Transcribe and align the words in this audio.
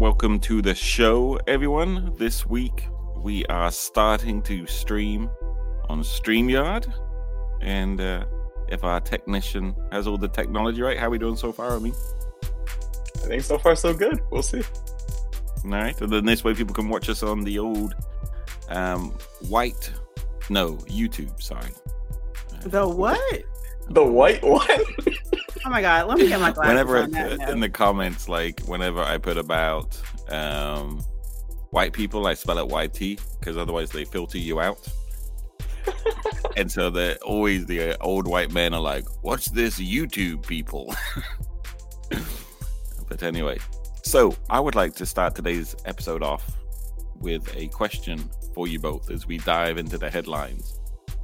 welcome 0.00 0.40
to 0.40 0.62
the 0.62 0.74
show, 0.74 1.38
everyone. 1.46 2.14
This 2.16 2.46
week 2.46 2.86
we 3.22 3.44
are 3.50 3.70
starting 3.70 4.40
to 4.44 4.66
stream 4.66 5.28
on 5.90 6.00
StreamYard. 6.00 6.90
And 7.60 8.00
uh, 8.00 8.24
if 8.70 8.82
our 8.82 9.00
technician 9.00 9.76
has 9.92 10.06
all 10.06 10.16
the 10.16 10.26
technology 10.26 10.80
right, 10.80 10.98
how 10.98 11.08
are 11.08 11.10
we 11.10 11.18
doing 11.18 11.36
so 11.36 11.52
far? 11.52 11.76
I 11.76 11.78
mean, 11.80 11.92
I 13.16 13.26
think 13.26 13.42
so 13.42 13.58
far 13.58 13.76
so 13.76 13.92
good. 13.92 14.22
We'll 14.30 14.40
see. 14.40 14.62
All 15.66 15.70
right. 15.70 16.00
And 16.00 16.10
then 16.10 16.24
this 16.24 16.44
way 16.44 16.54
people 16.54 16.74
can 16.74 16.88
watch 16.88 17.10
us 17.10 17.22
on 17.22 17.42
the 17.42 17.58
old 17.58 17.94
um, 18.70 19.10
white, 19.50 19.92
no, 20.48 20.76
YouTube, 20.88 21.42
sorry. 21.42 21.72
The 22.62 22.88
what? 22.88 23.42
The 23.90 24.02
white 24.02 24.42
one? 24.42 24.66
Oh 25.64 25.70
my 25.70 25.80
god, 25.80 26.06
let 26.06 26.18
me 26.18 26.28
get 26.28 26.40
my 26.40 26.50
glasses. 26.52 26.68
whenever 26.68 26.98
on 26.98 27.10
that 27.12 27.38
note. 27.38 27.48
in 27.50 27.60
the 27.60 27.68
comments, 27.68 28.28
like 28.28 28.60
whenever 28.60 29.00
I 29.00 29.18
put 29.18 29.36
about 29.36 30.00
um, 30.28 31.00
white 31.70 31.92
people, 31.92 32.26
I 32.26 32.34
spell 32.34 32.58
it 32.58 32.66
YT 32.70 33.20
because 33.38 33.56
otherwise 33.56 33.90
they 33.90 34.04
filter 34.04 34.38
you 34.38 34.60
out. 34.60 34.86
and 36.56 36.70
so 36.70 36.90
they're 36.90 37.16
always 37.16 37.66
the 37.66 37.92
uh, 37.92 37.96
old 38.00 38.26
white 38.26 38.52
men 38.52 38.74
are 38.74 38.80
like, 38.80 39.04
"What's 39.22 39.50
this 39.50 39.78
YouTube 39.78 40.46
people?" 40.46 40.94
but 43.08 43.22
anyway, 43.22 43.58
so 44.02 44.34
I 44.48 44.60
would 44.60 44.74
like 44.74 44.94
to 44.94 45.06
start 45.06 45.34
today's 45.34 45.74
episode 45.84 46.22
off 46.22 46.50
with 47.16 47.54
a 47.54 47.68
question 47.68 48.30
for 48.54 48.66
you 48.66 48.78
both 48.78 49.10
as 49.10 49.26
we 49.26 49.38
dive 49.38 49.78
into 49.78 49.98
the 49.98 50.10
headlines. 50.10 50.80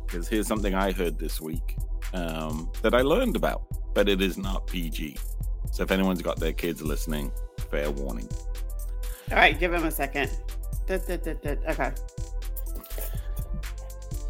Because 0.06 0.28
here's 0.28 0.46
something 0.46 0.74
I 0.74 0.92
heard 0.92 1.18
this 1.18 1.41
week 1.41 1.77
um, 2.12 2.70
that 2.82 2.94
I 2.94 3.00
learned 3.02 3.36
about, 3.36 3.62
but 3.96 4.10
it 4.10 4.20
is 4.20 4.36
not 4.36 4.66
PG. 4.66 5.16
So 5.73 5.82
if 5.82 5.91
anyone's 5.91 6.20
got 6.20 6.38
their 6.38 6.52
kids 6.52 6.82
listening, 6.82 7.32
fair 7.70 7.91
warning. 7.91 8.28
All 9.30 9.39
right, 9.39 9.58
give 9.58 9.72
him 9.72 9.84
a 9.84 9.91
second. 9.91 10.30
Dut, 10.86 11.06
dut, 11.06 11.25
dut, 11.25 11.42
dut. 11.42 11.58
Okay. 11.66 11.84
All 11.84 11.92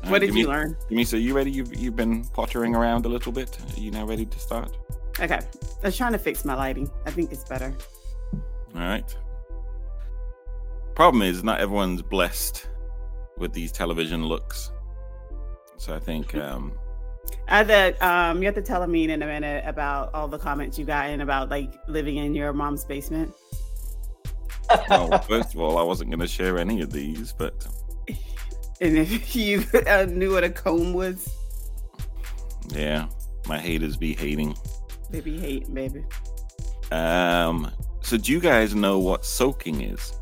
What 0.02 0.12
right, 0.12 0.20
did 0.20 0.28
Jimmy- 0.28 0.40
you 0.42 0.46
learn? 0.46 0.76
Jimmy, 0.88 1.04
so 1.04 1.16
you 1.16 1.34
ready? 1.34 1.50
You've, 1.50 1.74
you've 1.76 1.96
been 1.96 2.24
pottering 2.26 2.76
around 2.76 3.06
a 3.06 3.08
little 3.08 3.32
bit. 3.32 3.58
Are 3.76 3.80
you 3.80 3.90
now 3.90 4.06
ready 4.06 4.24
to 4.24 4.38
start? 4.38 4.76
Okay. 5.18 5.40
I 5.40 5.86
was 5.86 5.96
trying 5.96 6.12
to 6.12 6.18
fix 6.18 6.44
my 6.44 6.54
lighting. 6.54 6.88
I 7.04 7.10
think 7.10 7.32
it's 7.32 7.42
better. 7.44 7.74
All 8.74 8.80
right. 8.80 9.16
Problem 10.94 11.22
is, 11.22 11.42
not 11.42 11.58
everyone's 11.58 12.02
blessed 12.02 12.68
with 13.36 13.52
these 13.52 13.72
television 13.72 14.24
looks. 14.24 14.70
So 15.76 15.92
I 15.92 15.98
think, 15.98 16.34
um, 16.46 16.72
I 17.48 17.62
had 17.62 18.02
um 18.02 18.38
you 18.38 18.46
have 18.46 18.54
to 18.56 18.62
tell 18.62 18.86
me 18.86 19.04
in 19.04 19.22
a 19.22 19.26
minute 19.26 19.64
about 19.66 20.12
all 20.14 20.28
the 20.28 20.38
comments 20.38 20.78
you 20.78 20.84
got 20.84 21.10
in 21.10 21.20
about 21.20 21.48
like 21.48 21.72
living 21.88 22.16
in 22.16 22.34
your 22.34 22.52
mom's 22.52 22.84
basement. 22.84 23.32
well, 24.90 25.18
first 25.28 25.54
of 25.54 25.60
all, 25.60 25.78
I 25.78 25.82
wasn't 25.82 26.10
going 26.10 26.20
to 26.20 26.26
share 26.26 26.58
any 26.58 26.80
of 26.80 26.92
these, 26.92 27.32
but 27.32 27.66
And 28.80 28.98
if 28.98 29.34
you 29.34 29.64
uh, 29.86 30.06
knew 30.08 30.32
what 30.32 30.44
a 30.44 30.50
comb 30.50 30.92
was, 30.92 31.28
yeah, 32.68 33.06
my 33.46 33.58
haters 33.58 33.96
be 33.96 34.14
hating. 34.14 34.54
baby 35.10 35.38
hate, 35.38 35.72
baby. 35.72 36.04
Um, 36.92 37.70
so 38.02 38.18
do 38.18 38.32
you 38.32 38.40
guys 38.40 38.74
know 38.74 38.98
what 38.98 39.24
soaking 39.24 39.80
is, 39.80 40.12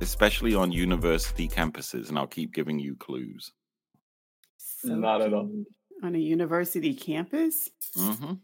especially 0.00 0.54
on 0.54 0.72
university 0.72 1.48
campuses? 1.48 2.08
And 2.08 2.18
I'll 2.18 2.26
keep 2.26 2.54
giving 2.54 2.78
you 2.78 2.96
clues. 2.96 3.52
Not 4.84 5.20
at 5.20 5.34
all. 5.34 5.50
Soaking 5.98 6.06
On 6.08 6.14
a 6.14 6.18
university 6.18 6.94
campus? 6.94 7.68
hmm 7.96 8.34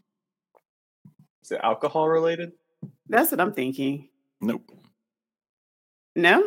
Is 1.43 1.51
it 1.51 1.59
alcohol 1.63 2.07
related? 2.09 2.51
That's 3.07 3.31
what 3.31 3.39
I'm 3.39 3.53
thinking. 3.53 4.09
Nope. 4.41 4.71
No? 6.15 6.41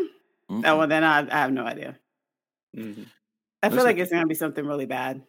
Mm-mm. 0.51 0.63
Oh, 0.65 0.79
well, 0.79 0.89
then 0.89 1.05
I, 1.05 1.21
I 1.21 1.41
have 1.43 1.53
no 1.53 1.65
idea. 1.65 1.99
Mhm. 2.77 3.07
I 3.63 3.69
feel 3.69 3.77
Listen. 3.77 3.87
like 3.87 3.99
it's 3.99 4.11
going 4.11 4.23
to 4.23 4.29
be 4.29 4.35
something 4.35 4.65
really 4.65 4.87
bad. 4.87 5.23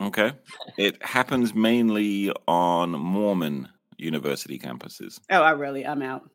Okay. 0.00 0.32
It 0.78 1.02
happens 1.02 1.54
mainly 1.54 2.32
on 2.46 2.90
Mormon 2.90 3.68
university 3.98 4.58
campuses. 4.58 5.20
Oh, 5.30 5.42
I 5.42 5.52
really, 5.52 5.86
I'm 5.86 6.02
out. 6.02 6.28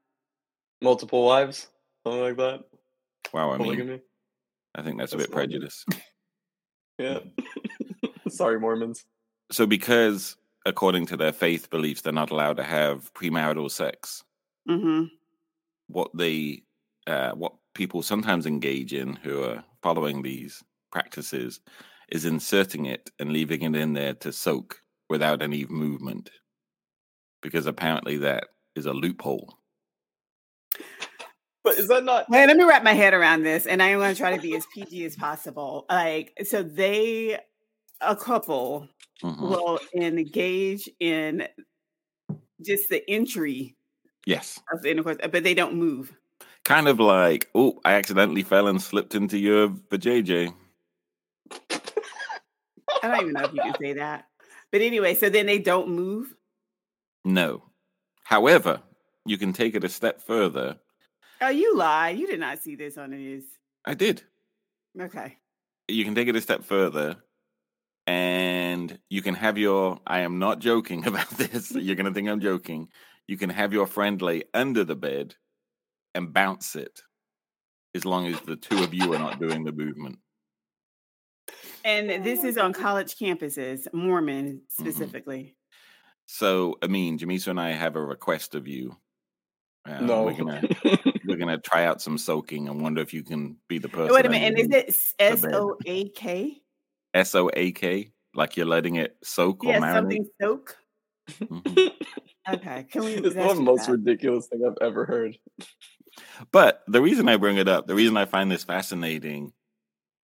Multiple 0.81 1.25
wives? 1.25 1.67
Something 2.05 2.22
like 2.22 2.37
that? 2.37 2.63
Wow, 3.33 3.51
I 3.51 3.57
mean, 3.57 3.66
Polygamy? 3.66 4.01
I 4.75 4.81
think 4.83 4.97
that's 4.99 5.13
a 5.13 5.17
bit 5.17 5.29
Mormon. 5.31 5.49
prejudice. 5.49 5.85
Yeah. 6.97 7.19
Sorry, 8.35 8.59
Mormons. 8.59 9.06
So, 9.51 9.66
because 9.66 10.38
according 10.66 11.07
to 11.07 11.18
their 11.18 11.31
faith 11.31 11.69
beliefs, 11.69 12.01
they're 12.01 12.13
not 12.13 12.31
allowed 12.31 12.57
to 12.57 12.63
have 12.63 13.13
premarital 13.13 13.72
sex, 13.72 14.23
hmm 14.68 15.06
what 15.88 16.09
they, 16.16 16.63
uh, 17.07 17.31
what 17.31 17.53
people 17.73 18.01
sometimes 18.01 18.46
engage 18.46 18.94
in 18.94 19.16
who 19.18 19.44
are 19.44 19.63
following 19.84 20.22
these 20.22 20.63
practices 20.91 21.59
is 22.09 22.25
inserting 22.25 22.85
it 22.85 23.12
and 23.19 23.31
leaving 23.31 23.62
it 23.62 23.75
in 23.75 23.94
there 23.94 24.13
to 24.16 24.31
soak 24.31 24.81
without 25.09 25.41
any 25.41 25.66
movement, 25.66 26.29
because 27.41 27.66
apparently 27.67 28.17
that 28.17 28.46
is 28.75 28.85
a 28.85 28.94
loophole. 28.94 29.53
But 31.63 31.75
is 31.75 31.88
that 31.88 32.03
not 32.03 32.29
Wait, 32.29 32.47
let 32.47 32.57
me 32.57 32.63
wrap 32.63 32.84
my 32.84 32.94
head 32.94 33.13
around 33.13 33.44
this, 33.44 33.66
and 33.66 33.81
I 33.81 33.97
want 33.97 34.16
to 34.16 34.22
try 34.22 34.35
to 34.35 34.41
be 34.41 34.56
as 34.56 34.66
PG 34.73 35.06
as 35.06 35.16
possible. 35.16 35.85
Like, 35.90 36.34
so 36.46 36.63
they, 36.63 37.40
a 38.01 38.16
couple, 38.16 38.88
Mhm. 39.23 39.41
will 39.41 39.79
engage 39.95 40.89
in 41.00 41.47
just 42.61 42.89
the 42.89 43.03
entry 43.09 43.75
Yes. 44.25 44.59
of 44.73 44.81
the 44.81 44.91
intercourse, 44.91 45.17
but 45.31 45.44
they 45.44 45.53
don't 45.53 45.75
move. 45.75 46.13
Kind 46.63 46.88
of 46.88 47.00
like, 47.00 47.50
oh, 47.55 47.79
I 47.85 47.94
accidentally 47.94 48.44
fell 48.44 48.67
and 48.67 48.81
slipped 48.81 49.13
into 49.16 49.38
your 49.38 49.69
vajayjay. 49.69 50.53
I 53.03 53.07
don't 53.07 53.22
even 53.22 53.34
know 53.34 53.44
if 53.45 53.53
you 53.53 53.61
can 53.61 53.75
say 53.79 53.94
that. 53.94 54.28
But 54.72 54.81
anyway, 54.81 55.13
so 55.16 55.29
then 55.29 55.45
they 55.45 55.59
don't 55.59 55.89
move. 55.89 56.35
No. 57.23 57.63
However, 58.23 58.81
you 59.25 59.38
can 59.38 59.53
take 59.53 59.75
it 59.75 59.84
a 59.84 59.89
step 59.89 60.22
further. 60.22 60.79
Oh, 61.41 61.50
you 61.50 61.75
lie. 61.75 62.09
You 62.09 62.28
did 62.28 62.39
not 62.39 62.59
see 62.59 62.75
this 62.75 62.97
on 62.97 63.11
the 63.11 63.17
news. 63.17 63.45
I 63.85 63.94
did. 63.94 64.23
Okay. 65.00 65.38
You 65.88 66.03
can 66.03 66.16
take 66.16 66.28
it 66.28 66.35
a 66.35 66.41
step 66.41 66.63
further 66.63 67.22
and 68.07 68.99
you 69.09 69.21
can 69.21 69.35
have 69.35 69.57
your 69.57 69.99
I 70.05 70.21
am 70.21 70.39
not 70.39 70.59
joking 70.59 71.05
about 71.07 71.29
this. 71.31 71.71
You're 71.75 71.95
going 71.95 72.05
to 72.05 72.13
think 72.13 72.29
I'm 72.29 72.41
joking. 72.41 72.89
You 73.27 73.38
can 73.38 73.49
have 73.49 73.73
your 73.73 73.88
friend 73.88 74.21
lay 74.21 74.43
under 74.53 74.83
the 74.83 74.95
bed 74.95 75.35
and 76.13 76.31
bounce 76.31 76.75
it 76.75 77.01
as 77.95 78.05
long 78.05 78.27
as 78.27 78.39
the 78.41 78.55
two 78.55 78.83
of 78.83 78.93
you 78.93 79.13
are 79.13 79.19
not 79.19 79.39
doing 79.39 79.63
the 79.63 79.71
movement. 79.71 80.19
And 81.83 82.23
this 82.23 82.43
is 82.43 82.57
on 82.57 82.73
college 82.73 83.16
campuses, 83.16 83.88
Mormon 83.93 84.61
Mm-hmm. 84.61 84.89
specifically. 84.89 85.55
So, 86.25 86.77
I 86.81 86.87
mean, 86.87 87.19
Jamesa 87.19 87.49
and 87.49 87.59
I 87.59 87.72
have 87.72 87.95
a 87.95 88.03
request 88.03 88.55
of 88.55 88.67
you. 88.67 88.97
Uh, 89.87 90.01
no? 90.01 90.23
We're 90.23 90.33
going 90.33 90.61
to 90.83 91.16
we're 91.25 91.37
gonna 91.37 91.59
try 91.59 91.85
out 91.85 92.01
some 92.01 92.17
soaking 92.17 92.67
and 92.67 92.81
wonder 92.81 93.01
if 93.01 93.13
you 93.13 93.23
can 93.23 93.57
be 93.67 93.77
the 93.77 93.89
person. 93.89 94.16
Wait 94.16 94.25
a 94.25 94.29
minute. 94.29 94.47
And 94.47 94.59
is 94.59 94.69
it 94.69 95.13
S 95.19 95.41
bed. 95.41 95.53
O 95.53 95.77
A 95.85 96.09
K? 96.09 96.61
S 97.15 97.33
O 97.35 97.49
A 97.55 97.71
K? 97.73 98.11
Like 98.35 98.57
you're 98.57 98.67
letting 98.67 98.97
it 98.97 99.17
soak 99.23 99.63
or 99.65 99.73
marinate? 99.75 99.93
something 99.93 100.29
soak. 100.41 100.77
Mhm. 101.51 101.75
Okay. 102.47 102.85
Can 102.91 103.05
we? 103.05 103.13
it's 103.15 103.33
the 103.35 103.55
most 103.55 103.87
that. 103.87 103.93
ridiculous 103.93 104.47
thing 104.47 104.61
I've 104.67 104.77
ever 104.79 105.05
heard. 105.05 105.35
But 106.51 106.83
the 106.87 107.01
reason 107.01 107.27
I 107.29 107.37
bring 107.37 107.57
it 107.57 107.67
up, 107.67 107.87
the 107.87 107.95
reason 107.95 108.17
I 108.17 108.25
find 108.25 108.51
this 108.51 108.63
fascinating 108.63 109.53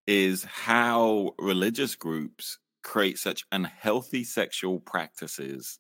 is 0.07 0.45
how 0.45 1.35
religious 1.39 1.97
groups 1.97 2.59
create 2.85 3.19
such 3.19 3.45
unhealthy 3.53 4.25
sexual 4.25 4.81
practices 4.81 5.79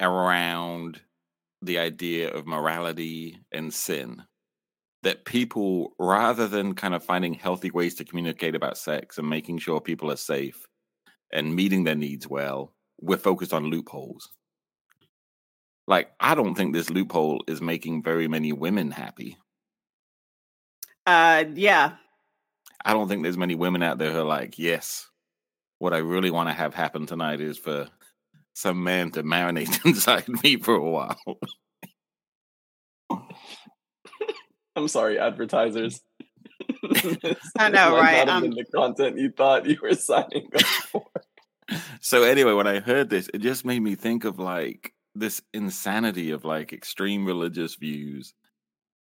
around 0.00 1.00
the 1.62 1.78
idea 1.78 2.30
of 2.32 2.46
morality 2.46 3.38
and 3.52 3.72
sin. 3.74 4.24
That 5.02 5.24
people, 5.24 5.94
rather 5.98 6.48
than 6.48 6.74
kind 6.74 6.92
of 6.92 7.04
finding 7.04 7.34
healthy 7.34 7.70
ways 7.70 7.94
to 7.96 8.04
communicate 8.04 8.56
about 8.56 8.76
sex 8.76 9.16
and 9.16 9.30
making 9.30 9.58
sure 9.58 9.80
people 9.80 10.10
are 10.10 10.16
safe 10.16 10.66
and 11.32 11.54
meeting 11.54 11.84
their 11.84 11.94
needs 11.94 12.26
well, 12.26 12.74
we're 13.00 13.16
focused 13.16 13.52
on 13.52 13.66
loopholes. 13.66 14.28
Like, 15.86 16.10
I 16.20 16.34
don't 16.34 16.54
think 16.54 16.74
this 16.74 16.90
loophole 16.90 17.44
is 17.46 17.62
making 17.62 18.02
very 18.02 18.28
many 18.28 18.52
women 18.52 18.90
happy. 18.90 19.38
Uh, 21.06 21.44
yeah. 21.54 21.92
I 22.84 22.92
don't 22.92 23.08
think 23.08 23.22
there's 23.22 23.38
many 23.38 23.54
women 23.54 23.82
out 23.82 23.98
there 23.98 24.12
who 24.12 24.18
are 24.18 24.24
like, 24.24 24.58
yes, 24.58 25.08
what 25.78 25.94
I 25.94 25.98
really 25.98 26.30
want 26.30 26.48
to 26.48 26.52
have 26.52 26.74
happen 26.74 27.06
tonight 27.06 27.40
is 27.40 27.56
for 27.56 27.88
some 28.52 28.82
man 28.82 29.10
to 29.12 29.22
marinate 29.22 29.82
inside 29.86 30.28
me 30.42 30.56
for 30.56 30.74
a 30.74 30.90
while. 30.90 31.18
I'm 34.78 34.88
sorry, 34.88 35.18
advertisers. 35.18 36.00
I 37.58 37.68
know, 37.70 37.90
Might 37.90 38.00
right? 38.00 38.26
Not 38.26 38.28
have 38.28 38.36
Um, 38.36 38.42
been 38.42 38.54
the 38.54 38.64
content 38.74 39.18
you 39.18 39.30
thought 39.30 39.66
you 39.66 39.78
were 39.82 39.94
signing 39.96 40.48
up 40.54 40.62
for. 40.90 41.06
so 42.00 42.22
anyway, 42.22 42.52
when 42.52 42.66
I 42.66 42.80
heard 42.80 43.10
this, 43.10 43.28
it 43.34 43.38
just 43.38 43.64
made 43.64 43.80
me 43.80 43.94
think 43.94 44.24
of 44.24 44.38
like 44.38 44.94
this 45.14 45.42
insanity 45.52 46.30
of 46.30 46.44
like 46.44 46.72
extreme 46.72 47.26
religious 47.26 47.74
views 47.74 48.34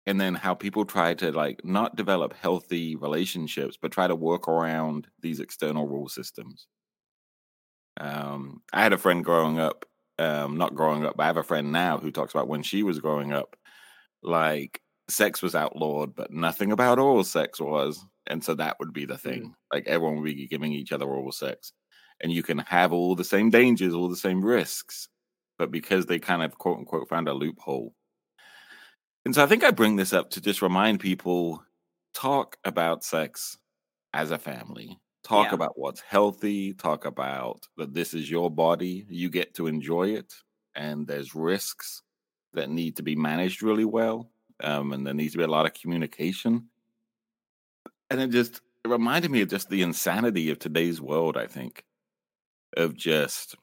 and 0.07 0.21
then 0.21 0.35
how 0.35 0.55
people 0.55 0.85
try 0.85 1.15
to 1.15 1.33
like 1.33 1.65
not 1.65 1.97
develop 1.97 2.33
healthy 2.35 2.95
relationships 2.97 3.77
but 3.81 3.91
try 3.91 4.07
to 4.07 4.15
work 4.15 4.47
around 4.49 5.09
these 5.21 5.41
external 5.41 5.89
rule 5.89 6.09
systems 6.09 6.69
um 7.99 8.63
i 8.73 8.83
had 8.83 8.93
a 8.93 8.99
friend 8.99 9.25
growing 9.25 9.59
up 9.59 9.85
um 10.19 10.57
not 10.57 10.75
growing 10.75 11.05
up 11.05 11.17
but 11.17 11.25
i 11.25 11.27
have 11.27 11.37
a 11.39 11.43
friend 11.43 11.73
now 11.73 11.99
who 11.99 12.11
talks 12.11 12.35
about 12.35 12.49
when 12.49 12.63
she 12.63 12.83
was 12.83 13.01
growing 13.01 13.33
up 13.33 13.57
like 14.23 14.81
sex 15.09 15.43
was 15.43 15.55
outlawed 15.55 16.15
but 16.15 16.31
nothing 16.33 16.73
about 16.73 16.99
oral 16.99 17.25
sex 17.25 17.61
was 17.61 18.05
and 18.27 18.43
so 18.45 18.55
that 18.55 18.77
would 18.81 18.93
be 18.93 19.05
the 19.05 19.19
thing 19.19 19.43
Mm. 19.43 19.55
like 19.73 19.87
everyone 19.87 20.17
would 20.17 20.25
be 20.25 20.47
giving 20.49 20.73
each 20.73 20.93
other 20.93 21.07
oral 21.07 21.33
sex 21.33 21.73
and 22.21 22.33
you 22.33 22.43
can 22.43 22.59
have 22.59 22.93
all 22.93 23.15
the 23.15 23.25
same 23.25 23.51
dangers 23.51 23.95
all 23.95 24.09
the 24.09 24.17
same 24.17 24.45
risks 24.45 25.09
but 25.59 25.71
because 25.71 26.07
they 26.07 26.19
kind 26.19 26.43
of 26.43 26.59
quote 26.59 26.79
unquote 26.79 27.09
found 27.09 27.29
a 27.29 27.33
loophole 27.35 27.95
and 29.25 29.35
so 29.35 29.43
I 29.43 29.47
think 29.47 29.65
I 29.65 29.71
bring 29.73 29.97
this 29.97 30.13
up 30.13 30.31
to 30.31 30.41
just 30.41 30.63
remind 30.63 31.01
people 31.01 31.63
talk 32.15 32.57
about 32.65 33.03
sex 33.05 33.59
as 34.15 34.31
a 34.31 34.39
family. 34.39 34.99
Talk 35.25 35.49
Yeah. 35.49 35.55
about 35.55 35.77
what's 35.77 36.01
healthy. 36.01 36.73
Talk 36.75 37.05
about 37.05 37.67
that 37.77 37.93
this 37.93 38.15
is 38.15 38.31
your 38.31 38.51
body. 38.53 39.05
You 39.09 39.29
get 39.29 39.53
to 39.55 39.67
enjoy 39.67 40.11
it. 40.11 40.33
And 40.77 41.07
there's 41.09 41.35
risks 41.35 42.03
that 42.53 42.71
need 42.71 42.95
to 42.97 43.03
be 43.03 43.17
managed 43.17 43.63
really 43.65 43.85
well. 43.85 44.31
Um, 44.63 44.93
and 44.93 45.07
there 45.07 45.15
needs 45.15 45.33
to 45.33 45.39
be 45.39 45.45
a 45.45 45.49
lot 45.49 45.67
of 45.67 45.75
communication. 45.75 46.69
And 48.11 48.21
it 48.21 48.31
just 48.31 48.61
it 48.85 48.89
reminded 48.89 49.31
me 49.31 49.43
of 49.43 49.49
just 49.49 49.69
the 49.69 49.83
insanity 49.83 50.51
of 50.51 50.59
today's 50.59 51.01
world, 51.01 51.37
I 51.37 51.47
think, 51.47 51.85
of 52.77 52.95
just 52.97 53.57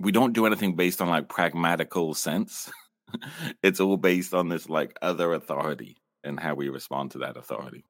we 0.00 0.12
don't 0.12 0.32
do 0.32 0.46
anything 0.46 0.76
based 0.76 1.02
on 1.02 1.08
like 1.08 1.28
pragmatical 1.28 2.14
sense. 2.14 2.70
it's 3.62 3.80
all 3.80 3.96
based 3.96 4.34
on 4.34 4.48
this 4.48 4.68
like 4.68 4.96
other 5.02 5.32
authority 5.32 5.96
and 6.24 6.38
how 6.38 6.54
we 6.54 6.68
respond 6.68 7.12
to 7.12 7.18
that 7.18 7.36
authority. 7.36 7.84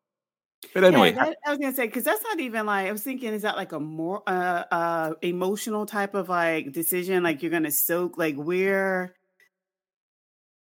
But 0.74 0.84
anyway, 0.84 1.12
yeah, 1.12 1.26
that, 1.26 1.36
I 1.46 1.50
was 1.50 1.58
gonna 1.58 1.74
say 1.74 1.86
because 1.86 2.04
that's 2.04 2.22
not 2.22 2.40
even 2.40 2.66
like 2.66 2.88
I 2.88 2.92
was 2.92 3.02
thinking. 3.02 3.32
Is 3.32 3.42
that 3.42 3.56
like 3.56 3.72
a 3.72 3.80
more 3.80 4.22
uh, 4.26 4.64
uh 4.70 5.12
emotional 5.22 5.86
type 5.86 6.14
of 6.14 6.28
like 6.28 6.72
decision? 6.72 7.22
Like 7.22 7.42
you're 7.42 7.52
gonna 7.52 7.70
soak 7.70 8.18
like 8.18 8.34
where? 8.36 9.14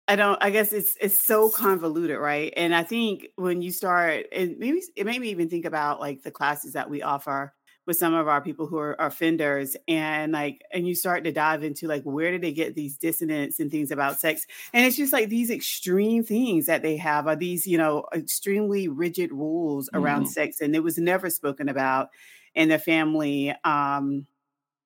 I 0.09 0.15
don't. 0.15 0.41
I 0.43 0.51
guess 0.51 0.73
it's 0.73 0.97
it's 1.01 1.21
so 1.21 1.51
convoluted, 1.51 2.19
right? 2.19 2.53
And 2.57 2.75
I 2.75 2.85
think 2.85 3.27
when 3.35 3.61
you 3.61 3.73
start, 3.73 4.27
and 4.33 4.57
maybe 4.59 4.81
it 4.95 5.05
made 5.05 5.21
me 5.21 5.31
even 5.31 5.49
think 5.49 5.65
about 5.65 5.99
like 6.01 6.23
the 6.23 6.31
classes 6.31 6.75
that 6.75 6.89
we 6.89 7.03
offer 7.03 7.53
with 7.87 7.97
some 7.97 8.15
of 8.15 8.27
our 8.29 8.41
people 8.41 8.67
who 8.67 8.79
are, 8.79 9.01
are 9.01 9.09
offenders, 9.09 9.77
and 9.89 10.31
like, 10.33 10.63
and 10.73 10.87
you 10.87 10.95
start 10.95 11.25
to 11.25 11.33
dive 11.33 11.65
into 11.65 11.89
like 11.89 12.05
where 12.05 12.31
did 12.31 12.41
they 12.43 12.53
get 12.53 12.77
these 12.77 12.97
dissonance 12.97 13.59
and 13.59 13.69
things 13.71 13.91
about 13.91 14.21
sex, 14.21 14.47
and 14.73 14.87
it's 14.87 14.97
just 14.97 15.13
like 15.13 15.29
these 15.29 15.51
extreme 15.51 16.23
things 16.23 16.67
that 16.67 16.83
they 16.83 16.97
have 16.97 17.27
are 17.27 17.37
these 17.37 17.67
you 17.67 17.77
know 17.79 18.05
extremely 18.15 18.87
rigid 18.87 19.33
rules 19.33 19.91
around 19.93 20.27
Mhm. 20.27 20.29
sex, 20.29 20.61
and 20.61 20.77
it 20.77 20.85
was 20.85 20.99
never 20.99 21.29
spoken 21.31 21.69
about 21.69 22.11
in 22.55 22.69
the 22.69 22.79
family 22.79 23.53
um, 23.65 24.25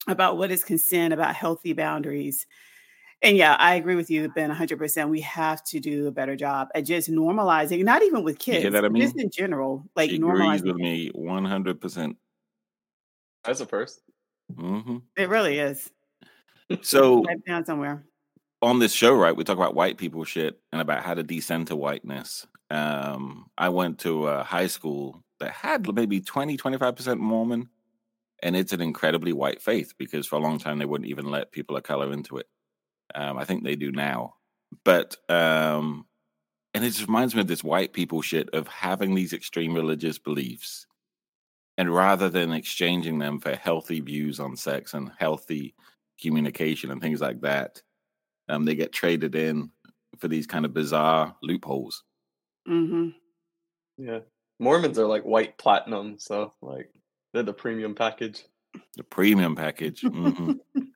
about 0.08 0.38
what 0.38 0.50
is 0.50 0.64
consent, 0.64 1.12
about 1.12 1.34
healthy 1.36 1.72
boundaries. 1.72 2.46
And 3.22 3.36
yeah, 3.36 3.54
I 3.58 3.74
agree 3.74 3.96
with 3.96 4.10
you, 4.10 4.28
Ben, 4.30 4.50
100%. 4.50 5.10
We 5.10 5.20
have 5.20 5.62
to 5.64 5.78
do 5.80 6.06
a 6.06 6.10
better 6.10 6.36
job 6.36 6.68
at 6.74 6.84
just 6.86 7.10
normalizing, 7.10 7.84
not 7.84 8.02
even 8.02 8.22
with 8.24 8.46
You 8.48 8.58
hear 8.58 8.70
kids, 8.70 8.72
that, 8.72 8.82
but 8.92 8.94
just 8.98 9.18
in 9.18 9.30
general, 9.30 9.84
like 9.94 10.08
she 10.10 10.16
agrees 10.16 10.62
normalizing. 10.62 10.64
with 10.64 10.76
me 10.76 11.10
100%. 11.14 12.16
That's 13.44 13.60
a 13.60 13.66
first. 13.66 14.00
hmm 14.54 14.98
It 15.16 15.28
really 15.28 15.58
is. 15.58 15.90
So 16.82 17.24
Type 17.24 17.44
down 17.46 17.64
somewhere. 17.66 18.04
on 18.62 18.78
this 18.78 18.92
show, 18.92 19.14
right, 19.14 19.36
we 19.36 19.44
talk 19.44 19.56
about 19.56 19.74
white 19.74 19.98
people 19.98 20.24
shit 20.24 20.60
and 20.72 20.80
about 20.80 21.02
how 21.02 21.14
to 21.14 21.22
decenter 21.22 21.76
whiteness. 21.76 22.46
Um, 22.70 23.50
I 23.58 23.68
went 23.70 23.98
to 24.00 24.28
a 24.28 24.44
high 24.44 24.68
school 24.68 25.22
that 25.40 25.50
had 25.50 25.92
maybe 25.94 26.20
20, 26.20 26.56
25% 26.56 27.18
Mormon, 27.18 27.68
and 28.42 28.56
it's 28.56 28.72
an 28.72 28.80
incredibly 28.80 29.32
white 29.32 29.60
faith 29.62 29.94
because 29.98 30.26
for 30.26 30.36
a 30.36 30.40
long 30.42 30.58
time 30.58 30.78
they 30.78 30.86
wouldn't 30.86 31.10
even 31.10 31.26
let 31.30 31.52
people 31.52 31.76
of 31.76 31.82
color 31.82 32.12
into 32.12 32.38
it. 32.38 32.46
Um, 33.14 33.38
I 33.38 33.44
think 33.44 33.64
they 33.64 33.76
do 33.76 33.92
now. 33.92 34.34
But, 34.84 35.16
um, 35.28 36.06
and 36.74 36.84
it 36.84 36.90
just 36.90 37.06
reminds 37.06 37.34
me 37.34 37.40
of 37.40 37.48
this 37.48 37.64
white 37.64 37.92
people 37.92 38.22
shit 38.22 38.48
of 38.50 38.68
having 38.68 39.14
these 39.14 39.32
extreme 39.32 39.74
religious 39.74 40.18
beliefs. 40.18 40.86
And 41.76 41.92
rather 41.92 42.28
than 42.28 42.52
exchanging 42.52 43.18
them 43.18 43.40
for 43.40 43.54
healthy 43.54 44.00
views 44.00 44.38
on 44.38 44.56
sex 44.56 44.94
and 44.94 45.10
healthy 45.18 45.74
communication 46.20 46.90
and 46.90 47.00
things 47.00 47.20
like 47.20 47.40
that, 47.40 47.82
um, 48.48 48.64
they 48.64 48.74
get 48.74 48.92
traded 48.92 49.34
in 49.34 49.70
for 50.18 50.28
these 50.28 50.46
kind 50.46 50.64
of 50.64 50.74
bizarre 50.74 51.36
loopholes. 51.42 52.04
hmm 52.66 53.08
Yeah. 53.96 54.20
Mormons 54.58 54.98
are 54.98 55.06
like 55.06 55.22
white 55.22 55.56
platinum, 55.56 56.18
so 56.18 56.52
like 56.60 56.90
they're 57.32 57.42
the 57.42 57.52
premium 57.52 57.94
package. 57.94 58.44
The 58.96 59.04
premium 59.04 59.56
package. 59.56 60.02
hmm 60.02 60.52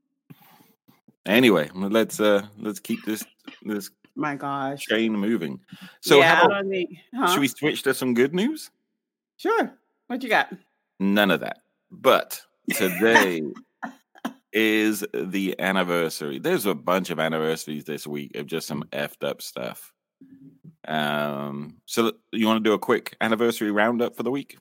anyway, 1.27 1.71
let's 1.75 2.21
uh 2.21 2.47
let's 2.59 2.81
keep 2.81 3.05
this 3.05 3.25
this 3.63 3.91
My 4.15 4.37
gosh. 4.37 4.83
train 4.83 5.13
moving. 5.17 5.61
So 6.01 6.19
yeah, 6.19 6.35
how 6.37 6.47
about, 6.47 6.69
think. 6.69 6.91
Huh? 7.15 7.29
should 7.29 7.41
we 7.41 7.49
switch 7.49 7.83
to 7.83 7.95
some 7.95 8.15
good 8.15 8.35
news? 8.35 8.71
Sure. 9.37 9.73
What 10.07 10.23
you 10.23 10.29
got? 10.29 10.53
None 11.01 11.31
of 11.31 11.41
that. 11.41 11.59
But 11.91 12.41
today 12.73 13.43
is 14.53 15.05
the 15.13 15.55
anniversary. 15.59 16.39
There's 16.39 16.67
a 16.67 16.75
bunch 16.75 17.11
of 17.11 17.19
anniversaries 17.19 17.85
this 17.85 18.07
week 18.07 18.37
of 18.37 18.47
just 18.47 18.67
some 18.67 18.85
effed 18.93 19.27
up 19.27 19.43
stuff. 19.43 19.93
Um, 20.87 21.77
so 21.87 22.13
you 22.31 22.47
want 22.47 22.63
to 22.63 22.69
do 22.69 22.75
a 22.75 22.79
quick 22.79 23.17
anniversary 23.21 23.71
roundup 23.71 24.17
for 24.17 24.23
the 24.23 24.31
week? 24.31 24.59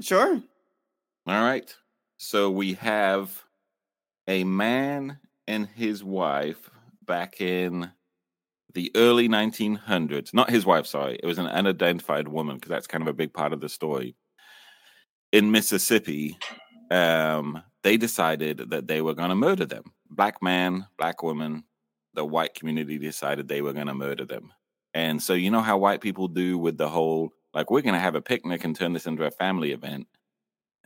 Sure. 0.00 0.42
All 1.26 1.42
right. 1.42 1.74
So 2.18 2.50
we 2.50 2.74
have 2.74 3.44
a 4.26 4.44
man 4.44 5.18
and 5.50 5.66
his 5.74 6.04
wife 6.04 6.70
back 7.04 7.40
in 7.40 7.90
the 8.72 8.92
early 8.94 9.28
1900s. 9.28 10.32
Not 10.32 10.48
his 10.48 10.64
wife, 10.64 10.86
sorry. 10.86 11.18
It 11.20 11.26
was 11.26 11.38
an 11.38 11.46
unidentified 11.46 12.28
woman 12.28 12.54
because 12.54 12.68
that's 12.68 12.86
kind 12.86 13.02
of 13.02 13.08
a 13.08 13.12
big 13.12 13.34
part 13.34 13.52
of 13.52 13.60
the 13.60 13.68
story. 13.68 14.14
In 15.32 15.50
Mississippi, 15.50 16.38
um, 16.92 17.60
they 17.82 17.96
decided 17.96 18.70
that 18.70 18.86
they 18.86 19.02
were 19.02 19.14
going 19.14 19.30
to 19.30 19.34
murder 19.34 19.66
them. 19.66 19.92
Black 20.08 20.40
man, 20.40 20.86
black 20.96 21.22
woman. 21.24 21.64
The 22.14 22.24
white 22.24 22.54
community 22.54 22.98
decided 22.98 23.48
they 23.48 23.62
were 23.62 23.72
going 23.72 23.88
to 23.88 23.94
murder 23.94 24.24
them. 24.24 24.52
And 24.94 25.20
so, 25.20 25.34
you 25.34 25.50
know 25.50 25.62
how 25.62 25.78
white 25.78 26.00
people 26.00 26.28
do 26.28 26.58
with 26.58 26.76
the 26.78 26.88
whole, 26.88 27.32
like, 27.54 27.70
we're 27.70 27.82
going 27.82 27.94
to 27.94 28.00
have 28.00 28.14
a 28.14 28.22
picnic 28.22 28.64
and 28.64 28.74
turn 28.74 28.92
this 28.92 29.06
into 29.06 29.24
a 29.24 29.30
family 29.32 29.72
event. 29.72 30.06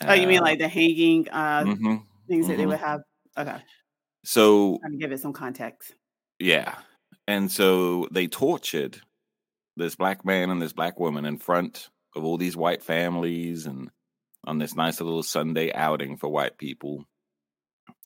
Oh, 0.03 0.15
you 0.15 0.27
mean 0.27 0.41
Uh, 0.41 0.43
like 0.43 0.59
the 0.59 0.69
hanging 0.69 1.29
uh 1.31 1.65
mhm. 1.65 2.03
things 2.29 2.49
that 2.49 2.57
they 2.57 2.65
mhm. 2.65 2.69
would 2.69 2.81
have? 2.81 3.03
Okay. 3.39 3.59
So 4.25 4.79
Trying 4.79 4.93
to 4.93 4.99
give 4.99 5.13
it 5.13 5.21
some 5.21 5.33
context. 5.33 5.95
yeah, 6.39 6.75
and 7.29 7.51
so 7.51 8.09
they 8.11 8.27
tortured 8.27 9.01
this 9.77 9.97
black 9.97 10.25
man 10.25 10.51
and 10.51 10.61
this 10.61 10.73
black 10.73 10.99
woman 10.99 11.25
in 11.25 11.39
front 11.39 11.89
of 12.17 12.25
all 12.25 12.37
these 12.37 12.57
white 12.57 12.83
families 12.83 13.67
and 13.67 13.91
on 14.47 14.59
this 14.59 14.75
nice 14.77 15.01
little 15.01 15.23
Sunday 15.23 15.73
outing 15.73 16.17
for 16.17 16.29
white 16.29 16.59
people. 16.59 17.05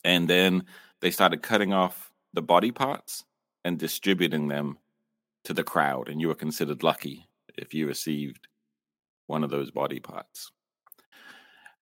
And 0.04 0.28
then 0.28 0.64
they 1.00 1.10
started 1.10 1.42
cutting 1.42 1.72
off 1.72 2.10
the 2.32 2.42
body 2.42 2.70
parts 2.70 3.24
and 3.64 3.78
distributing 3.78 4.48
them 4.48 4.78
to 5.44 5.52
the 5.52 5.64
crowd. 5.64 6.08
And 6.08 6.20
you 6.20 6.28
were 6.28 6.34
considered 6.34 6.82
lucky 6.82 7.26
if 7.56 7.74
you 7.74 7.86
received 7.86 8.46
one 9.26 9.44
of 9.44 9.50
those 9.50 9.70
body 9.70 9.98
parts. 10.00 10.50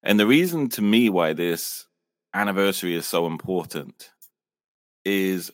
And 0.02 0.18
the 0.18 0.26
reason 0.26 0.68
to 0.70 0.82
me 0.82 1.10
why 1.10 1.32
this 1.32 1.86
anniversary 2.34 2.94
is 2.94 3.06
so 3.06 3.26
important 3.26 4.10
is 5.06 5.52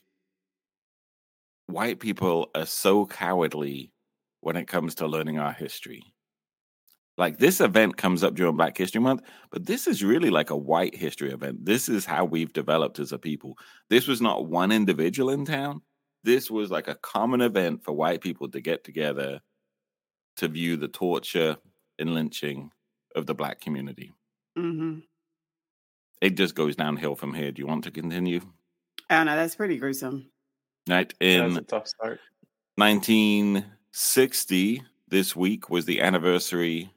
white 1.66 1.98
people 2.00 2.50
are 2.54 2.66
so 2.66 3.04
cowardly 3.06 3.92
when 4.40 4.56
it 4.56 4.68
comes 4.68 4.94
to 4.96 5.06
learning 5.08 5.38
our 5.40 5.52
history. 5.52 6.02
Like 7.18 7.38
this 7.38 7.60
event 7.60 7.96
comes 7.98 8.24
up 8.24 8.34
during 8.34 8.56
Black 8.56 8.76
History 8.76 9.00
Month, 9.00 9.22
but 9.50 9.66
this 9.66 9.86
is 9.86 10.02
really 10.02 10.30
like 10.30 10.50
a 10.50 10.56
white 10.56 10.94
history 10.94 11.30
event. 11.30 11.64
This 11.64 11.88
is 11.88 12.06
how 12.06 12.24
we've 12.24 12.52
developed 12.52 12.98
as 12.98 13.12
a 13.12 13.18
people. 13.18 13.58
This 13.90 14.08
was 14.08 14.20
not 14.22 14.46
one 14.46 14.72
individual 14.72 15.28
in 15.30 15.44
town. 15.44 15.82
This 16.24 16.50
was 16.50 16.70
like 16.70 16.88
a 16.88 16.94
common 16.94 17.40
event 17.42 17.84
for 17.84 17.92
white 17.92 18.22
people 18.22 18.48
to 18.50 18.60
get 18.60 18.82
together 18.84 19.40
to 20.36 20.48
view 20.48 20.76
the 20.76 20.88
torture 20.88 21.58
and 21.98 22.14
lynching 22.14 22.70
of 23.16 23.26
the 23.26 23.34
black 23.34 23.60
community. 23.60 24.12
hmm 24.56 25.04
It 26.22 26.38
just 26.38 26.54
goes 26.54 26.74
downhill 26.74 27.16
from 27.16 27.34
here. 27.34 27.52
Do 27.52 27.60
you 27.60 27.66
want 27.66 27.84
to 27.84 27.90
continue? 27.90 28.40
I 29.12 29.16
don't 29.18 29.26
know. 29.26 29.36
That's 29.36 29.54
pretty 29.54 29.76
gruesome. 29.76 30.30
Right. 30.88 31.12
That's 31.20 31.52
In 31.52 31.56
a 31.56 31.60
tough 31.62 31.86
start. 31.88 32.18
1960, 32.76 34.82
this 35.08 35.36
week 35.36 35.68
was 35.70 35.84
the 35.84 36.00
anniversary 36.00 36.90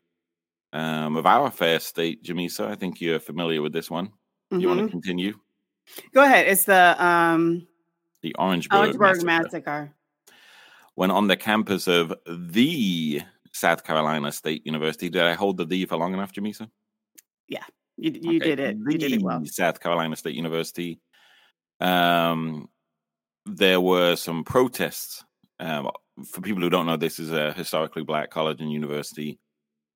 um, 0.73 1.15
of 1.17 1.25
our 1.25 1.51
fair 1.51 1.79
state, 1.79 2.23
Jamesa. 2.23 2.67
I 2.67 2.75
think 2.75 3.01
you're 3.01 3.19
familiar 3.19 3.61
with 3.61 3.73
this 3.73 3.89
one. 3.91 4.11
You 4.51 4.67
want 4.69 4.79
to 4.81 4.87
continue? 4.89 5.33
Go 6.13 6.23
ahead. 6.23 6.47
It's 6.47 6.65
the 6.65 6.95
um 7.03 7.67
The 8.21 8.33
Orangeburg, 8.35 8.79
Orangeburg 8.79 9.23
Massacre. 9.23 9.25
massacre. 9.25 9.93
when 10.95 11.11
on 11.11 11.27
the 11.27 11.35
campus 11.35 11.87
of 11.87 12.13
the 12.27 13.21
South 13.51 13.83
Carolina 13.83 14.31
State 14.31 14.65
University. 14.65 15.09
Did 15.09 15.23
I 15.23 15.33
hold 15.33 15.57
the 15.57 15.65
"the" 15.65 15.85
for 15.85 15.97
long 15.97 16.13
enough, 16.13 16.31
Jamesa? 16.33 16.69
Yeah, 17.49 17.63
you 17.97 18.11
you 18.11 18.37
Okay, 18.37 18.55
did 18.55 18.59
it. 18.59 18.77
You 18.87 18.97
did 18.97 19.11
it 19.13 19.21
well. 19.21 19.41
South 19.45 19.79
Carolina 19.79 20.15
State 20.15 20.35
University. 20.35 20.99
Um, 21.79 22.69
there 23.45 23.81
were 23.81 24.15
some 24.15 24.43
protests. 24.43 25.23
Um, 25.59 25.91
for 26.25 26.41
people 26.41 26.63
who 26.63 26.69
don't 26.69 26.85
know, 26.87 26.97
this 26.97 27.19
is 27.19 27.31
a 27.31 27.53
historically 27.53 28.03
black 28.03 28.31
college 28.31 28.61
and 28.61 28.71
university, 28.71 29.39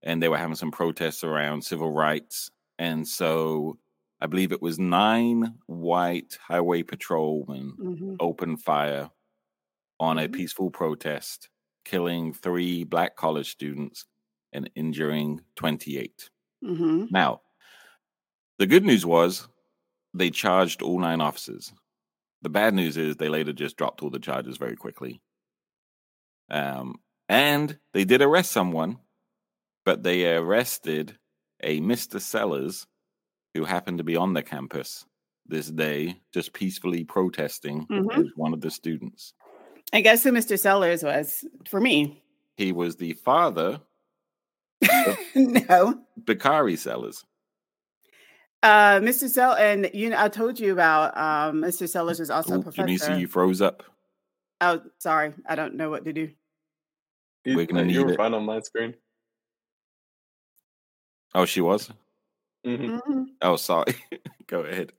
and 0.03 0.21
they 0.23 0.29
were 0.29 0.37
having 0.37 0.55
some 0.55 0.71
protests 0.71 1.23
around 1.23 1.63
civil 1.63 1.91
rights. 1.91 2.51
And 2.79 3.07
so, 3.07 3.79
I 4.21 4.27
believe 4.27 4.51
it 4.51 4.61
was 4.61 4.79
nine 4.79 5.55
white 5.67 6.37
highway 6.41 6.83
patrolmen 6.83 7.79
hmm 7.79 8.19
opened 8.19 8.63
fire 8.63 9.11
on 9.99 10.17
a 10.19 10.27
Mhm. 10.27 10.33
peaceful 10.33 10.71
protest, 10.71 11.49
killing 11.85 12.33
three 12.33 12.83
black 12.83 13.15
college 13.15 13.51
students 13.51 14.05
and 14.53 14.69
injuring 14.75 15.41
28. 15.55 16.29
hmm 16.61 17.09
Now, 17.09 17.41
the 18.57 18.67
good 18.67 18.83
news 18.83 19.05
was 19.05 19.47
they 20.13 20.29
charged 20.31 20.81
all 20.81 20.99
nine 20.99 21.21
officers. 21.21 21.71
The 22.41 22.49
bad 22.49 22.73
news 22.73 22.97
is 22.97 23.15
they 23.17 23.29
later 23.29 23.53
just 23.53 23.77
dropped 23.77 24.01
all 24.01 24.09
the 24.09 24.19
charges 24.19 24.57
very 24.57 24.75
quickly. 24.75 25.21
Um, 26.49 26.95
and 27.27 27.77
they 27.93 28.05
did 28.05 28.21
arrest 28.21 28.51
someone, 28.51 28.97
but 29.85 30.03
they 30.03 30.33
arrested 30.35 31.17
a 31.61 31.79
Mr. 31.81 32.19
Sellers 32.19 32.87
who 33.53 33.65
happened 33.65 33.97
to 33.97 34.03
be 34.03 34.15
on 34.15 34.33
the 34.33 34.41
campus 34.43 35.05
this 35.45 35.69
day, 35.69 36.19
just 36.33 36.53
peacefully 36.53 37.03
protesting 37.03 37.85
Mhm. 37.87 38.17
as 38.19 38.27
one 38.35 38.53
of 38.53 38.61
the 38.61 38.71
students. 38.71 39.33
I 39.91 40.01
guess 40.01 40.23
who 40.23 40.31
Mr. 40.31 40.57
Sellers 40.57 41.03
was 41.03 41.43
for 41.67 41.81
me. 41.81 42.23
He 42.57 42.71
was 42.71 42.95
the 42.95 43.13
father, 43.13 43.81
no, 45.35 46.03
Bakari 46.17 46.75
Sellers. 46.77 47.25
Uh, 48.61 48.99
Mr. 48.99 49.29
Sell, 49.29 49.53
and 49.53 49.89
you 49.93 50.09
know, 50.09 50.17
I 50.19 50.27
told 50.27 50.59
you 50.59 50.73
about 50.73 51.17
um, 51.17 51.61
Mr. 51.61 51.87
Sellers 51.87 52.19
was 52.19 52.29
also 52.29 52.55
a 52.55 52.57
Ooh, 52.57 52.63
professor. 52.63 52.87
Jamesa, 52.89 53.19
you 53.19 53.27
froze 53.27 53.61
up. 53.61 53.83
Oh, 54.59 54.81
sorry, 54.97 55.33
I 55.47 55.55
don't 55.55 55.75
know 55.75 55.89
what 55.89 56.03
to 56.05 56.11
do. 56.11 56.29
You, 57.45 57.55
We're 57.55 57.65
gonna 57.65 57.83
you 57.83 58.03
were 58.03 58.11
it. 58.11 58.17
fine 58.17 58.33
on 58.33 58.43
my 58.43 58.59
screen. 58.59 58.95
Oh, 61.33 61.45
she 61.45 61.61
was? 61.61 61.89
hmm 62.65 62.89
Mhm. 62.97 63.25
Oh, 63.41 63.55
sorry. 63.55 63.95
Go 64.47 64.61
ahead. 64.61 64.91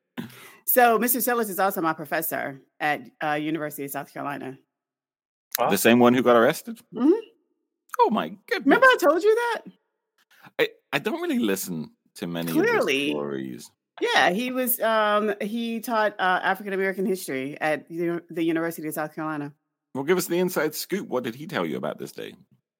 So, 0.64 0.98
Mr. 0.98 1.20
Sellers 1.20 1.50
is 1.50 1.58
also 1.58 1.82
my 1.82 1.92
professor 1.92 2.62
at 2.78 3.02
uh, 3.22 3.32
University 3.32 3.84
of 3.84 3.90
South 3.90 4.12
Carolina. 4.12 4.56
Wow. 5.58 5.68
The 5.68 5.76
same 5.76 5.98
one 5.98 6.14
who 6.14 6.22
got 6.22 6.36
arrested? 6.36 6.80
Mhm. 6.94 7.12
Oh 8.00 8.08
my 8.10 8.28
goodness. 8.28 8.64
Remember, 8.64 8.86
I 8.86 8.96
told 8.98 9.22
you 9.22 9.34
that? 9.34 9.62
I, 10.58 10.68
I 10.94 10.98
don't 10.98 11.20
really 11.20 11.38
listen 11.40 11.90
to 12.20 12.26
many 12.26 12.52
Clearly. 12.52 13.10
stories. 13.10 13.70
Yeah, 14.00 14.30
he 14.30 14.50
was. 14.50 14.80
Um, 14.80 15.34
he 15.40 15.80
taught 15.80 16.14
uh, 16.18 16.40
African 16.42 16.72
American 16.72 17.04
history 17.04 17.58
at 17.60 17.88
the, 17.88 18.22
the 18.30 18.42
University 18.42 18.88
of 18.88 18.94
South 18.94 19.14
Carolina. 19.14 19.52
Well, 19.94 20.04
give 20.04 20.16
us 20.16 20.26
the 20.26 20.38
inside 20.38 20.74
scoop. 20.74 21.08
What 21.08 21.24
did 21.24 21.34
he 21.34 21.46
tell 21.46 21.66
you 21.66 21.76
about 21.76 21.98
this 21.98 22.12
day? 22.12 22.34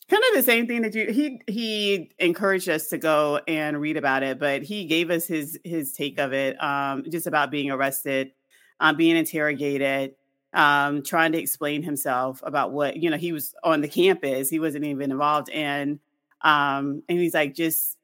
Kind 0.09 0.23
of 0.31 0.37
the 0.37 0.43
same 0.43 0.67
thing 0.67 0.83
that 0.83 0.95
you. 0.95 1.11
He 1.13 1.43
he 1.47 2.11
encouraged 2.19 2.69
us 2.69 2.89
to 2.89 2.99
go 2.99 3.41
and 3.47 3.81
read 3.81 3.97
about 3.97 4.23
it, 4.23 4.39
but 4.39 4.63
he 4.63 4.87
gave 4.87 5.11
us 5.11 5.27
his 5.27 5.59
his 5.63 5.93
take 5.93 6.19
of 6.19 6.33
it. 6.33 6.63
Um, 6.63 7.05
just 7.11 7.27
about 7.27 7.51
being 7.51 7.71
arrested, 7.71 8.33
um, 8.81 8.97
being 8.97 9.17
interrogated, 9.17 10.15
um, 10.55 11.03
trying 11.03 11.33
to 11.33 11.39
explain 11.39 11.83
himself 11.83 12.41
about 12.45 12.73
what 12.73 12.97
you 12.97 13.11
know. 13.11 13.19
He 13.19 13.33
was 13.33 13.55
on 13.63 13.83
the 13.83 13.89
campus. 13.89 14.49
He 14.49 14.59
wasn't 14.59 14.85
even 14.85 15.11
involved, 15.13 15.51
and 15.51 16.01
um, 16.41 17.03
and 17.09 17.19
he's 17.19 17.35
like 17.35 17.55
just 17.55 17.97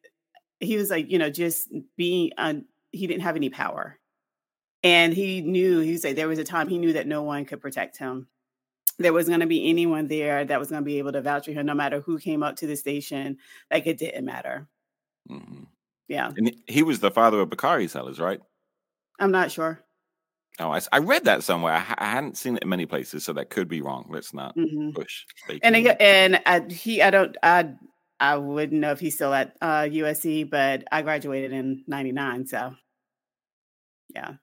he 0.60 0.76
was 0.76 0.90
like 0.90 1.10
you 1.10 1.18
know 1.18 1.30
just 1.30 1.68
being. 1.96 2.30
Un, 2.38 2.64
he 2.92 3.06
didn't 3.06 3.22
have 3.22 3.36
any 3.36 3.50
power, 3.50 3.98
and 4.82 5.12
he 5.12 5.40
knew. 5.42 5.80
He 5.80 5.98
said 5.98 6.16
there 6.16 6.28
was 6.28 6.38
a 6.38 6.44
time 6.44 6.68
he 6.68 6.78
knew 6.78 6.94
that 6.94 7.06
no 7.06 7.22
one 7.22 7.44
could 7.44 7.60
protect 7.60 7.98
him 7.98 8.28
there 8.98 9.12
wasn't 9.12 9.30
going 9.32 9.40
to 9.40 9.46
be 9.46 9.68
anyone 9.68 10.06
there 10.08 10.44
that 10.44 10.58
was 10.58 10.70
going 10.70 10.80
to 10.82 10.86
be 10.86 10.98
able 10.98 11.12
to 11.12 11.20
vouch 11.20 11.44
for 11.44 11.52
him, 11.52 11.66
no 11.66 11.74
matter 11.74 12.00
who 12.00 12.18
came 12.18 12.42
up 12.42 12.56
to 12.56 12.66
the 12.66 12.76
station. 12.76 13.36
Like 13.70 13.86
it 13.86 13.98
didn't 13.98 14.24
matter. 14.24 14.68
hmm 15.28 15.64
Yeah, 16.08 16.30
And 16.36 16.54
he- 16.66 16.82
was 16.82 17.00
the 17.00 17.10
father 17.10 17.40
of 17.40 17.50
Bakari 17.50 17.88
Sellers, 17.88 18.18
right? 18.18 18.40
I'm 19.18 19.32
not 19.32 19.50
sure. 19.50 19.80
Oh, 20.58 20.70
I, 20.70 20.80
I 20.92 20.98
read 20.98 21.24
that 21.24 21.42
somewhere. 21.42 21.74
I, 21.74 21.94
I 21.98 22.10
hadn't 22.10 22.38
seen 22.38 22.56
it 22.56 22.62
in 22.62 22.68
many 22.70 22.86
places, 22.86 23.24
so 23.24 23.34
that 23.34 23.50
could 23.50 23.68
be 23.68 23.82
wrong. 23.82 24.06
Let's 24.08 24.32
not 24.32 24.54
hmm 24.54 24.90
push. 24.94 25.26
And 25.62 25.76
and 25.76 26.40
I, 26.46 26.60
he, 26.70 27.02
I 27.02 27.10
don't, 27.10 27.36
I, 27.42 27.74
I 28.18 28.36
wouldn't 28.36 28.80
know 28.80 28.92
if 28.92 29.00
he's 29.00 29.14
still 29.14 29.34
at 29.34 29.56
uh, 29.60 29.82
USC, 29.82 30.48
but 30.48 30.84
I 30.90 31.02
graduated 31.02 31.52
in 31.52 31.84
'99, 31.86 32.46
so 32.46 32.74
yeah. 34.14 34.36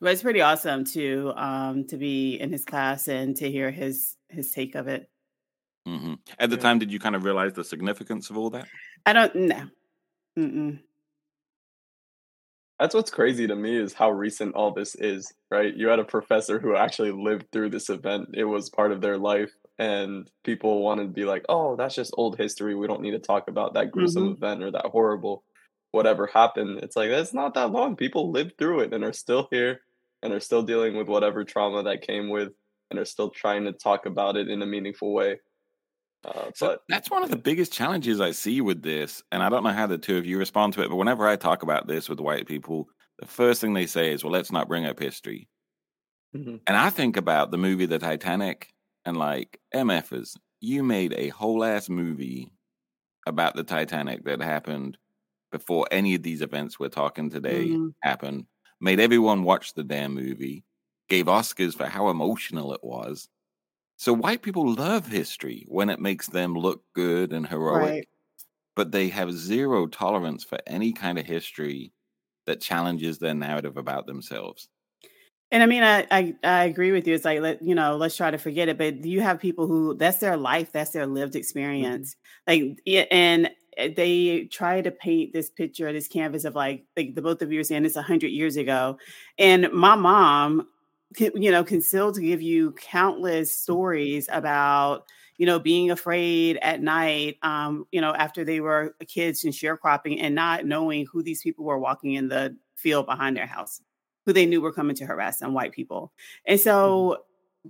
But 0.00 0.12
it's 0.12 0.22
pretty 0.22 0.40
awesome 0.40 0.84
to 0.86 1.32
um 1.36 1.86
to 1.88 1.96
be 1.96 2.36
in 2.36 2.50
his 2.52 2.64
class 2.64 3.08
and 3.08 3.36
to 3.36 3.50
hear 3.50 3.70
his 3.70 4.16
his 4.28 4.50
take 4.50 4.74
of 4.74 4.88
it. 4.88 5.10
Mhm. 5.86 6.18
At 6.38 6.50
the 6.50 6.56
time, 6.56 6.78
did 6.78 6.92
you 6.92 6.98
kind 6.98 7.16
of 7.16 7.24
realize 7.24 7.52
the 7.54 7.64
significance 7.64 8.30
of 8.30 8.36
all 8.38 8.50
that? 8.50 8.68
I 9.06 9.12
don't 9.12 9.34
know. 9.34 9.68
Mm-mm. 10.38 10.80
That's 12.78 12.94
what's 12.94 13.10
crazy 13.10 13.46
to 13.46 13.54
me 13.54 13.76
is 13.76 13.92
how 13.92 14.10
recent 14.10 14.54
all 14.54 14.72
this 14.72 14.94
is, 14.94 15.32
right? 15.50 15.74
You 15.74 15.88
had 15.88 15.98
a 15.98 16.04
professor 16.04 16.58
who 16.58 16.74
actually 16.76 17.12
lived 17.12 17.52
through 17.52 17.70
this 17.70 17.90
event. 17.90 18.30
It 18.34 18.44
was 18.44 18.70
part 18.70 18.90
of 18.92 19.02
their 19.02 19.18
life, 19.18 19.52
and 19.80 20.30
people 20.44 20.82
wanted 20.84 21.04
to 21.04 21.10
be 21.10 21.26
like, 21.26 21.46
"Oh, 21.50 21.76
that's 21.76 21.96
just 21.96 22.14
old 22.18 22.38
history. 22.38 22.76
We 22.76 22.88
don't 22.88 23.02
need 23.02 23.12
to 23.12 23.20
talk 23.20 23.48
about 23.48 23.74
that 23.74 23.92
gruesome 23.92 24.28
Mhm. 24.28 24.36
event 24.36 24.62
or 24.64 24.72
that 24.72 24.86
horrible 24.86 25.44
whatever 25.92 26.28
happened." 26.28 26.80
It's 26.84 26.96
like 26.96 27.10
that's 27.10 27.34
not 27.34 27.54
that 27.54 27.72
long. 27.72 27.96
People 27.96 28.32
lived 28.32 28.58
through 28.58 28.82
it 28.82 28.94
and 28.94 29.04
are 29.04 29.14
still 29.14 29.48
here 29.52 29.82
and 30.22 30.32
are 30.34 30.40
still 30.40 30.62
dealing 30.64 30.96
with 30.96 31.08
whatever 31.08 31.44
trauma 31.44 31.82
that 31.84 32.02
came 32.02 32.30
with 32.30 32.52
and 32.90 33.00
are 33.00 33.06
still 33.06 33.30
trying 33.30 33.64
to 33.66 33.72
talk 33.72 34.06
about 34.06 34.36
it 34.36 34.48
in 34.50 34.62
a 34.62 34.66
meaningful 34.66 35.12
way. 35.14 35.40
Uh, 36.24 36.52
So 36.54 36.70
but 36.70 36.80
that's 36.88 37.10
one 37.10 37.22
of 37.22 37.30
the 37.30 37.36
biggest 37.36 37.72
challenges 37.72 38.20
I 38.20 38.32
see 38.32 38.60
with 38.60 38.82
this. 38.82 39.22
And 39.32 39.42
I 39.42 39.48
don't 39.48 39.62
know 39.64 39.70
how 39.72 39.86
the 39.86 39.98
two 39.98 40.16
of 40.18 40.26
you 40.26 40.38
respond 40.38 40.72
to 40.74 40.82
it, 40.82 40.88
but 40.88 40.96
whenever 40.96 41.26
I 41.26 41.36
talk 41.36 41.62
about 41.62 41.86
this 41.86 42.08
with 42.08 42.20
white 42.20 42.46
people, 42.46 42.88
the 43.18 43.26
first 43.26 43.60
thing 43.60 43.74
they 43.74 43.86
say 43.86 44.12
is, 44.12 44.24
well, 44.24 44.32
let's 44.32 44.52
not 44.52 44.68
bring 44.68 44.84
up 44.86 44.98
history. 44.98 45.48
Mhm. 46.32 46.60
And 46.66 46.76
I 46.76 46.90
think 46.90 47.16
about 47.16 47.50
the 47.50 47.58
movie 47.58 47.86
The 47.86 47.98
Titanic 47.98 48.72
and 49.04 49.16
like, 49.16 49.60
MFers, 49.74 50.36
you 50.60 50.82
made 50.82 51.12
a 51.14 51.28
whole 51.28 51.64
ass 51.64 51.88
movie 51.88 52.52
about 53.26 53.56
the 53.56 53.64
Titanic 53.64 54.24
that 54.24 54.40
happened 54.42 54.98
before 55.52 55.86
any 55.90 56.14
of 56.14 56.22
these 56.24 56.42
events 56.42 56.78
we're 56.80 56.88
talking 56.90 57.30
today 57.30 57.78
Mhm. 57.78 57.92
happened, 58.02 58.46
made 58.80 59.00
everyone 59.00 59.44
watch 59.44 59.74
the 59.74 59.84
damn 59.84 60.14
movie, 60.14 60.64
gave 61.08 61.26
Oscars 61.26 61.76
for 61.76 61.86
how 61.86 62.08
emotional 62.10 62.72
it 62.74 62.84
was. 62.84 63.28
So 63.98 64.12
white 64.14 64.42
people 64.42 64.74
love 64.74 65.06
history 65.06 65.64
when 65.68 65.90
it 65.90 66.00
makes 66.00 66.28
them 66.28 66.54
look 66.54 66.84
good 66.94 67.32
and 67.32 67.46
heroic, 67.46 67.96
Right. 67.96 68.08
but 68.76 68.92
they 68.92 69.08
have 69.08 69.32
zero 69.32 69.86
tolerance 69.86 70.44
for 70.44 70.58
any 70.66 70.92
kind 70.92 71.18
of 71.18 71.26
history 71.26 71.92
that 72.46 72.60
challenges 72.60 73.18
their 73.18 73.34
narrative 73.34 73.76
about 73.76 74.06
themselves. 74.06 74.68
And 75.52 75.62
I 75.62 75.66
mean, 75.66 75.82
I, 75.82 76.06
I 76.10 76.34
I 76.44 76.64
agree 76.64 76.92
with 76.92 77.06
you. 77.08 77.14
It's 77.14 77.24
like 77.24 77.40
let 77.40 77.60
you 77.62 77.74
know, 77.74 77.96
let's 77.96 78.16
try 78.16 78.30
to 78.30 78.38
forget 78.38 78.68
it. 78.68 78.78
But 78.78 79.04
you 79.04 79.20
have 79.20 79.40
people 79.40 79.66
who 79.66 79.96
that's 79.96 80.18
their 80.18 80.36
life, 80.36 80.70
that's 80.72 80.92
their 80.92 81.06
lived 81.06 81.34
experience. 81.34 82.14
Like, 82.46 82.78
and 82.86 83.50
eh, 83.76 83.88
they 83.96 84.44
try 84.44 84.80
to 84.80 84.90
paint 84.92 85.32
this 85.32 85.50
picture, 85.50 85.92
this 85.92 86.06
canvas 86.06 86.44
of 86.44 86.54
like, 86.54 86.84
like 86.96 87.14
the 87.16 87.22
both 87.22 87.42
of 87.42 87.50
you 87.52 87.60
are 87.60 87.64
saying 87.64 87.84
it's 87.84 87.96
a 87.96 88.02
hundred 88.02 88.28
years 88.28 88.56
ago, 88.56 88.96
and 89.38 89.68
my 89.72 89.96
mom, 89.96 90.68
you 91.18 91.50
know, 91.50 91.64
can 91.64 91.80
still 91.80 92.12
to 92.12 92.20
give 92.20 92.42
you 92.42 92.72
countless 92.72 93.54
stories 93.54 94.28
about 94.30 95.04
you 95.36 95.46
know 95.46 95.58
being 95.58 95.90
afraid 95.90 96.58
at 96.62 96.80
night, 96.80 97.38
um, 97.42 97.86
you 97.90 98.00
know, 98.00 98.14
after 98.14 98.44
they 98.44 98.60
were 98.60 98.94
kids 99.08 99.42
and 99.44 99.52
sharecropping 99.52 100.18
and 100.20 100.32
not 100.36 100.64
knowing 100.64 101.06
who 101.12 101.24
these 101.24 101.42
people 101.42 101.64
were 101.64 101.78
walking 101.78 102.12
in 102.14 102.28
the 102.28 102.56
field 102.76 103.06
behind 103.06 103.36
their 103.36 103.46
house 103.46 103.80
who 104.26 104.32
they 104.32 104.46
knew 104.46 104.60
were 104.60 104.72
coming 104.72 104.96
to 104.96 105.06
harass 105.06 105.38
them, 105.38 105.54
white 105.54 105.72
people. 105.72 106.12
And 106.46 106.58
mm-hmm. 106.58 106.64
so 106.64 107.18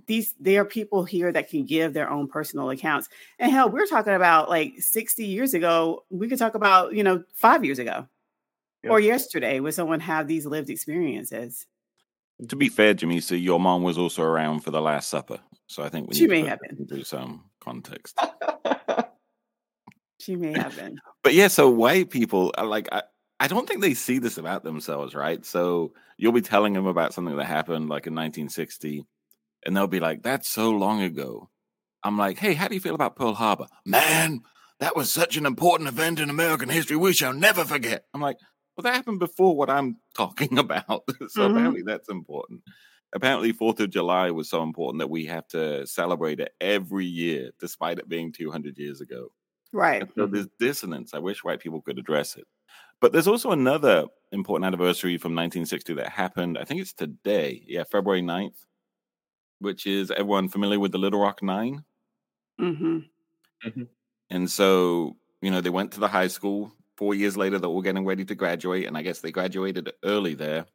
these 0.07 0.33
there 0.39 0.61
are 0.61 0.65
people 0.65 1.03
here 1.03 1.31
that 1.31 1.49
can 1.49 1.65
give 1.65 1.93
their 1.93 2.09
own 2.09 2.27
personal 2.27 2.69
accounts. 2.69 3.09
And 3.39 3.51
hell, 3.51 3.69
we're 3.69 3.85
talking 3.85 4.13
about 4.13 4.49
like 4.49 4.73
60 4.79 5.25
years 5.25 5.53
ago. 5.53 6.05
We 6.09 6.27
could 6.27 6.39
talk 6.39 6.55
about, 6.55 6.93
you 6.93 7.03
know, 7.03 7.23
five 7.33 7.65
years 7.65 7.79
ago 7.79 8.07
or 8.89 8.99
yesterday 8.99 9.59
where 9.59 9.71
someone 9.71 9.99
have 9.99 10.27
these 10.27 10.45
lived 10.45 10.69
experiences. 10.69 11.67
To 12.47 12.55
be 12.55 12.69
fair, 12.69 12.95
Jamesa, 12.95 13.41
your 13.41 13.59
mom 13.59 13.83
was 13.83 13.97
also 13.97 14.23
around 14.23 14.61
for 14.61 14.71
the 14.71 14.81
Last 14.81 15.09
Supper, 15.09 15.39
so 15.67 15.83
I 15.83 15.89
think 15.89 16.09
we 16.09 16.15
She 16.15 16.21
need 16.21 16.29
may 16.29 16.45
have 16.45 16.59
been. 16.59 16.77
into 16.79 17.05
some 17.05 17.43
context. 17.59 18.19
She 20.21 20.35
may 20.35 20.53
have 20.53 20.75
been. 20.75 20.99
But 21.23 21.33
yeah, 21.33 21.47
so 21.47 21.67
white 21.67 22.11
people 22.11 22.53
are 22.57 22.65
like 22.65 22.87
I, 22.91 23.01
I 23.41 23.47
don't 23.47 23.67
think 23.67 23.81
they 23.81 23.95
see 23.95 24.19
this 24.19 24.37
about 24.37 24.63
themselves, 24.63 25.15
right? 25.15 25.43
So 25.43 25.93
you'll 26.15 26.31
be 26.31 26.41
telling 26.41 26.73
them 26.73 26.85
about 26.85 27.11
something 27.11 27.35
that 27.35 27.45
happened 27.45 27.89
like 27.89 28.05
in 28.05 28.13
1960, 28.13 29.03
and 29.65 29.75
they'll 29.75 29.87
be 29.87 29.99
like, 29.99 30.21
"That's 30.21 30.47
so 30.47 30.69
long 30.69 31.01
ago." 31.01 31.49
I'm 32.03 32.19
like, 32.19 32.37
"Hey, 32.37 32.53
how 32.53 32.67
do 32.67 32.75
you 32.75 32.79
feel 32.79 32.93
about 32.93 33.15
Pearl 33.15 33.33
Harbor?" 33.33 33.65
Man, 33.83 34.41
that 34.79 34.95
was 34.95 35.11
such 35.11 35.37
an 35.37 35.47
important 35.47 35.89
event 35.89 36.19
in 36.19 36.29
American 36.29 36.69
history. 36.69 36.97
We 36.97 37.13
shall 37.13 37.33
never 37.33 37.65
forget. 37.65 38.05
I'm 38.13 38.21
like, 38.21 38.37
well, 38.77 38.83
that 38.83 38.93
happened 38.93 39.17
before 39.17 39.55
what 39.55 39.71
I'm 39.71 39.97
talking 40.15 40.59
about. 40.59 41.03
so 41.29 41.41
mm-hmm. 41.41 41.51
apparently 41.51 41.81
that's 41.81 42.09
important. 42.09 42.61
Apparently, 43.11 43.53
Fourth 43.53 43.79
of 43.79 43.89
July 43.89 44.29
was 44.29 44.51
so 44.51 44.61
important 44.61 44.99
that 44.99 45.09
we 45.09 45.25
have 45.25 45.47
to 45.49 45.87
celebrate 45.87 46.39
it 46.39 46.53
every 46.61 47.07
year, 47.07 47.49
despite 47.59 47.97
it 47.97 48.07
being 48.07 48.31
200 48.31 48.77
years 48.77 49.01
ago. 49.01 49.29
Right. 49.73 50.01
And 50.01 50.11
so 50.15 50.27
there's 50.27 50.47
dissonance. 50.59 51.13
I 51.15 51.19
wish 51.19 51.43
white 51.43 51.59
people 51.59 51.81
could 51.81 51.97
address 51.97 52.35
it. 52.35 52.45
But 53.01 53.11
there's 53.11 53.27
also 53.27 53.51
another 53.51 54.05
important 54.31 54.65
anniversary 54.65 55.17
from 55.17 55.31
1960 55.31 55.95
that 55.95 56.09
happened. 56.09 56.57
I 56.57 56.63
think 56.63 56.81
it's 56.81 56.93
today. 56.93 57.63
Yeah, 57.67 57.83
February 57.83 58.21
9th, 58.21 58.55
which 59.59 59.87
is 59.87 60.11
everyone 60.11 60.47
familiar 60.47 60.79
with 60.79 60.91
the 60.91 60.99
Little 60.99 61.19
Rock 61.19 61.41
9 61.43 61.83
Mm-hmm. 62.61 62.97
Mm-hmm. 63.67 63.83
And 64.29 64.49
so, 64.49 65.17
you 65.41 65.51
know, 65.51 65.61
they 65.61 65.69
went 65.69 65.91
to 65.93 65.99
the 65.99 66.07
high 66.07 66.27
school. 66.27 66.71
Four 66.95 67.15
years 67.15 67.35
later, 67.35 67.57
they're 67.57 67.69
all 67.69 67.81
getting 67.81 68.05
ready 68.05 68.23
to 68.25 68.35
graduate. 68.35 68.87
And 68.87 68.97
I 68.97 69.01
guess 69.01 69.19
they 69.19 69.31
graduated 69.31 69.91
early 70.03 70.35
there. 70.35 70.65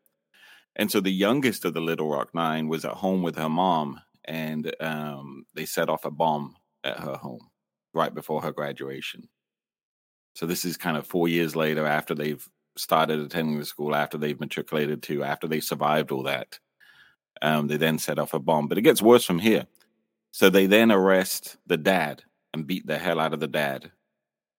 And 0.74 0.90
so 0.90 1.00
the 1.00 1.12
youngest 1.12 1.64
of 1.64 1.74
the 1.74 1.80
Little 1.80 2.08
Rock 2.08 2.34
Nine 2.34 2.68
was 2.68 2.84
at 2.84 2.92
home 2.92 3.22
with 3.22 3.36
her 3.36 3.48
mom. 3.48 4.00
And 4.24 4.74
um, 4.80 5.46
they 5.54 5.64
set 5.64 5.88
off 5.88 6.04
a 6.04 6.10
bomb 6.10 6.56
at 6.82 6.98
her 6.98 7.14
home 7.14 7.48
right 7.94 8.12
before 8.12 8.42
her 8.42 8.52
graduation. 8.52 9.28
So 10.36 10.44
this 10.44 10.66
is 10.66 10.76
kind 10.76 10.98
of 10.98 11.06
four 11.06 11.28
years 11.28 11.56
later 11.56 11.86
after 11.86 12.14
they've 12.14 12.46
started 12.76 13.20
attending 13.20 13.58
the 13.58 13.64
school, 13.64 13.96
after 13.96 14.18
they've 14.18 14.38
matriculated 14.38 15.02
to, 15.04 15.24
after 15.24 15.48
they 15.48 15.60
survived 15.60 16.10
all 16.10 16.24
that. 16.24 16.58
Um, 17.40 17.68
they 17.68 17.78
then 17.78 17.98
set 17.98 18.18
off 18.18 18.34
a 18.34 18.38
bomb. 18.38 18.68
But 18.68 18.76
it 18.76 18.82
gets 18.82 19.00
worse 19.00 19.24
from 19.24 19.38
here. 19.38 19.66
So 20.32 20.50
they 20.50 20.66
then 20.66 20.92
arrest 20.92 21.56
the 21.66 21.78
dad 21.78 22.22
and 22.52 22.66
beat 22.66 22.86
the 22.86 22.98
hell 22.98 23.18
out 23.18 23.32
of 23.32 23.40
the 23.40 23.48
dad 23.48 23.90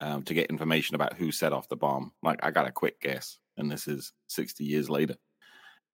um, 0.02 0.24
to 0.24 0.34
get 0.34 0.50
information 0.50 0.96
about 0.96 1.14
who 1.14 1.32
set 1.32 1.54
off 1.54 1.70
the 1.70 1.76
bomb. 1.76 2.12
Like 2.24 2.40
I 2.42 2.50
got 2.50 2.68
a 2.68 2.72
quick 2.72 3.00
guess, 3.00 3.38
and 3.56 3.72
this 3.72 3.88
is 3.88 4.14
60 4.30 4.64
years 4.64 4.90
later. 4.90 5.16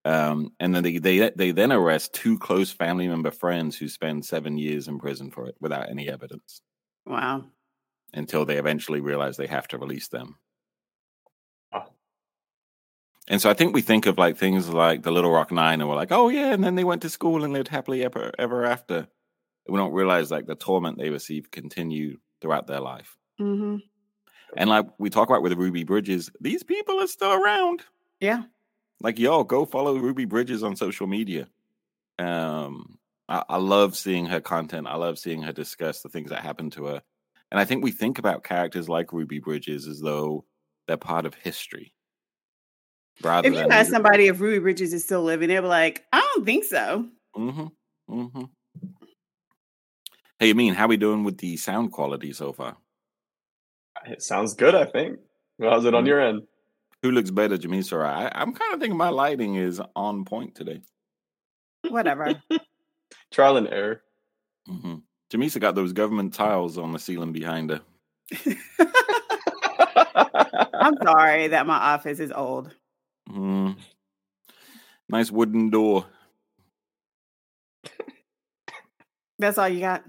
Um, 0.06 0.54
and 0.62 0.74
then 0.74 0.84
they, 0.84 0.98
they 1.00 1.30
they 1.36 1.52
then 1.52 1.74
arrest 1.74 2.14
two 2.14 2.40
close 2.40 2.72
family 2.72 3.10
member 3.10 3.32
friends 3.32 3.78
who 3.78 3.90
spend 3.90 4.26
seven 4.26 4.58
years 4.58 4.88
in 4.88 4.98
prison 4.98 5.30
for 5.30 5.48
it 5.48 5.56
without 5.60 5.90
any 5.90 6.08
evidence. 6.08 6.62
Wow 7.06 7.48
until 8.14 8.46
they 8.46 8.58
eventually 8.58 9.02
realize 9.02 9.38
they 9.38 9.48
have 9.48 9.68
to 9.70 9.78
release 9.78 10.08
them. 10.08 10.38
And 13.28 13.42
so 13.42 13.50
I 13.50 13.54
think 13.54 13.74
we 13.74 13.82
think 13.82 14.06
of 14.06 14.18
like 14.18 14.38
things 14.38 14.68
like 14.68 15.04
the 15.04 15.12
Little 15.12 15.32
Rock 15.32 15.52
Nine, 15.52 15.80
and 15.80 15.90
we're 15.90 15.96
like, 15.96 16.12
oh 16.12 16.30
yeah, 16.30 16.52
and 16.52 16.64
then 16.64 16.76
they 16.76 16.84
went 16.84 17.04
to 17.04 17.10
school 17.10 17.44
and 17.44 17.54
lived 17.54 17.70
happily 17.70 18.04
ever 18.04 18.32
ever 18.38 18.66
after. 18.66 19.08
We 19.68 19.78
don't 19.78 19.94
realize 19.94 20.30
like 20.30 20.46
the 20.46 20.56
torment 20.56 20.98
they 20.98 21.10
received 21.10 21.52
continued 21.52 22.18
throughout 22.42 22.68
their 22.68 22.82
life. 22.82 23.18
Mm-hmm. 23.40 23.78
And 24.58 24.70
like 24.70 24.88
we 24.98 25.10
talk 25.10 25.30
about 25.30 25.42
with 25.42 25.54
Ruby 25.54 25.86
Bridges, 25.86 26.30
these 26.42 26.64
people 26.64 27.00
are 27.00 27.08
still 27.08 27.32
around. 27.32 27.82
Yeah. 28.20 28.44
Like 29.00 29.20
y'all 29.20 29.46
go 29.46 29.66
follow 29.66 29.96
Ruby 29.96 30.26
Bridges 30.26 30.64
on 30.64 30.76
social 30.76 31.08
media. 31.08 31.48
Um, 32.20 33.00
I, 33.30 33.44
I 33.48 33.58
love 33.58 33.96
seeing 33.96 34.26
her 34.26 34.42
content. 34.42 34.86
I 34.86 34.96
love 34.96 35.18
seeing 35.18 35.42
her 35.44 35.54
discuss 35.54 36.02
the 36.02 36.10
things 36.10 36.30
that 36.30 36.44
happened 36.44 36.74
to 36.74 36.86
her 36.86 37.02
and 37.54 37.60
I 37.60 37.66
think 37.66 37.84
we 37.84 37.92
think 37.92 38.18
about 38.18 38.44
characters 38.44 38.90
like 38.90 39.14
Ruby 39.14 39.38
Bridges 39.38 39.88
as 39.88 40.00
though 40.00 40.44
they're 40.88 40.98
part 40.98 41.28
of 41.28 41.36
history. 41.36 41.94
Rather 43.22 43.48
if 43.48 43.54
you 43.54 43.68
ask 43.70 43.92
somebody 43.92 44.26
if 44.26 44.40
Ruby 44.40 44.58
Bridges 44.58 44.92
is 44.92 45.04
still 45.04 45.22
living, 45.22 45.50
they'll 45.50 45.62
be 45.62 45.68
like, 45.68 46.04
I 46.12 46.28
don't 46.34 46.46
think 46.46 46.64
so. 46.64 47.08
Mm-hmm. 47.38 47.68
Mm-hmm. 48.10 48.44
Hey, 50.40 50.50
I 50.50 50.54
mean, 50.54 50.74
how 50.74 50.88
we 50.88 50.98
doing 50.98 51.24
with 51.24 51.38
the 51.38 51.56
sound 51.58 51.92
quality 51.92 52.34
so 52.34 52.54
far? 52.54 52.76
It 54.08 54.24
sounds 54.24 54.56
good, 54.56 54.74
I 54.74 54.86
think. 54.86 55.20
How's 55.62 55.86
it 55.86 55.94
on 55.94 56.02
mm-hmm. 56.02 56.08
your 56.08 56.22
end? 56.22 56.42
Who 57.04 57.12
looks 57.12 57.30
better, 57.30 57.60
Jamesa 57.60 57.94
or 57.94 58.04
I? 58.04 58.32
I'm 58.34 58.54
kind 58.54 58.74
of 58.74 58.80
thinking 58.80 58.98
my 58.98 59.10
lighting 59.10 59.58
is 59.58 59.80
on 59.96 60.26
point 60.26 60.56
today. 60.56 60.82
Whatever. 61.88 62.42
Trial 63.32 63.58
and 63.58 63.68
error. 63.68 64.02
Mm-hmm. 64.68 64.96
Jamesa 65.34 65.60
got 65.60 65.74
those 65.74 65.94
government 65.94 66.34
tiles 66.34 66.78
on 66.78 66.92
the 66.92 67.00
ceiling 67.00 67.32
behind 67.32 67.72
her. 67.72 67.82
I'm 70.74 70.96
sorry 71.02 71.48
that 71.48 71.66
my 71.66 71.78
office 71.78 72.20
is 72.20 72.32
old. 72.32 72.76
Mm. 73.30 73.78
Nice 75.10 75.32
wooden 75.32 75.72
door. 75.72 76.06
That's 79.40 79.58
all 79.58 79.70
you 79.70 79.80
got. 79.80 80.04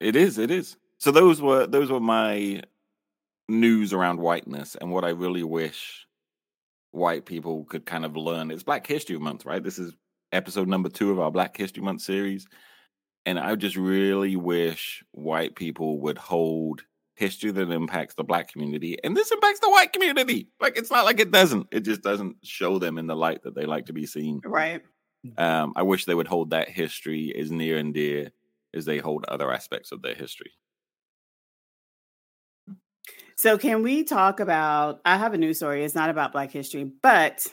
It 0.00 0.16
is. 0.16 0.38
It 0.38 0.50
is. 0.50 0.76
So 0.98 1.10
those 1.10 1.42
were 1.42 1.66
those 1.66 1.90
were 1.90 2.00
my 2.00 2.62
news 3.48 3.92
around 3.92 4.20
whiteness 4.20 4.76
and 4.80 4.90
what 4.90 5.04
I 5.04 5.10
really 5.10 5.42
wish 5.42 6.06
white 6.92 7.26
people 7.26 7.64
could 7.64 7.84
kind 7.84 8.04
of 8.04 8.16
learn. 8.16 8.50
It's 8.50 8.62
Black 8.62 8.86
History 8.86 9.18
Month, 9.18 9.44
right? 9.44 9.62
This 9.62 9.78
is 9.78 9.92
episode 10.32 10.68
number 10.68 10.88
two 10.88 11.10
of 11.10 11.20
our 11.20 11.30
Black 11.30 11.56
History 11.56 11.82
Month 11.82 12.00
series. 12.00 12.46
And 13.24 13.38
I 13.38 13.54
just 13.54 13.76
really 13.76 14.36
wish 14.36 15.04
white 15.12 15.54
people 15.54 16.00
would 16.00 16.18
hold 16.18 16.82
history 17.14 17.50
that 17.52 17.70
impacts 17.70 18.14
the 18.14 18.24
black 18.24 18.50
community 18.50 18.96
and 19.04 19.16
this 19.16 19.30
impacts 19.30 19.60
the 19.60 19.70
white 19.70 19.92
community. 19.92 20.48
Like 20.60 20.76
it's 20.76 20.90
not 20.90 21.04
like 21.04 21.20
it 21.20 21.30
doesn't. 21.30 21.68
It 21.70 21.80
just 21.80 22.02
doesn't 22.02 22.36
show 22.42 22.78
them 22.78 22.98
in 22.98 23.06
the 23.06 23.14
light 23.14 23.42
that 23.44 23.54
they 23.54 23.64
like 23.64 23.86
to 23.86 23.92
be 23.92 24.06
seen. 24.06 24.40
Right. 24.44 24.82
Um, 25.38 25.72
I 25.76 25.82
wish 25.82 26.04
they 26.04 26.14
would 26.14 26.26
hold 26.26 26.50
that 26.50 26.68
history 26.68 27.32
as 27.38 27.50
near 27.50 27.78
and 27.78 27.94
dear 27.94 28.32
as 28.74 28.86
they 28.86 28.98
hold 28.98 29.24
other 29.26 29.52
aspects 29.52 29.92
of 29.92 30.02
their 30.02 30.14
history. 30.14 30.52
So, 33.36 33.58
can 33.58 33.82
we 33.82 34.04
talk 34.04 34.40
about? 34.40 35.00
I 35.04 35.16
have 35.16 35.34
a 35.34 35.38
news 35.38 35.56
story. 35.56 35.84
It's 35.84 35.94
not 35.94 36.10
about 36.10 36.32
Black 36.32 36.50
history, 36.50 36.84
but 36.84 37.46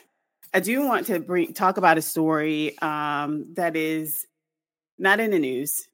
I 0.53 0.59
do 0.59 0.85
want 0.85 1.07
to 1.07 1.19
bring 1.19 1.53
talk 1.53 1.77
about 1.77 1.97
a 1.97 2.01
story 2.01 2.77
um, 2.79 3.53
that 3.55 3.75
is 3.75 4.25
not 4.99 5.19
in 5.19 5.31
the 5.31 5.39
news. 5.39 5.87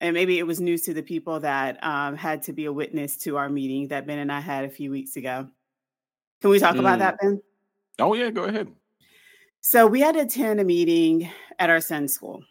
And 0.00 0.14
maybe 0.14 0.38
it 0.38 0.46
was 0.46 0.60
news 0.60 0.82
to 0.82 0.94
the 0.94 1.02
people 1.02 1.40
that 1.40 1.82
um, 1.84 2.16
had 2.16 2.42
to 2.44 2.52
be 2.52 2.64
a 2.64 2.72
witness 2.72 3.16
to 3.18 3.36
our 3.36 3.48
meeting 3.48 3.88
that 3.88 4.06
Ben 4.06 4.18
and 4.18 4.32
I 4.32 4.40
had 4.40 4.64
a 4.64 4.70
few 4.70 4.90
weeks 4.90 5.16
ago. 5.16 5.48
Can 6.40 6.50
we 6.50 6.58
talk 6.58 6.76
mm. 6.76 6.80
about 6.80 7.00
that, 7.00 7.18
Ben? 7.20 7.40
Oh, 7.98 8.14
yeah, 8.14 8.30
go 8.30 8.44
ahead. 8.44 8.68
So 9.60 9.86
we 9.86 10.00
had 10.00 10.14
to 10.14 10.22
attend 10.22 10.58
a 10.58 10.64
meeting 10.64 11.30
at 11.58 11.68
our 11.68 11.82
son's 11.82 12.14
school. 12.14 12.42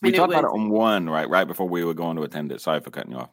We 0.00 0.12
talked 0.12 0.30
was, 0.30 0.38
about 0.38 0.48
it 0.48 0.54
on 0.54 0.70
one, 0.70 1.08
right? 1.08 1.28
Right 1.28 1.46
before 1.46 1.68
we 1.68 1.84
were 1.84 1.94
going 1.94 2.16
to 2.16 2.22
attend 2.22 2.50
it. 2.52 2.60
Sorry 2.60 2.80
for 2.80 2.90
cutting 2.90 3.12
you 3.12 3.18
off. 3.18 3.30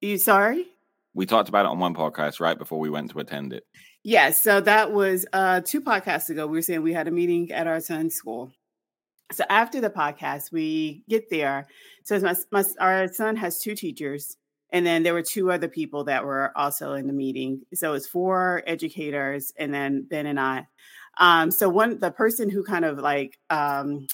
You 0.00 0.16
sorry? 0.16 0.66
We 1.14 1.26
talked 1.26 1.48
about 1.48 1.66
it 1.66 1.68
on 1.68 1.78
one 1.78 1.94
podcast 1.94 2.40
right 2.40 2.58
before 2.58 2.80
we 2.80 2.88
went 2.88 3.10
to 3.10 3.18
attend 3.18 3.52
it. 3.52 3.66
Yes. 4.02 4.40
So 4.40 4.60
that 4.62 4.92
was 4.92 5.26
uh, 5.32 5.60
two 5.60 5.80
podcasts 5.80 6.30
ago. 6.30 6.46
We 6.46 6.56
were 6.56 6.62
saying 6.62 6.82
we 6.82 6.94
had 6.94 7.06
a 7.06 7.10
meeting 7.10 7.52
at 7.52 7.66
our 7.66 7.80
son's 7.80 8.14
school. 8.14 8.50
So 9.32 9.44
after 9.50 9.80
the 9.80 9.90
podcast, 9.90 10.52
we 10.52 11.04
get 11.08 11.28
there. 11.30 11.66
So 12.04 12.18
my, 12.20 12.34
my, 12.50 12.64
our 12.80 13.12
son 13.12 13.36
has 13.36 13.60
two 13.60 13.74
teachers, 13.74 14.36
and 14.70 14.86
then 14.86 15.02
there 15.02 15.14
were 15.14 15.22
two 15.22 15.52
other 15.52 15.68
people 15.68 16.04
that 16.04 16.24
were 16.24 16.52
also 16.56 16.94
in 16.94 17.06
the 17.06 17.12
meeting. 17.12 17.62
So 17.74 17.92
it's 17.92 18.06
four 18.06 18.62
educators, 18.66 19.52
and 19.56 19.72
then 19.72 20.04
Ben 20.08 20.26
and 20.26 20.40
I. 20.40 20.66
Um, 21.18 21.50
so 21.50 21.68
one, 21.68 21.98
the 21.98 22.10
person 22.10 22.48
who 22.48 22.62
kind 22.62 22.84
of 22.84 22.98
like 22.98 23.38
um, 23.50 24.06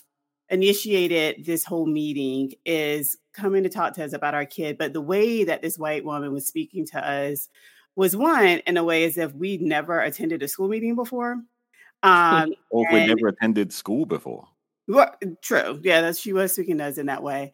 initiated 0.48 1.44
this 1.44 1.64
whole 1.64 1.86
meeting 1.86 2.52
is 2.64 3.16
coming 3.32 3.62
to 3.62 3.68
talk 3.68 3.94
to 3.94 4.04
us 4.04 4.12
about 4.12 4.34
our 4.34 4.46
kid. 4.46 4.78
But 4.78 4.92
the 4.92 5.00
way 5.00 5.44
that 5.44 5.62
this 5.62 5.78
white 5.78 6.04
woman 6.04 6.32
was 6.32 6.46
speaking 6.46 6.86
to 6.86 7.06
us 7.06 7.48
was 7.96 8.16
one 8.16 8.60
in 8.66 8.76
a 8.76 8.84
way 8.84 9.04
as 9.04 9.18
if 9.18 9.32
we'd 9.34 9.62
never 9.62 10.00
attended 10.00 10.42
a 10.42 10.48
school 10.48 10.68
meeting 10.68 10.96
before. 10.96 11.40
Um, 12.02 12.52
or 12.68 12.84
if 12.86 12.92
we 12.92 13.06
never 13.06 13.28
attended 13.28 13.72
school 13.72 14.04
before. 14.04 14.46
Well, 14.86 15.14
true. 15.42 15.80
Yeah, 15.82 16.02
that 16.02 16.16
she 16.16 16.32
was 16.32 16.52
speaking 16.52 16.78
to 16.78 16.84
us 16.84 16.98
in 16.98 17.06
that 17.06 17.22
way. 17.22 17.52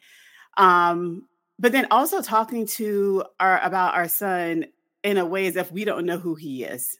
Um, 0.56 1.26
but 1.58 1.72
then 1.72 1.86
also 1.90 2.22
talking 2.22 2.66
to 2.66 3.24
our 3.38 3.60
about 3.60 3.94
our 3.94 4.08
son 4.08 4.66
in 5.02 5.16
a 5.18 5.26
way 5.26 5.46
as 5.46 5.56
if 5.56 5.70
we 5.70 5.84
don't 5.84 6.06
know 6.06 6.18
who 6.18 6.34
he 6.34 6.64
is. 6.64 6.98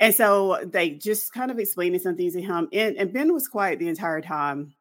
And 0.00 0.14
so 0.14 0.58
they 0.64 0.90
just 0.90 1.32
kind 1.32 1.50
of 1.50 1.58
explaining 1.58 2.00
some 2.00 2.16
things 2.16 2.32
to 2.34 2.42
him. 2.42 2.68
And, 2.72 2.96
and 2.96 3.12
Ben 3.12 3.32
was 3.32 3.48
quiet 3.48 3.78
the 3.78 3.88
entire 3.88 4.20
time. 4.20 4.74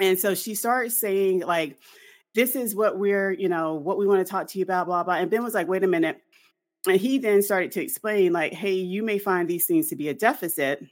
And 0.00 0.18
so 0.18 0.34
she 0.34 0.54
started 0.54 0.92
saying, 0.92 1.40
like, 1.40 1.78
this 2.34 2.54
is 2.54 2.74
what 2.74 2.98
we're, 2.98 3.32
you 3.32 3.48
know, 3.48 3.74
what 3.74 3.98
we 3.98 4.06
want 4.06 4.26
to 4.26 4.30
talk 4.30 4.46
to 4.48 4.58
you 4.58 4.62
about, 4.62 4.86
blah, 4.86 5.02
blah. 5.02 5.14
And 5.14 5.30
Ben 5.30 5.42
was 5.42 5.54
like, 5.54 5.68
wait 5.68 5.84
a 5.84 5.88
minute. 5.88 6.20
And 6.86 7.00
he 7.00 7.18
then 7.18 7.42
started 7.42 7.72
to 7.72 7.82
explain, 7.82 8.32
like, 8.32 8.52
hey, 8.52 8.74
you 8.74 9.02
may 9.02 9.18
find 9.18 9.48
these 9.48 9.66
things 9.66 9.88
to 9.88 9.96
be 9.96 10.08
a 10.08 10.14
deficit. 10.14 10.84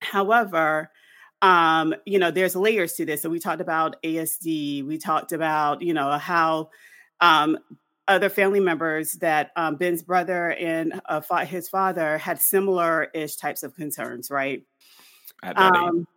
However, 0.00 0.90
um, 1.46 1.94
you 2.04 2.18
know, 2.18 2.32
there's 2.32 2.56
layers 2.56 2.94
to 2.94 3.06
this. 3.06 3.22
So 3.22 3.30
we 3.30 3.38
talked 3.38 3.60
about 3.60 4.02
ASD. 4.02 4.84
We 4.84 4.98
talked 4.98 5.30
about, 5.30 5.80
you 5.80 5.94
know, 5.94 6.18
how 6.18 6.70
um, 7.20 7.56
other 8.08 8.28
family 8.28 8.58
members 8.58 9.12
that 9.14 9.52
um, 9.54 9.76
Ben's 9.76 10.02
brother 10.02 10.50
and 10.50 11.00
uh, 11.08 11.20
his 11.44 11.68
father 11.68 12.18
had 12.18 12.40
similar 12.40 13.04
ish 13.14 13.36
types 13.36 13.62
of 13.62 13.76
concerns, 13.76 14.28
right? 14.28 14.64
Um, 15.44 16.08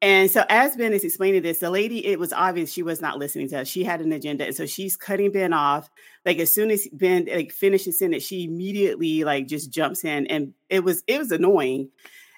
and 0.00 0.30
so 0.30 0.44
as 0.48 0.74
Ben 0.74 0.94
is 0.94 1.04
explaining 1.04 1.42
this, 1.42 1.58
the 1.58 1.68
lady, 1.68 2.06
it 2.06 2.18
was 2.18 2.32
obvious 2.32 2.72
she 2.72 2.82
was 2.82 3.02
not 3.02 3.18
listening 3.18 3.50
to 3.50 3.60
us. 3.60 3.68
She 3.68 3.84
had 3.84 4.00
an 4.00 4.10
agenda. 4.12 4.46
And 4.46 4.56
so 4.56 4.64
she's 4.64 4.96
cutting 4.96 5.32
Ben 5.32 5.52
off. 5.52 5.90
Like 6.24 6.38
as 6.38 6.54
soon 6.54 6.70
as 6.70 6.88
Ben 6.92 7.28
like 7.30 7.52
finishes 7.52 7.98
sentence, 7.98 8.22
she 8.22 8.44
immediately 8.44 9.24
like 9.24 9.48
just 9.48 9.70
jumps 9.70 10.02
in. 10.02 10.26
And 10.28 10.54
it 10.70 10.82
was 10.82 11.02
it 11.06 11.18
was 11.18 11.30
annoying. 11.30 11.90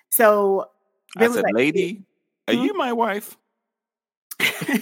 So 0.08 0.66
ben 1.16 1.30
I 1.30 1.34
said, 1.34 1.44
like, 1.44 1.54
lady, 1.54 2.02
are 2.50 2.56
hmm? 2.56 2.64
you 2.64 2.74
my 2.74 2.92
wife? 2.92 3.36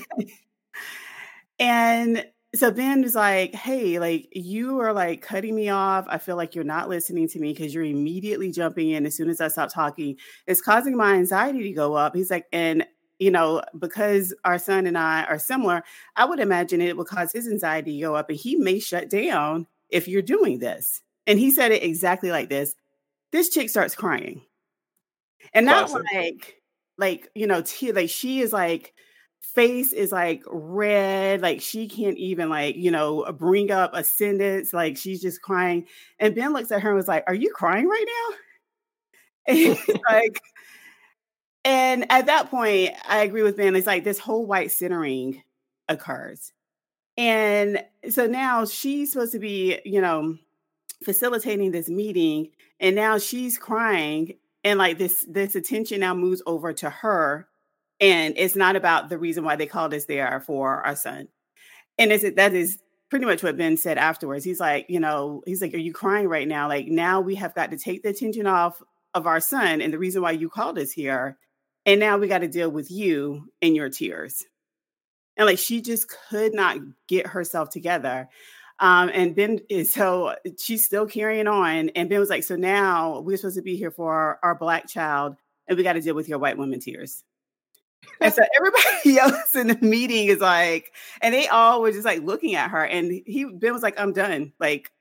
and 1.58 2.24
so 2.54 2.70
Ben 2.70 3.02
was 3.02 3.14
like, 3.14 3.54
Hey, 3.54 3.98
like 3.98 4.28
you 4.32 4.80
are 4.80 4.92
like 4.92 5.22
cutting 5.22 5.54
me 5.54 5.68
off. 5.68 6.06
I 6.08 6.18
feel 6.18 6.36
like 6.36 6.54
you're 6.54 6.64
not 6.64 6.88
listening 6.88 7.28
to 7.28 7.38
me 7.38 7.52
because 7.52 7.74
you're 7.74 7.84
immediately 7.84 8.50
jumping 8.50 8.90
in 8.90 9.06
as 9.06 9.14
soon 9.14 9.28
as 9.28 9.40
I 9.40 9.48
stop 9.48 9.72
talking. 9.72 10.16
It's 10.46 10.60
causing 10.60 10.96
my 10.96 11.14
anxiety 11.14 11.62
to 11.64 11.72
go 11.72 11.94
up. 11.94 12.14
He's 12.16 12.30
like, 12.30 12.46
and 12.52 12.86
you 13.18 13.30
know, 13.30 13.62
because 13.78 14.32
our 14.44 14.58
son 14.58 14.86
and 14.86 14.96
I 14.96 15.24
are 15.24 15.38
similar, 15.38 15.82
I 16.16 16.24
would 16.24 16.38
imagine 16.38 16.80
it 16.80 16.96
would 16.96 17.08
cause 17.08 17.32
his 17.32 17.48
anxiety 17.48 17.96
to 17.96 18.00
go 18.00 18.14
up 18.14 18.30
and 18.30 18.38
he 18.38 18.56
may 18.56 18.78
shut 18.78 19.10
down 19.10 19.66
if 19.90 20.06
you're 20.06 20.22
doing 20.22 20.60
this. 20.60 21.02
And 21.26 21.38
he 21.38 21.50
said 21.50 21.72
it 21.72 21.82
exactly 21.82 22.30
like 22.30 22.48
this. 22.48 22.74
This 23.32 23.50
chick 23.50 23.68
starts 23.68 23.94
crying. 23.94 24.42
And 25.52 25.66
not 25.66 25.88
Classic. 25.88 26.06
like, 26.14 26.57
like, 26.98 27.30
you 27.34 27.46
know, 27.46 27.62
t- 27.62 27.92
like 27.92 28.10
she 28.10 28.40
is 28.40 28.52
like 28.52 28.92
face 29.54 29.92
is 29.92 30.12
like 30.12 30.42
red 30.46 31.40
like 31.40 31.60
she 31.60 31.88
can't 31.88 32.16
even 32.16 32.48
like 32.48 32.76
you 32.76 32.90
know 32.90 33.22
uh, 33.22 33.32
bring 33.32 33.70
up 33.70 33.90
a 33.94 34.04
sentence 34.04 34.72
like 34.72 34.96
she's 34.96 35.20
just 35.20 35.42
crying. 35.42 35.86
And 36.18 36.34
ben 36.34 36.52
looks 36.52 36.70
at 36.70 36.82
her 36.82 36.90
and 36.90 36.96
was 36.96 37.08
like 37.08 37.24
are 37.26 37.34
you 37.34 37.52
crying 37.52 37.88
right 37.88 38.06
now? 38.06 38.36
And 39.48 39.78
like 40.10 40.40
and 41.64 42.04
at 42.10 42.26
that 42.26 42.50
point 42.50 42.90
i 43.08 43.20
agree 43.22 43.42
with 43.42 43.56
ben 43.56 43.74
it's 43.74 43.86
like 43.86 44.04
this 44.04 44.18
whole 44.18 44.46
white 44.46 44.70
centering 44.70 45.42
occurs. 45.88 46.52
And 47.16 47.82
so 48.10 48.26
now 48.26 48.66
she's 48.66 49.12
supposed 49.12 49.32
to 49.32 49.38
be 49.38 49.80
you 49.84 50.00
know 50.00 50.36
facilitating 51.02 51.70
this 51.70 51.88
meeting 51.88 52.50
and 52.80 52.94
now 52.94 53.18
she's 53.18 53.56
crying 53.56 54.34
and 54.68 54.78
like 54.78 54.98
this 54.98 55.24
this 55.26 55.54
attention 55.54 56.00
now 56.00 56.14
moves 56.14 56.42
over 56.44 56.74
to 56.74 56.90
her 56.90 57.48
and 58.00 58.34
it's 58.36 58.54
not 58.54 58.76
about 58.76 59.08
the 59.08 59.16
reason 59.16 59.42
why 59.42 59.56
they 59.56 59.66
called 59.66 59.94
us 59.94 60.04
there 60.04 60.40
for 60.40 60.84
our 60.84 60.94
son. 60.94 61.28
And 61.96 62.12
is 62.12 62.22
it 62.22 62.36
that 62.36 62.52
is 62.52 62.78
pretty 63.08 63.24
much 63.24 63.42
what 63.42 63.56
Ben 63.56 63.78
said 63.78 63.96
afterwards. 63.96 64.44
He's 64.44 64.60
like, 64.60 64.84
you 64.90 65.00
know, 65.00 65.42
he's 65.46 65.62
like, 65.62 65.72
Are 65.72 65.78
you 65.78 65.94
crying 65.94 66.28
right 66.28 66.46
now? 66.46 66.68
Like 66.68 66.86
now 66.86 67.22
we 67.22 67.36
have 67.36 67.54
got 67.54 67.70
to 67.70 67.78
take 67.78 68.02
the 68.02 68.10
attention 68.10 68.46
off 68.46 68.82
of 69.14 69.26
our 69.26 69.40
son 69.40 69.80
and 69.80 69.90
the 69.90 69.98
reason 69.98 70.20
why 70.20 70.32
you 70.32 70.50
called 70.50 70.78
us 70.78 70.92
here. 70.92 71.38
And 71.86 71.98
now 71.98 72.18
we 72.18 72.28
got 72.28 72.40
to 72.40 72.48
deal 72.48 72.70
with 72.70 72.90
you 72.90 73.48
and 73.62 73.74
your 73.74 73.88
tears. 73.88 74.44
And 75.38 75.46
like 75.46 75.58
she 75.58 75.80
just 75.80 76.12
could 76.28 76.52
not 76.52 76.76
get 77.08 77.28
herself 77.28 77.70
together. 77.70 78.28
Um, 78.80 79.10
and 79.12 79.34
Ben 79.34 79.60
is 79.68 79.92
so 79.92 80.36
she's 80.58 80.84
still 80.84 81.06
carrying 81.06 81.48
on. 81.48 81.88
And 81.90 82.08
Ben 82.08 82.20
was 82.20 82.30
like, 82.30 82.44
So 82.44 82.56
now 82.56 83.20
we're 83.20 83.36
supposed 83.36 83.56
to 83.56 83.62
be 83.62 83.76
here 83.76 83.90
for 83.90 84.12
our, 84.12 84.38
our 84.42 84.54
black 84.54 84.88
child, 84.88 85.36
and 85.66 85.76
we 85.76 85.82
got 85.82 85.94
to 85.94 86.00
deal 86.00 86.14
with 86.14 86.28
your 86.28 86.38
white 86.38 86.58
woman 86.58 86.80
tears. 86.80 87.24
And 88.20 88.32
so 88.32 88.42
everybody 88.56 89.18
else 89.18 89.54
in 89.54 89.68
the 89.68 89.78
meeting 89.80 90.26
is 90.28 90.38
like, 90.40 90.92
and 91.20 91.34
they 91.34 91.48
all 91.48 91.82
were 91.82 91.92
just 91.92 92.04
like 92.04 92.22
looking 92.22 92.54
at 92.54 92.70
her. 92.70 92.84
And 92.84 93.22
he 93.26 93.44
Ben 93.44 93.72
was 93.72 93.82
like, 93.82 93.98
I'm 93.98 94.12
done. 94.12 94.52
Like, 94.60 94.92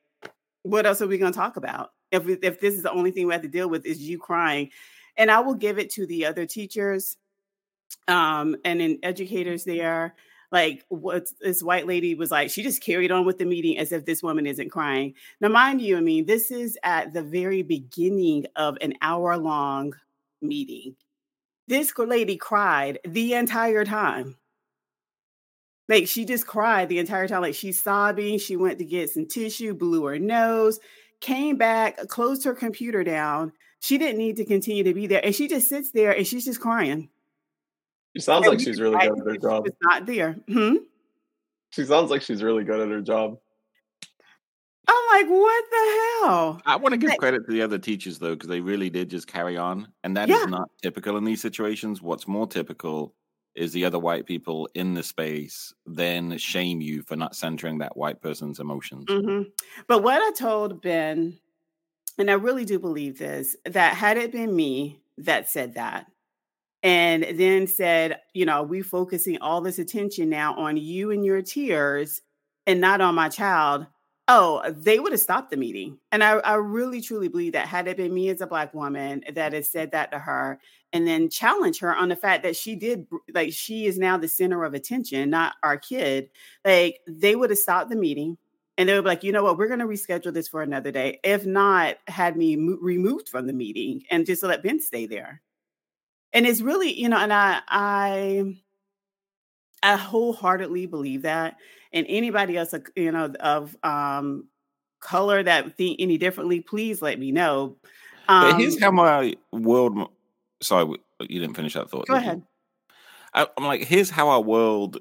what 0.63 0.85
else 0.85 1.01
are 1.01 1.07
we 1.07 1.17
gonna 1.17 1.31
talk 1.31 1.57
about? 1.57 1.91
If 2.11 2.25
we, 2.25 2.33
if 2.41 2.59
this 2.59 2.73
is 2.73 2.83
the 2.83 2.91
only 2.91 3.11
thing 3.11 3.27
we 3.27 3.33
have 3.33 3.41
to 3.43 3.47
deal 3.47 3.69
with 3.69 3.85
is 3.85 4.01
you 4.01 4.17
crying. 4.17 4.71
And 5.17 5.31
I 5.31 5.39
will 5.39 5.55
give 5.55 5.77
it 5.77 5.89
to 5.91 6.05
the 6.05 6.25
other 6.25 6.45
teachers 6.45 7.17
um 8.07 8.55
and 8.65 8.79
then 8.79 8.99
educators 9.03 9.63
there. 9.63 10.15
Like 10.51 10.85
what 10.87 11.27
this 11.41 11.61
white 11.61 11.87
lady 11.87 12.15
was 12.15 12.31
like, 12.31 12.49
she 12.49 12.63
just 12.63 12.81
carried 12.81 13.11
on 13.11 13.25
with 13.25 13.37
the 13.37 13.45
meeting 13.45 13.77
as 13.77 13.91
if 13.91 14.05
this 14.05 14.23
woman 14.23 14.45
isn't 14.45 14.69
crying. 14.69 15.13
Now, 15.41 15.49
mind 15.49 15.81
you, 15.81 15.97
I 15.97 16.01
mean, 16.01 16.25
this 16.25 16.51
is 16.51 16.77
at 16.83 17.13
the 17.13 17.21
very 17.21 17.63
beginning 17.63 18.45
of 18.55 18.77
an 18.81 18.93
hour 19.01 19.37
long 19.37 19.93
meeting 20.41 20.95
this 21.67 21.93
lady 21.97 22.37
cried 22.37 22.99
the 23.05 23.33
entire 23.33 23.85
time. 23.85 24.37
Like 25.89 26.07
she 26.07 26.25
just 26.25 26.47
cried 26.47 26.89
the 26.89 26.99
entire 26.99 27.27
time. 27.27 27.41
Like 27.41 27.55
she's 27.55 27.81
sobbing. 27.81 28.39
She 28.39 28.55
went 28.55 28.79
to 28.79 28.85
get 28.85 29.09
some 29.09 29.25
tissue, 29.25 29.73
blew 29.73 30.05
her 30.05 30.19
nose, 30.19 30.79
came 31.19 31.57
back, 31.57 31.97
closed 32.07 32.43
her 32.45 32.53
computer 32.53 33.03
down. 33.03 33.53
She 33.79 33.97
didn't 33.97 34.17
need 34.17 34.37
to 34.37 34.45
continue 34.45 34.83
to 34.83 34.93
be 34.93 35.07
there. 35.07 35.23
And 35.23 35.35
she 35.35 35.47
just 35.47 35.69
sits 35.69 35.91
there 35.91 36.15
and 36.15 36.25
she's 36.25 36.45
just 36.45 36.59
crying. 36.59 37.09
She 38.17 38.21
sounds 38.21 38.47
and 38.47 38.55
like 38.55 38.65
she's 38.65 38.81
really 38.81 38.97
good 38.97 39.19
at 39.19 39.25
her 39.27 39.37
job. 39.37 39.65
She's 39.67 39.75
not 39.83 40.07
there. 40.07 40.39
Hmm? 40.51 40.77
She 41.69 41.85
sounds 41.85 42.09
like 42.09 42.23
she's 42.23 42.41
really 42.41 42.63
good 42.63 42.79
at 42.79 42.89
her 42.89 42.99
job. 42.99 43.37
I'm 44.87 45.05
like, 45.11 45.29
what 45.29 45.65
the 45.69 46.25
hell? 46.25 46.61
I 46.65 46.77
want 46.77 46.93
to 46.93 46.97
give 46.97 47.11
like, 47.11 47.19
credit 47.19 47.45
to 47.45 47.51
the 47.51 47.61
other 47.61 47.77
teachers 47.77 48.17
though, 48.17 48.33
because 48.33 48.49
they 48.49 48.59
really 48.59 48.89
did 48.89 49.11
just 49.11 49.27
carry 49.27 49.55
on. 49.55 49.87
And 50.03 50.17
that 50.17 50.29
yeah. 50.29 50.37
is 50.37 50.47
not 50.47 50.71
typical 50.81 51.15
in 51.17 51.25
these 51.25 51.41
situations. 51.41 52.01
What's 52.01 52.27
more 52.27 52.47
typical 52.47 53.13
is 53.53 53.71
the 53.71 53.85
other 53.85 53.99
white 53.99 54.25
people 54.25 54.67
in 54.73 54.95
the 54.95 55.03
space 55.03 55.75
then 55.85 56.39
shame 56.39 56.81
you 56.81 57.03
for 57.03 57.15
not 57.15 57.35
centering 57.35 57.77
that 57.77 57.95
white 57.95 58.19
person's 58.19 58.59
emotions. 58.59 59.05
Mm-hmm. 59.05 59.49
But 59.87 60.01
what 60.01 60.23
I 60.23 60.31
told 60.31 60.81
Ben, 60.81 61.37
and 62.17 62.31
I 62.31 62.33
really 62.33 62.65
do 62.65 62.79
believe 62.79 63.19
this, 63.19 63.55
that 63.65 63.93
had 63.93 64.17
it 64.17 64.31
been 64.31 64.55
me 64.55 65.01
that 65.19 65.49
said 65.49 65.75
that, 65.75 66.07
and 66.83 67.23
then 67.39 67.67
said, 67.67 68.19
you 68.33 68.45
know, 68.45 68.63
we 68.63 68.81
focusing 68.81 69.37
all 69.39 69.61
this 69.61 69.79
attention 69.79 70.29
now 70.29 70.55
on 70.55 70.77
you 70.77 71.11
and 71.11 71.25
your 71.25 71.41
tears 71.41 72.21
and 72.65 72.79
not 72.79 73.01
on 73.01 73.15
my 73.15 73.29
child 73.29 73.87
Oh, 74.29 74.61
they 74.69 74.99
would 74.99 75.13
have 75.13 75.21
stopped 75.21 75.51
the 75.51 75.57
meeting. 75.57 75.99
And 76.11 76.21
I, 76.21 76.31
I 76.39 76.55
really 76.55 76.99
truly 76.99 77.29
believe 77.29 77.53
that 77.53 77.67
had 77.67 77.87
it 77.87 77.95
been 77.95 78.13
me 78.13 78.27
as 78.29 78.41
a 78.41 78.47
black 78.47 78.73
woman 78.73 79.23
that 79.33 79.53
had 79.53 79.65
said 79.65 79.91
that 79.91 80.11
to 80.11 80.19
her 80.19 80.59
and 80.91 81.07
then 81.07 81.29
challenge 81.29 81.79
her 81.79 81.95
on 81.95 82.09
the 82.09 82.15
fact 82.15 82.43
that 82.43 82.55
she 82.55 82.75
did 82.75 83.07
like 83.33 83.53
she 83.53 83.85
is 83.85 83.97
now 83.97 84.17
the 84.17 84.27
center 84.27 84.65
of 84.65 84.73
attention, 84.73 85.29
not 85.29 85.55
our 85.63 85.77
kid, 85.77 86.29
like 86.65 86.99
they 87.07 87.37
would 87.37 87.51
have 87.51 87.59
stopped 87.59 87.89
the 87.89 87.95
meeting 87.95 88.37
and 88.77 88.89
they 88.89 88.95
would 88.95 89.05
be 89.05 89.09
like, 89.09 89.23
you 89.23 89.31
know 89.31 89.43
what, 89.43 89.57
we're 89.57 89.67
going 89.67 89.79
to 89.79 89.85
reschedule 89.85 90.33
this 90.33 90.49
for 90.49 90.61
another 90.61 90.91
day. 90.91 91.19
If 91.23 91.45
not, 91.45 91.95
had 92.07 92.35
me 92.35 92.57
mo- 92.57 92.77
removed 92.81 93.29
from 93.29 93.47
the 93.47 93.53
meeting 93.53 94.03
and 94.11 94.25
just 94.25 94.43
let 94.43 94.61
Ben 94.61 94.81
stay 94.81 95.05
there. 95.05 95.41
And 96.37 96.45
it's 96.45 96.61
really, 96.61 96.93
you 96.93 97.09
know, 97.09 97.17
and 97.17 97.33
I, 97.33 97.61
I, 97.67 98.57
I 99.81 99.95
wholeheartedly 99.95 100.85
believe 100.85 101.23
that 101.23 101.55
and 101.91 102.05
anybody 102.07 102.55
else, 102.55 102.75
you 102.95 103.11
know, 103.11 103.33
of 103.39 103.75
um, 103.81 104.47
color 104.99 105.41
that 105.41 105.75
think 105.77 105.97
any 105.99 106.19
differently, 106.19 106.61
please 106.61 107.01
let 107.01 107.17
me 107.17 107.31
know. 107.31 107.77
Um, 108.27 108.59
here's 108.59 108.79
how 108.79 108.91
my 108.91 109.33
world. 109.51 110.11
Sorry, 110.61 110.85
you 111.21 111.39
didn't 111.39 111.55
finish 111.55 111.73
that 111.73 111.89
thought. 111.89 112.05
Go 112.05 112.13
ahead. 112.13 112.43
I, 113.33 113.47
I'm 113.57 113.65
like, 113.65 113.85
here's 113.85 114.11
how 114.11 114.29
our 114.29 114.41
world 114.41 114.99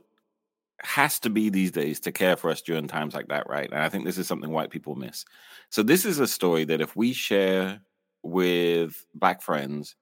has 0.80 1.18
to 1.20 1.28
be 1.28 1.50
these 1.50 1.70
days 1.70 2.00
to 2.00 2.12
care 2.12 2.36
for 2.36 2.48
us 2.48 2.62
during 2.62 2.88
times 2.88 3.12
like 3.12 3.28
that, 3.28 3.46
right? 3.46 3.70
And 3.70 3.82
I 3.82 3.90
think 3.90 4.06
this 4.06 4.16
is 4.16 4.26
something 4.26 4.50
white 4.50 4.70
people 4.70 4.94
miss. 4.94 5.26
So 5.68 5.82
this 5.82 6.06
is 6.06 6.18
a 6.18 6.26
story 6.26 6.64
that 6.64 6.80
if 6.80 6.96
we 6.96 7.12
share 7.12 7.80
with 8.22 9.04
black 9.14 9.42
friends, 9.42 9.96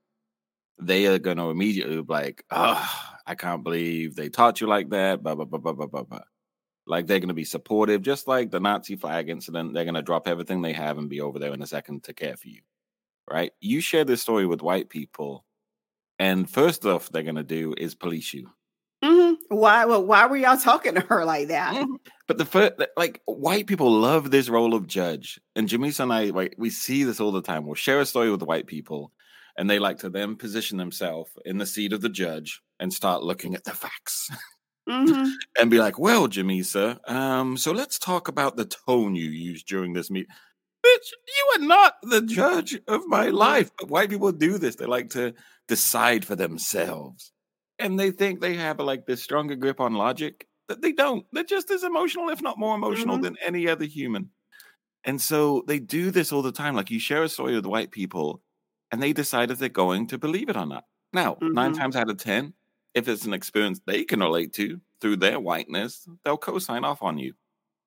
they 0.79 1.07
are 1.07 1.19
going 1.19 1.37
to 1.37 1.51
immediately 1.51 1.97
be 1.97 2.13
like, 2.13 2.45
"Oh, 2.51 2.91
I 3.27 3.35
can't 3.35 3.63
believe 3.63 4.15
they 4.15 4.29
taught 4.29 4.61
you 4.61 4.67
like 4.67 4.91
that." 4.91 5.23
Blah 5.23 5.35
blah 5.35 5.45
blah 5.45 5.59
blah 5.59 5.73
blah 5.73 5.87
blah 5.87 6.03
blah. 6.03 6.21
Like 6.87 7.07
they're 7.07 7.21
going 7.21 7.29
to 7.29 7.35
be 7.35 7.45
supportive, 7.45 8.03
just 8.03 8.29
like 8.29 8.51
the 8.51 8.61
Nazi 8.61 8.97
flag 8.97 9.29
incident. 9.29 9.73
They're 9.73 9.85
going 9.85 9.95
to 9.95 10.03
drop 10.03 10.29
everything 10.29 10.63
they 10.63 10.75
have 10.75 10.99
and 10.99 11.09
be 11.09 11.21
over 11.21 11.39
there 11.39 11.55
in 11.55 11.63
a 11.63 11.67
second 11.67 12.05
to 12.05 12.13
care 12.13 12.37
for 12.37 12.49
you. 12.49 12.61
Right? 13.31 13.53
You 13.61 13.81
share 13.81 14.05
this 14.05 14.21
story 14.21 14.47
with 14.47 14.61
white 14.63 14.91
people, 14.91 15.45
and 16.19 16.49
first 16.51 16.85
off, 16.85 17.09
they're 17.11 17.23
going 17.23 17.37
to 17.37 17.43
do 17.43 17.75
is 17.79 17.95
police 17.95 18.35
you. 18.35 18.51
Mm-hmm. 19.03 19.35
Why? 19.49 19.85
Well, 19.85 20.05
why 20.05 20.27
were 20.27 20.37
y'all 20.37 20.57
talking 20.57 20.95
to 20.95 21.01
her 21.01 21.25
like 21.25 21.49
that? 21.49 21.75
Mm-hmm. 21.75 21.95
But 22.27 22.39
the 22.39 22.45
first, 22.45 22.75
like, 22.97 23.21
white 23.27 23.67
people 23.67 23.91
love 23.91 24.31
this 24.31 24.49
role 24.49 24.75
of 24.75 24.87
judge, 24.87 25.41
and 25.55 25.69
Jamesa 25.69 26.01
and 26.01 26.13
I, 26.13 26.25
like, 26.27 26.55
we 26.59 26.71
see 26.71 27.05
this 27.05 27.21
all 27.21 27.33
the 27.33 27.43
time. 27.43 27.67
We'll 27.67 27.75
share 27.75 28.01
a 28.01 28.07
story 28.07 28.31
with 28.31 28.43
white 28.43 28.67
people, 28.67 29.13
and 29.57 29.69
they 29.69 29.79
like 29.79 29.99
to 29.99 30.11
then 30.11 30.37
position 30.37 30.79
themselves 30.79 31.31
in 31.45 31.59
the 31.59 31.67
seat 31.67 31.93
of 31.93 32.01
the 32.01 32.09
judge 32.09 32.61
and 32.81 32.93
start 32.93 33.23
looking 33.23 33.55
at 33.55 33.64
the 33.64 33.73
facts. 33.73 34.31
mm-hmm. 34.88 35.31
and 35.59 35.71
be 35.71 35.79
like, 35.79 35.99
"Well, 35.99 36.29
Jamesa, 36.29 37.09
um, 37.09 37.57
so 37.57 37.73
let's 37.73 37.99
talk 37.99 38.29
about 38.29 38.57
the 38.57 38.64
tone 38.64 39.14
you 39.14 39.31
used 39.31 39.67
during 39.67 39.93
this 39.93 40.11
meet." 40.11 40.27
Bitch, 40.85 41.11
you 41.27 41.62
are 41.62 41.67
not 41.67 41.95
the 42.03 42.23
judge 42.23 42.79
of 42.88 43.07
my 43.07 43.29
life. 43.29 43.71
But 43.79 43.88
white 43.88 44.11
people 44.11 44.33
do 44.33 44.59
this; 44.59 44.77
they 44.77 44.87
like 44.87 45.11
to 45.11 45.35
decide 45.69 46.25
for 46.25 46.37
themselves, 46.37 47.33
and 47.79 47.99
they 47.99 48.11
think 48.11 48.40
they 48.40 48.55
have 48.55 48.81
like 48.81 49.07
this 49.07 49.23
stronger 49.23 49.57
grip 49.57 49.81
on 49.81 49.95
logic. 49.95 50.47
That 50.69 50.81
they 50.81 50.93
don't. 50.93 51.27
They're 51.33 51.45
just 51.45 51.71
as 51.71 51.85
emotional, 51.85 52.31
if 52.31 52.40
not 52.40 52.59
more 52.59 52.75
emotional, 52.75 53.17
mm-hmm. 53.17 53.25
than 53.25 53.37
any 53.45 53.69
other 53.69 53.85
human. 53.85 54.31
And 55.05 55.21
so 55.21 55.62
they 55.67 55.79
do 55.79 56.11
this 56.11 56.33
all 56.33 56.43
the 56.43 56.53
time. 56.53 56.75
Like 56.75 56.90
you 56.90 56.99
share 56.99 57.23
a 57.23 57.29
story 57.29 57.55
with 57.55 57.67
white 57.67 57.90
people, 57.90 58.40
and 58.90 59.03
they 59.03 59.12
decide 59.12 59.51
if 59.51 59.59
they're 59.59 59.68
going 59.68 60.07
to 60.09 60.18
believe 60.18 60.49
it 60.49 60.57
or 60.57 60.66
not. 60.66 60.85
Now, 61.12 61.35
mm-hmm. 61.35 61.53
nine 61.53 61.73
times 61.75 61.97
out 61.97 62.11
of 62.11 62.16
ten, 62.18 62.55
if 62.94 63.09
it's 63.09 63.25
an 63.25 63.35
experience 63.35 63.81
they 63.87 64.05
can 64.05 64.20
relate 64.20 64.53
to 64.55 64.81
through 65.01 65.16
their 65.16 65.40
whiteness, 65.40 66.09
they'll 66.25 66.37
co-sign 66.37 66.85
off 66.85 67.03
on 67.03 67.18
you. 67.18 67.35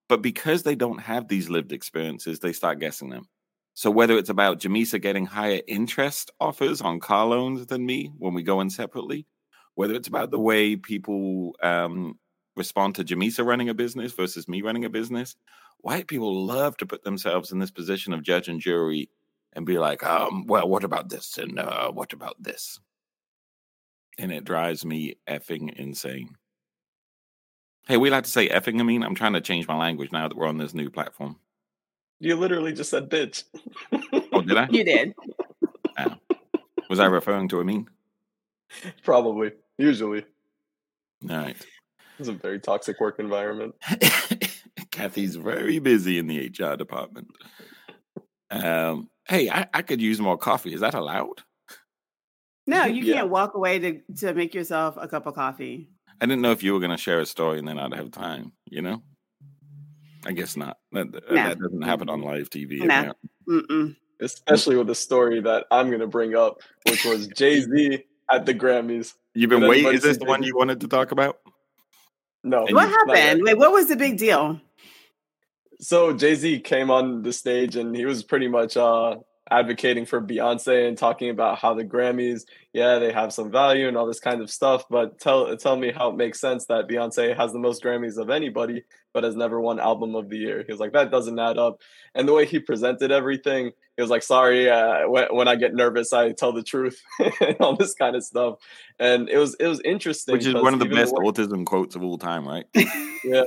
But 0.10 0.22
because 0.22 0.64
they 0.64 0.76
don't 0.76 1.00
have 1.00 1.28
these 1.28 1.50
lived 1.50 1.72
experiences, 1.72 2.40
they 2.40 2.54
start 2.54 2.80
guessing 2.80 3.10
them. 3.10 3.28
So 3.74 3.92
whether 3.92 4.18
it's 4.18 4.30
about 4.30 4.60
Jamesa 4.60 5.00
getting 5.02 5.26
higher 5.26 5.62
interest 5.68 6.32
offers 6.40 6.82
on 6.82 7.00
car 7.00 7.28
loans 7.28 7.68
than 7.68 7.86
me 7.86 8.12
when 8.18 8.34
we 8.34 8.42
go 8.42 8.60
in 8.62 8.70
separately, 8.70 9.28
whether 9.76 9.94
it's 9.94 10.08
about 10.08 10.32
the 10.32 10.40
way 10.40 10.76
people 10.76 11.56
um, 11.62 12.18
respond 12.56 12.96
to 12.96 13.04
Jamesa 13.04 13.46
running 13.46 13.70
a 13.70 13.74
business 13.74 14.14
versus 14.14 14.48
me 14.48 14.62
running 14.64 14.86
a 14.86 14.90
business, 14.90 15.36
white 15.82 16.08
people 16.08 16.46
love 16.46 16.76
to 16.78 16.88
put 16.88 17.04
themselves 17.04 17.52
in 17.52 17.60
this 17.60 17.70
position 17.70 18.14
of 18.14 18.24
judge 18.24 18.48
and 18.48 18.60
jury 18.60 19.10
and 19.58 19.66
be 19.66 19.80
like, 19.80 20.06
um, 20.06 20.46
well, 20.46 20.70
what 20.70 20.84
about 20.84 21.10
this? 21.10 21.40
And 21.40 21.58
uh, 21.58 21.92
what 21.92 22.14
about 22.14 22.36
this? 22.40 22.80
And 24.20 24.32
it 24.32 24.46
drives 24.46 24.86
me 24.86 25.16
effing 25.28 25.74
insane. 25.74 26.36
Hey, 27.88 27.98
we 27.98 28.12
like 28.12 28.26
to 28.26 28.30
say 28.30 28.48
effing. 28.48 28.80
I 28.80 28.84
mean, 28.84 29.02
I'm 29.02 29.16
trying 29.16 29.34
to 29.34 29.42
change 29.42 29.68
my 29.68 29.76
language 29.76 30.12
now 30.12 30.28
that 30.28 30.38
we're 30.38 30.48
on 30.48 30.60
this 30.60 30.76
new 30.76 30.92
platform. 30.92 31.38
You 32.20 32.36
literally 32.36 32.72
just 32.72 32.92
said 32.92 33.10
bitch. 33.10 33.46
Oh, 34.32 34.42
did 34.42 34.58
I? 34.58 34.68
You 34.70 34.84
did. 34.84 35.16
Oh. 35.98 36.16
Was 36.90 37.00
I 37.00 37.06
referring 37.06 37.48
to 37.50 37.60
a 37.60 37.66
mean? 37.66 37.90
Probably. 39.04 39.54
Usually. 39.80 40.24
All 41.28 41.36
right. 41.36 41.58
It's 42.20 42.30
a 42.30 42.34
very 42.34 42.60
toxic 42.60 43.00
work 43.00 43.18
environment. 43.18 43.74
Kathy's 44.92 45.36
very 45.36 45.80
busy 45.80 46.20
in 46.20 46.28
the 46.28 46.48
HR 46.48 46.76
department. 46.76 47.30
Um, 48.52 49.10
hey, 49.30 49.50
I, 49.50 49.68
I 49.74 49.82
could 49.82 50.02
use 50.02 50.20
more 50.20 50.38
coffee. 50.38 50.74
Is 50.74 50.82
that 50.82 50.94
allowed? 50.94 51.44
No, 52.66 52.86
you 52.86 53.04
Yeah. 53.04 53.16
can't 53.16 53.30
walk 53.30 53.54
away 53.56 53.80
to 53.80 54.02
to 54.18 54.34
make 54.34 54.54
yourself 54.54 54.98
a 55.00 55.08
cup 55.08 55.26
of 55.26 55.36
coffee. 55.36 55.90
I 56.20 56.26
didn't 56.26 56.42
know 56.42 56.52
if 56.52 56.64
you 56.64 56.74
were 56.74 56.80
going 56.80 56.92
to 56.92 56.98
share 56.98 57.20
a 57.20 57.26
story 57.28 57.60
and 57.60 57.68
then 57.68 57.78
I'd 57.78 57.94
have 57.94 58.10
time, 58.12 58.52
you 58.66 58.82
know? 58.82 59.04
I 60.26 60.32
guess 60.32 60.58
not. 60.58 60.78
That, 60.92 61.12
that 61.30 61.60
doesn't 61.60 61.84
happen 61.84 62.10
on 62.10 62.22
live 62.24 62.50
TV. 62.50 62.80
No. 62.82 63.14
Especially 64.20 64.76
with 64.76 64.88
the 64.88 64.96
story 64.96 65.40
that 65.42 65.68
I'm 65.70 65.92
gonna 65.92 66.08
bring 66.08 66.36
up, 66.36 66.62
which 66.90 67.06
was 67.06 67.28
Jay 67.28 67.62
Z 67.62 68.04
at 68.32 68.46
the 68.48 68.54
Grammys. 68.54 69.14
You've 69.36 69.52
been 69.52 69.68
waiting. 69.68 69.94
Is 69.94 70.02
this 70.02 70.18
the 70.18 70.26
one 70.26 70.42
you 70.42 70.58
wanted 70.58 70.82
to 70.82 70.88
talk 70.88 71.12
about? 71.12 71.38
No. 72.44 72.66
And 72.66 72.76
What 72.76 72.90
you- 72.90 72.96
not 73.06 73.08
yet. 73.16 73.18
happened? 73.20 73.44
Wait, 73.44 73.58
what 73.60 73.72
was 73.72 73.88
the 73.88 73.96
big 73.96 74.18
deal? 74.18 74.60
So 75.80 76.14
Jay 76.14 76.36
Z 76.36 76.62
came 76.62 76.90
on 76.90 77.22
the 77.22 77.34
stage 77.34 77.76
and 77.76 77.96
he 77.96 78.06
was 78.06 78.24
pretty 78.24 78.48
much 78.48 78.76
uh, 78.78 79.18
advocating 79.50 80.06
for 80.06 80.22
Beyonce 80.22 80.88
and 80.88 80.98
talking 80.98 81.30
about 81.30 81.60
how 81.60 81.74
the 81.74 81.86
Grammys, 81.86 82.46
yeah, 82.74 83.00
they 83.00 83.12
have 83.12 83.32
some 83.32 83.52
value 83.52 83.88
and 83.88 83.96
all 83.96 84.08
this 84.08 84.20
kind 84.20 84.42
of 84.42 84.50
stuff. 84.50 84.86
But 84.90 85.20
tell 85.20 85.56
tell 85.58 85.76
me 85.76 85.92
how 85.92 86.10
it 86.10 86.16
makes 86.16 86.40
sense 86.40 86.66
that 86.66 86.88
Beyonce 86.88 87.38
has 87.38 87.54
the 87.54 87.60
most 87.60 87.84
Grammys 87.84 88.18
of 88.18 88.30
anybody, 88.30 88.84
but 89.14 89.24
has 89.24 89.36
never 89.36 89.62
won 89.62 89.80
Album 89.80 90.16
of 90.16 90.30
the 90.30 90.38
Year. 90.38 90.64
He 90.66 90.72
was 90.72 90.80
like, 90.80 90.94
that 90.94 91.12
doesn't 91.12 91.40
add 91.40 91.58
up. 91.58 91.82
And 92.16 92.28
the 92.28 92.34
way 92.34 92.46
he 92.46 92.60
presented 92.60 93.12
everything, 93.12 93.72
he 93.98 94.02
was 94.04 94.12
like, 94.12 94.22
sorry, 94.22 94.70
uh, 94.70 95.10
when, 95.10 95.26
when 95.32 95.48
I 95.48 95.56
get 95.56 95.74
nervous, 95.74 96.14
I 96.14 96.32
tell 96.32 96.54
the 96.54 96.62
truth 96.62 97.02
and 97.42 97.58
all 97.60 97.76
this 97.76 97.96
kind 97.96 98.16
of 98.16 98.24
stuff. 98.24 98.60
And 99.00 99.28
it 99.28 99.40
was 99.40 99.56
it 99.60 99.68
was 99.68 99.82
interesting, 99.82 100.34
Which 100.34 100.46
is 100.46 100.54
one 100.54 100.74
of 100.74 100.80
the 100.80 100.86
even 100.86 100.98
best 100.98 101.14
way- 101.16 101.26
autism 101.26 101.66
quotes 101.66 101.96
of 101.96 102.04
all 102.04 102.20
time, 102.20 102.48
right? 102.48 102.66
yeah. 103.24 103.44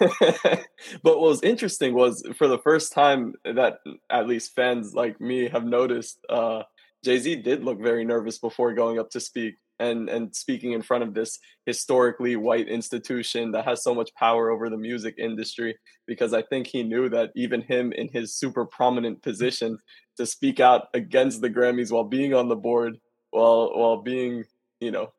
but 0.00 0.58
what 1.02 1.20
was 1.20 1.42
interesting 1.42 1.94
was 1.94 2.22
for 2.36 2.48
the 2.48 2.58
first 2.58 2.92
time 2.92 3.34
that 3.44 3.78
at 4.08 4.26
least 4.26 4.54
fans 4.54 4.94
like 4.94 5.20
me 5.20 5.48
have 5.48 5.64
noticed, 5.64 6.18
uh, 6.30 6.62
Jay 7.04 7.18
Z 7.18 7.36
did 7.36 7.62
look 7.62 7.78
very 7.78 8.04
nervous 8.04 8.38
before 8.38 8.72
going 8.72 8.98
up 8.98 9.10
to 9.10 9.20
speak 9.20 9.56
and 9.80 10.08
and 10.08 10.34
speaking 10.36 10.72
in 10.72 10.82
front 10.82 11.04
of 11.04 11.14
this 11.14 11.38
historically 11.66 12.36
white 12.36 12.68
institution 12.68 13.52
that 13.52 13.64
has 13.64 13.82
so 13.82 13.94
much 13.94 14.10
power 14.14 14.50
over 14.50 14.70
the 14.70 14.76
music 14.76 15.14
industry. 15.18 15.78
Because 16.06 16.32
I 16.34 16.42
think 16.42 16.66
he 16.68 16.82
knew 16.82 17.08
that 17.10 17.30
even 17.36 17.62
him 17.62 17.92
in 17.92 18.08
his 18.12 18.36
super 18.36 18.66
prominent 18.66 19.22
position 19.22 19.78
to 20.18 20.26
speak 20.26 20.60
out 20.60 20.88
against 20.94 21.40
the 21.40 21.50
Grammys 21.50 21.90
while 21.92 22.04
being 22.04 22.34
on 22.34 22.48
the 22.48 22.56
board, 22.56 22.98
while 23.30 23.76
while 23.76 24.02
being 24.02 24.44
you 24.80 24.90
know 24.90 25.12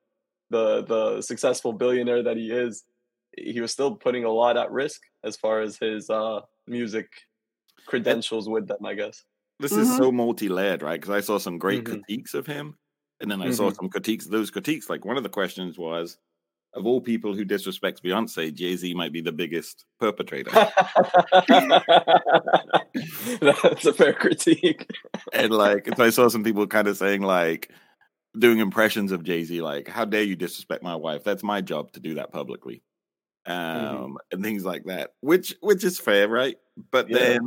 the 0.49 0.83
the 0.83 1.21
successful 1.21 1.73
billionaire 1.73 2.23
that 2.23 2.37
he 2.37 2.51
is 2.51 2.83
he 3.37 3.61
was 3.61 3.71
still 3.71 3.95
putting 3.95 4.23
a 4.25 4.29
lot 4.31 4.57
at 4.57 4.71
risk 4.71 5.01
as 5.23 5.37
far 5.37 5.61
as 5.61 5.77
his 5.79 6.09
uh 6.09 6.41
music 6.67 7.07
credentials 7.87 8.49
with 8.49 8.67
them 8.67 8.85
i 8.85 8.93
guess 8.93 9.23
This 9.59 9.77
is 9.77 9.89
Mhm. 9.89 9.93
so 9.93 10.11
multi-layered, 10.11 10.81
right? 10.81 10.99
Because 10.99 11.15
I 11.15 11.21
saw 11.21 11.37
some 11.37 11.57
great 11.59 11.83
Mhm. 11.83 11.85
critiques 11.85 12.33
of 12.33 12.47
him, 12.47 12.77
and 13.21 13.31
then 13.31 13.41
I 13.41 13.51
saw 13.51 13.69
Mhm. 13.71 13.75
some 13.75 13.89
critiques. 13.89 14.25
Those 14.25 14.51
critiques, 14.51 14.89
like 14.89 15.05
one 15.05 15.17
of 15.17 15.23
the 15.23 15.29
questions 15.29 15.77
was, 15.77 16.17
of 16.73 16.85
all 16.85 17.01
people 17.01 17.33
who 17.33 17.45
disrespects 17.45 18.01
Beyonce, 18.01 18.53
Jay 18.53 18.75
Z 18.75 18.93
might 18.93 19.11
be 19.13 19.21
the 19.21 19.31
biggest 19.31 19.85
perpetrator. 19.99 20.51
that's 23.41 23.85
a 23.85 23.93
fair 23.93 24.13
critique 24.13 24.89
and 25.33 25.51
like, 25.53 25.87
so 25.95 26.03
I 26.03 26.09
saw 26.09 26.27
some 26.27 26.43
people 26.43 26.65
kind 26.67 26.87
of 26.87 26.97
saying 26.97 27.21
like, 27.21 27.71
doing 28.39 28.59
impressions 28.59 29.11
of 29.11 29.23
Jay 29.23 29.43
Z, 29.43 29.61
like, 29.61 29.87
"How 29.89 30.05
dare 30.05 30.23
you 30.23 30.35
disrespect 30.37 30.83
my 30.83 30.95
wife? 30.95 31.23
That's 31.23 31.43
my 31.43 31.59
job 31.61 31.91
to 31.93 31.99
do 31.99 32.15
that 32.15 32.31
publicly," 32.31 32.81
um, 33.45 33.55
Mhm. 33.55 34.15
and 34.31 34.43
things 34.43 34.63
like 34.65 34.85
that. 34.85 35.11
Which, 35.21 35.55
which 35.61 35.83
is 35.83 35.99
fair, 35.99 36.27
right? 36.29 36.57
But 36.91 37.09
Yeah. 37.09 37.17
then, 37.19 37.41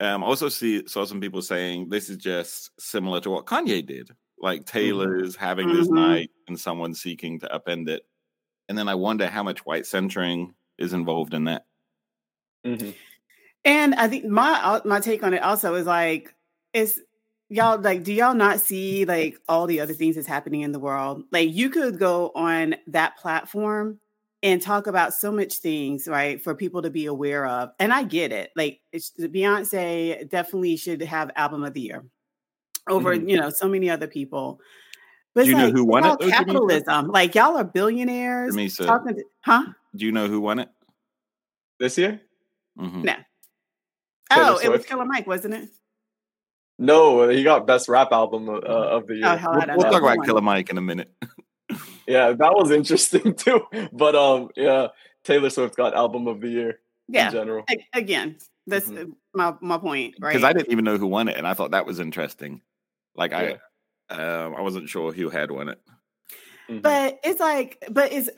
um, 0.00 0.24
I 0.24 0.26
also 0.26 0.48
see 0.48 0.86
saw 0.86 1.04
some 1.04 1.20
people 1.20 1.42
saying 1.42 1.90
this 1.90 2.08
is 2.10 2.16
just 2.16 2.70
similar 2.80 3.20
to 3.20 3.30
what 3.30 3.44
Kanye 3.46 3.84
did, 3.86 4.10
like 4.40 4.66
Taylor's 4.66 5.36
having 5.36 5.72
this 5.72 5.88
Mhm. 5.88 5.94
night 5.94 6.30
and 6.48 6.58
someone 6.58 6.94
seeking 6.94 7.38
to 7.40 7.48
upend 7.48 7.88
it. 7.88 8.04
And 8.68 8.78
then 8.78 8.88
I 8.88 8.94
wonder 8.96 9.28
how 9.28 9.42
much 9.42 9.66
white 9.66 9.86
centering 9.86 10.54
is 10.78 10.92
involved 10.94 11.34
in 11.34 11.44
that. 11.44 11.66
Mhm. 12.66 12.94
And 13.64 13.94
I 13.96 14.08
think 14.08 14.26
my 14.26 14.52
uh, 14.62 14.80
my 14.84 15.00
take 15.00 15.22
on 15.22 15.34
it 15.34 15.42
also 15.42 15.74
is 15.74 15.86
like 15.86 16.34
it's 16.74 17.00
y'all 17.48 17.80
like 17.80 18.04
do 18.04 18.12
y'all 18.12 18.34
not 18.34 18.60
see 18.60 19.04
like 19.06 19.38
all 19.48 19.66
the 19.66 19.80
other 19.80 19.94
things 19.94 20.16
that's 20.16 20.28
happening 20.28 20.62
in 20.62 20.72
the 20.72 20.80
world? 20.80 21.24
Like 21.32 21.52
you 21.52 21.70
could 21.70 21.98
go 21.98 22.32
on 22.34 22.76
that 22.88 23.16
platform 23.18 24.00
and 24.42 24.62
talk 24.62 24.86
about 24.86 25.14
so 25.14 25.32
much 25.32 25.56
things, 25.58 26.08
right, 26.08 26.42
for 26.42 26.54
people 26.54 26.82
to 26.82 26.90
be 26.90 27.06
aware 27.06 27.46
of. 27.46 27.70
And 27.80 27.92
I 27.92 28.04
get 28.04 28.32
it. 28.32 28.50
Like 28.56 28.80
it's 28.92 29.12
Beyonce 29.18 30.28
definitely 30.30 30.76
should 30.76 31.02
have 31.02 31.30
album 31.36 31.64
of 31.64 31.74
the 31.74 31.82
year 31.82 32.04
over, 32.90 33.16
Mhm. 33.16 33.28
you 33.30 33.36
know, 33.40 33.48
so 33.50 33.68
many 33.68 33.88
other 33.88 34.06
people. 34.06 34.60
But 35.34 35.42
Do 35.42 35.42
it's 35.42 35.48
you 35.50 35.56
know 35.56 35.64
like, 35.66 35.74
who 35.74 35.84
won 35.84 36.04
it, 36.04 36.18
though, 36.18 36.28
capitalism. 36.28 37.06
Like 37.08 37.34
y'all 37.36 37.56
are 37.56 37.64
billionaires 37.64 38.54
Jamesa, 38.56 38.84
talking 38.86 39.14
to, 39.14 39.24
huh? 39.44 39.64
do 39.94 40.04
you 40.04 40.12
know 40.12 40.26
who 40.28 40.40
won 40.40 40.58
it? 40.58 40.68
this 41.78 41.96
year 41.96 42.20
Mhm. 42.78 43.04
No. 43.04 43.14
Taylor 44.30 44.50
Oh, 44.50 44.58
it 44.62 44.70
was 44.70 44.84
Killer 44.84 45.04
Mike, 45.06 45.26
wasn't 45.26 45.54
it? 45.54 45.68
no 46.78 47.28
he 47.28 47.42
got 47.42 47.66
best 47.66 47.88
rap 47.88 48.08
album 48.12 48.48
uh, 48.48 48.52
of 48.58 49.06
the 49.06 49.16
year 49.16 49.26
Oh, 49.26 49.36
hell, 49.36 49.50
We'll, 49.54 49.66
we'll 49.76 49.90
talk 49.90 50.02
about 50.02 50.16
won? 50.18 50.26
Killer 50.26 50.40
Mike 50.40 50.70
in 50.70 50.78
a 50.78 50.80
minute. 50.82 51.10
yeah 52.06 52.32
that 52.32 52.52
was 52.54 52.70
interesting 52.70 53.34
too 53.44 53.60
but 53.92 54.14
um 54.16 54.48
yeah 54.56 54.88
taylor 55.24 55.50
swift 55.50 55.76
got 55.76 55.94
album 55.94 56.26
of 56.26 56.40
the 56.40 56.48
year 56.48 56.70
in 57.08 57.14
Yeah. 57.14 57.30
general 57.30 57.64
A- 57.70 57.98
Again, 57.98 58.36
that's 58.66 58.88
Mhm. 58.88 59.10
uh, 59.12 59.14
my 59.34 59.54
my 59.60 59.78
point, 59.78 60.14
right? 60.20 60.32
because 60.32 60.44
I 60.44 60.52
didn't 60.52 60.70
even 60.72 60.84
know 60.84 60.96
who 60.98 61.06
won 61.06 61.28
it, 61.28 61.36
and 61.36 61.46
I 61.46 61.54
thought 61.54 61.70
that 61.72 61.86
was 61.86 61.98
interesting. 62.00 62.62
Like 63.14 63.30
Yeah. 63.32 63.54
I, 64.08 64.14
um, 64.14 64.54
I 64.56 64.60
wasn't 64.60 64.88
sure 64.88 65.12
who 65.12 65.28
had 65.30 65.50
won 65.50 65.68
it. 65.68 65.80
Mhm. 66.68 66.82
But 66.82 67.20
it's 67.24 67.40
like, 67.40 67.82
but 67.90 68.12
it's 68.12 68.28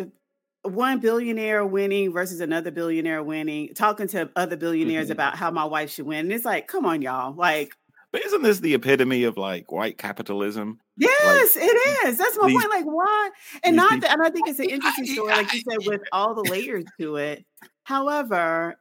one 0.63 1.01
billionaire 1.01 1.67
winning 1.67 2.13
versus 2.13 2.41
another 2.41 2.71
billionaire 2.71 3.23
winning, 3.23 3.75
talking 3.75 4.07
to 4.09 4.31
other 4.37 4.57
billionaires 4.57 5.09
Mhm. 5.09 5.13
about 5.13 5.37
how 5.37 5.51
my 5.51 5.65
wife 5.65 5.91
should 5.91 6.07
win. 6.07 6.21
And 6.27 6.33
it's 6.33 6.45
like, 6.45 6.69
come 6.69 6.87
on, 6.87 7.03
y'all. 7.03 7.35
Like, 7.35 7.75
But 8.13 8.25
isn't 8.27 8.43
this 8.43 8.61
the 8.61 8.75
epitome 8.75 9.25
of 9.25 9.37
like 9.39 9.73
white 9.73 9.97
capitalism? 9.99 10.79
yes, 10.97 11.57
it 11.57 12.07
is. 12.07 12.19
That's 12.19 12.39
my 12.39 12.49
these- 12.49 12.59
point. 12.59 12.71
Like, 12.71 12.85
why? 12.85 13.31
And 13.65 13.75
not 13.77 13.91
people- 13.91 14.09
that, 14.09 14.13
and 14.19 14.23
I 14.27 14.31
think 14.31 14.49
it's 14.49 14.59
an 14.59 14.67
interesting 14.71 15.07
story, 15.07 15.29
like 15.33 15.53
you 15.55 15.61
said, 15.69 15.87
with 15.87 16.03
all 16.13 16.35
the 16.35 16.43
layers 16.51 16.85
to 17.01 17.17
it. 17.17 17.45
However, 17.85 18.79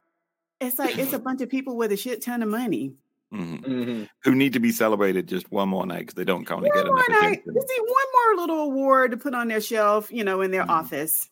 it's 0.60 0.78
like 0.78 0.98
it's 0.98 1.12
a 1.12 1.18
bunch 1.18 1.40
of 1.40 1.48
people 1.48 1.76
with 1.76 1.90
a 1.92 1.96
shit 1.96 2.22
ton 2.22 2.42
of 2.42 2.48
money. 2.48 2.94
Mhm. 3.32 3.64
Mhm. 3.64 4.08
Who 4.24 4.34
need 4.34 4.52
to 4.52 4.60
be 4.60 4.72
celebrated 4.72 5.26
just 5.28 5.50
one 5.50 5.68
more 5.70 5.86
night 5.86 6.00
because 6.00 6.14
they 6.14 6.24
don't 6.24 6.44
currently 6.44 6.68
One 6.70 6.78
get 6.78 6.86
more 6.86 6.96
enough 6.98 7.08
night, 7.08 7.32
attention. 7.40 7.54
you 7.54 7.62
see 7.66 7.80
one 7.80 8.36
more 8.36 8.42
little 8.46 8.64
award 8.64 9.10
to 9.12 9.16
put 9.16 9.34
on 9.34 9.48
their 9.48 9.60
shelf, 9.60 10.12
you 10.12 10.22
know, 10.24 10.42
in 10.42 10.50
their 10.50 10.64
Mhm. 10.64 10.70
office. 10.70 11.30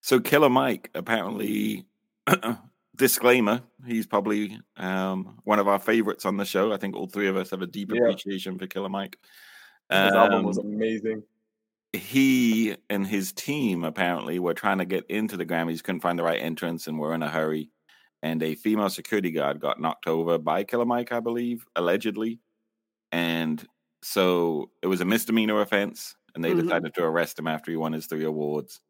So 0.00 0.20
Killer 0.20 0.48
Mike 0.50 0.90
apparently 0.94 1.86
disclaimer, 2.96 3.62
he's 3.86 4.06
probably 4.06 4.60
um, 4.76 5.38
one 5.44 5.58
of 5.58 5.66
our 5.68 5.78
favorites 5.80 6.24
on 6.24 6.36
the 6.36 6.44
show. 6.44 6.72
I 6.72 6.76
think 6.76 6.94
all 6.94 7.06
three 7.08 7.26
of 7.28 7.36
us 7.36 7.50
have 7.50 7.62
a 7.62 7.66
deep 7.66 7.90
Yeah. 7.92 8.02
appreciation 8.02 8.58
for 8.58 8.66
Killer 8.68 8.88
Mike. 8.88 9.18
His 9.90 10.12
album 10.12 10.44
was 10.44 10.58
Um, 10.58 10.66
amazing. 10.66 11.24
he 11.92 12.76
and 12.88 13.06
his 13.06 13.32
team 13.32 13.82
apparently 13.84 14.38
were 14.38 14.54
trying 14.54 14.78
to 14.78 14.84
get 14.84 15.04
into 15.10 15.36
the 15.36 15.44
Grammys, 15.44 15.82
couldn't 15.82 16.00
find 16.00 16.16
the 16.18 16.22
right 16.22 16.40
entrance, 16.40 16.86
and 16.86 16.98
were 16.98 17.12
in 17.12 17.22
a 17.24 17.28
hurry. 17.28 17.71
And 18.22 18.42
a 18.42 18.54
female 18.54 18.90
security 18.90 19.30
guard 19.32 19.60
got 19.60 19.80
knocked 19.80 20.06
over 20.06 20.38
by 20.38 20.64
Killer 20.64 20.86
Mike, 20.86 21.12
I 21.12 21.20
believe, 21.20 21.66
allegedly. 21.76 22.40
And 23.12 23.66
so 24.02 24.72
it 24.82 24.88
was 24.88 25.00
a 25.00 25.04
misdemeanor 25.06 25.60
offense. 25.60 26.16
and 26.34 26.44
they 26.44 26.52
Mhm. 26.52 26.54
decided 26.54 26.94
to 26.94 27.04
arrest 27.04 27.38
him 27.38 27.46
after 27.48 27.70
he 27.70 27.76
won 27.78 27.92
his 27.92 28.06
three 28.06 28.24
awards. 28.24 28.80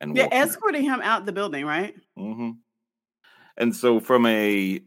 And 0.00 0.14
Yeah, 0.14 0.24
walk 0.24 0.34
him 0.40 0.50
out. 0.50 0.62
escorting 0.62 0.84
him 0.84 1.00
out 1.02 1.24
the 1.26 1.32
building, 1.32 1.64
right? 1.64 1.94
hmm 2.16 2.50
And 3.56 3.74
so, 3.74 4.00
from 4.00 4.26
a 4.26 4.80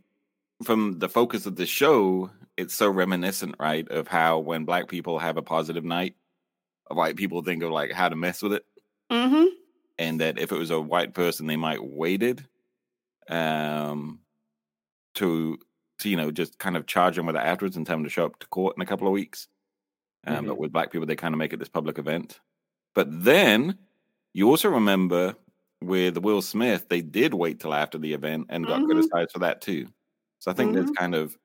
from 0.66 1.00
the 1.00 1.10
focus 1.10 1.46
of 1.46 1.56
the 1.58 1.66
show, 1.68 2.32
it's 2.58 2.76
so 2.76 2.90
reminiscent, 2.90 3.56
right, 3.60 3.88
of 3.90 4.08
how 4.08 4.40
when 4.40 4.66
black 4.66 4.90
people 4.90 5.20
have 5.20 5.38
a 5.38 5.44
positive 5.44 5.86
night, 5.86 6.16
white 6.90 7.18
people 7.18 7.44
think 7.44 7.64
of 7.64 7.72
like 7.72 7.92
how 7.92 8.10
to 8.10 8.16
mess 8.18 8.42
with 8.42 8.54
it, 8.54 8.66
Mm-hmm. 9.12 9.54
and 9.98 10.20
that 10.22 10.40
if 10.40 10.52
it 10.52 10.58
was 10.58 10.70
a 10.72 10.80
white 10.82 11.14
person, 11.14 11.48
they 11.48 11.58
might 11.58 11.84
waited 11.84 12.48
um, 13.30 14.20
to 15.16 15.58
to 16.00 16.10
you 16.10 16.18
know 16.18 16.32
just 16.32 16.58
kind 16.60 16.78
of 16.78 16.88
charge 16.88 17.16
them 17.16 17.26
with 17.28 17.36
it 17.36 17.40
afterwards 17.40 17.78
and 17.78 17.86
tell 17.86 17.96
them 17.98 18.04
to 18.04 18.10
show 18.10 18.26
up 18.26 18.40
to 18.40 18.48
court 18.48 18.76
in 18.78 18.82
a 18.82 18.86
couple 18.86 19.08
of 19.08 19.14
weeks. 19.14 19.48
Um, 20.26 20.46
But 20.46 20.58
with 20.58 20.72
black 20.72 20.92
people, 20.92 21.08
they 21.08 21.16
kind 21.16 21.34
of 21.34 21.40
make 21.40 21.54
it 21.54 21.58
this 21.58 21.70
public 21.70 21.98
event. 21.98 22.40
But 22.96 23.08
then 23.24 23.78
you 24.34 24.50
also 24.50 24.70
remember 24.70 25.36
with 25.82 26.18
Will 26.18 26.42
Smith, 26.42 26.88
they 26.90 27.02
did 27.02 27.34
wait 27.34 27.60
till 27.60 27.74
after 27.74 27.98
the 27.98 28.14
event 28.14 28.48
and 28.50 28.66
got 28.68 28.82
Mhm. 28.82 28.86
criticized 28.86 29.32
for 29.32 29.40
that 29.40 29.62
too. 29.62 29.88
So 30.40 30.52
I 30.52 30.54
think 30.54 30.74
there's 30.74 30.92
kind 30.92 31.16
of 31.16 31.38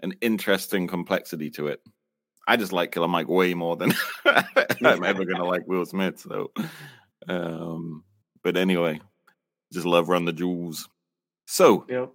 an 0.00 0.14
interesting 0.20 0.86
complexity 0.86 1.50
to 1.50 1.68
it. 1.68 1.82
I 2.48 2.56
just 2.56 2.72
like 2.72 2.92
Killer 2.92 3.08
Mike 3.08 3.28
way 3.28 3.54
more 3.54 3.76
than 3.76 3.92
I'm 4.26 5.04
ever 5.04 5.24
gonna 5.24 5.44
like 5.44 5.66
Will 5.66 5.86
Smith. 5.86 6.20
So, 6.20 6.52
um, 7.28 8.04
but 8.42 8.56
anyway, 8.56 9.00
just 9.72 9.86
love 9.86 10.08
Run 10.08 10.24
the 10.24 10.32
Jewels. 10.32 10.88
So 11.52 11.84
Yep. 11.86 12.12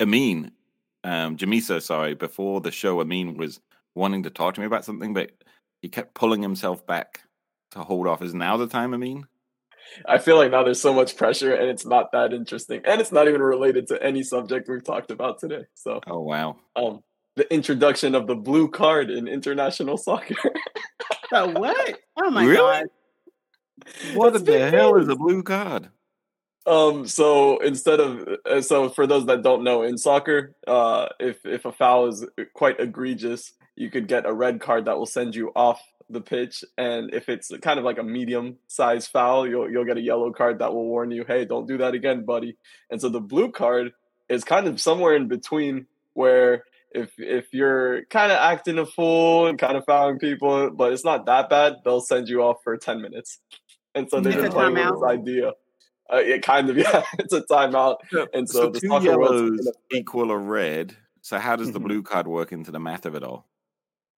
Amine, 0.00 0.50
um, 1.04 1.36
Jamesa, 1.36 1.80
sorry, 1.80 2.14
before 2.14 2.60
the 2.60 2.72
show, 2.72 3.00
Amine 3.00 3.36
was 3.36 3.60
wanting 3.94 4.24
to 4.24 4.30
talk 4.30 4.54
to 4.54 4.60
me 4.60 4.66
about 4.66 4.84
something, 4.84 5.14
but 5.14 5.30
he 5.82 5.88
kept 5.88 6.14
pulling 6.14 6.42
himself 6.42 6.84
back 6.84 7.20
to 7.70 7.78
hold 7.78 8.08
off. 8.08 8.22
Is 8.22 8.34
now 8.34 8.56
the 8.56 8.66
time, 8.66 8.92
Amine? 8.92 9.24
I 10.08 10.18
feel 10.18 10.36
like 10.36 10.50
now 10.50 10.64
there's 10.64 10.80
so 10.80 10.92
much 10.92 11.16
pressure 11.16 11.54
and 11.54 11.70
it's 11.70 11.86
not 11.86 12.10
that 12.10 12.32
interesting. 12.32 12.80
And 12.84 13.00
it's 13.00 13.12
not 13.12 13.28
even 13.28 13.40
related 13.40 13.86
to 13.88 14.02
any 14.02 14.24
subject 14.24 14.68
we've 14.68 14.82
talked 14.82 15.12
about 15.12 15.38
today. 15.38 15.66
So 15.74 16.00
Oh 16.08 16.22
wow. 16.22 16.56
um 16.74 17.04
the 17.36 17.52
introduction 17.54 18.16
of 18.16 18.26
the 18.26 18.34
blue 18.34 18.68
card 18.68 19.10
in 19.10 19.28
international 19.28 19.96
soccer. 20.08 20.34
So 21.32 21.46
what? 21.50 22.00
Oh 22.16 22.30
my 22.32 22.44
Really? 22.44 22.80
god! 22.80 22.86
What 24.16 24.32
That's 24.32 24.44
the 24.44 24.68
hell 24.70 24.96
is 24.96 25.08
a 25.08 25.14
blue 25.14 25.44
card? 25.44 25.90
Um. 26.66 27.06
So 27.06 27.58
instead 27.58 28.00
of 28.00 28.26
uh, 28.46 28.60
so 28.62 28.88
for 28.88 29.06
those 29.06 29.26
that 29.26 29.42
don't 29.42 29.64
know, 29.64 29.82
in 29.82 29.98
soccer, 29.98 30.54
uh, 30.66 31.08
if 31.20 31.44
if 31.44 31.64
a 31.64 31.72
foul 31.72 32.06
is 32.06 32.24
quite 32.54 32.80
egregious, 32.80 33.52
you 33.76 33.90
could 33.90 34.08
get 34.08 34.26
a 34.26 34.32
red 34.32 34.60
card 34.60 34.86
that 34.86 34.96
will 34.96 35.06
send 35.06 35.34
you 35.34 35.52
off 35.54 35.80
the 36.08 36.20
pitch, 36.20 36.64
and 36.78 37.12
if 37.12 37.28
it's 37.28 37.50
kind 37.60 37.78
of 37.78 37.84
like 37.84 37.98
a 37.98 38.02
medium 38.02 38.56
size 38.66 39.06
foul, 39.06 39.46
you'll 39.46 39.70
you'll 39.70 39.84
get 39.84 39.98
a 39.98 40.02
yellow 40.02 40.32
card 40.32 40.58
that 40.60 40.72
will 40.72 40.86
warn 40.86 41.10
you, 41.10 41.24
hey, 41.26 41.44
don't 41.44 41.66
do 41.66 41.78
that 41.78 41.94
again, 41.94 42.24
buddy. 42.24 42.56
And 42.90 43.00
so 43.00 43.08
the 43.08 43.20
blue 43.20 43.50
card 43.52 43.92
is 44.28 44.44
kind 44.44 44.66
of 44.66 44.80
somewhere 44.80 45.14
in 45.16 45.28
between 45.28 45.86
where. 46.14 46.64
If, 46.96 47.10
if 47.18 47.52
you're 47.52 48.04
kind 48.04 48.30
of 48.30 48.38
acting 48.38 48.78
a 48.78 48.86
fool 48.86 49.48
and 49.48 49.58
kind 49.58 49.76
of 49.76 49.84
fouling 49.84 50.20
people, 50.20 50.70
but 50.70 50.92
it's 50.92 51.04
not 51.04 51.26
that 51.26 51.50
bad, 51.50 51.78
they'll 51.84 52.00
send 52.00 52.28
you 52.28 52.40
off 52.40 52.58
for 52.62 52.76
10 52.76 53.02
minutes. 53.02 53.40
And 53.96 54.08
so 54.08 54.20
they've 54.20 54.40
been 54.40 54.52
playing 54.52 54.74
with 54.74 54.90
this 54.90 55.02
idea. 55.02 55.54
Uh, 56.12 56.16
it 56.18 56.42
kind 56.42 56.68
of 56.70 56.76
yeah, 56.84 57.02
it's 57.18 57.32
a 57.32 57.42
timeout, 57.42 57.96
and 58.34 58.48
so, 58.48 58.64
So, 58.64 58.70
the 58.70 58.80
two 58.80 58.88
soccer 58.88 59.18
world's 59.18 59.32
yellows 59.34 59.50
gonna- 59.60 59.72
equal 60.00 60.30
a 60.30 60.36
red. 60.38 60.96
So 61.22 61.38
how 61.38 61.56
does 61.56 61.72
the 61.72 61.80
Mhm. 61.80 61.84
blue 61.84 62.02
card 62.02 62.26
work 62.28 62.52
into 62.52 62.70
the 62.70 62.78
math 62.78 63.06
of 63.06 63.14
it 63.14 63.22
all? 63.24 63.46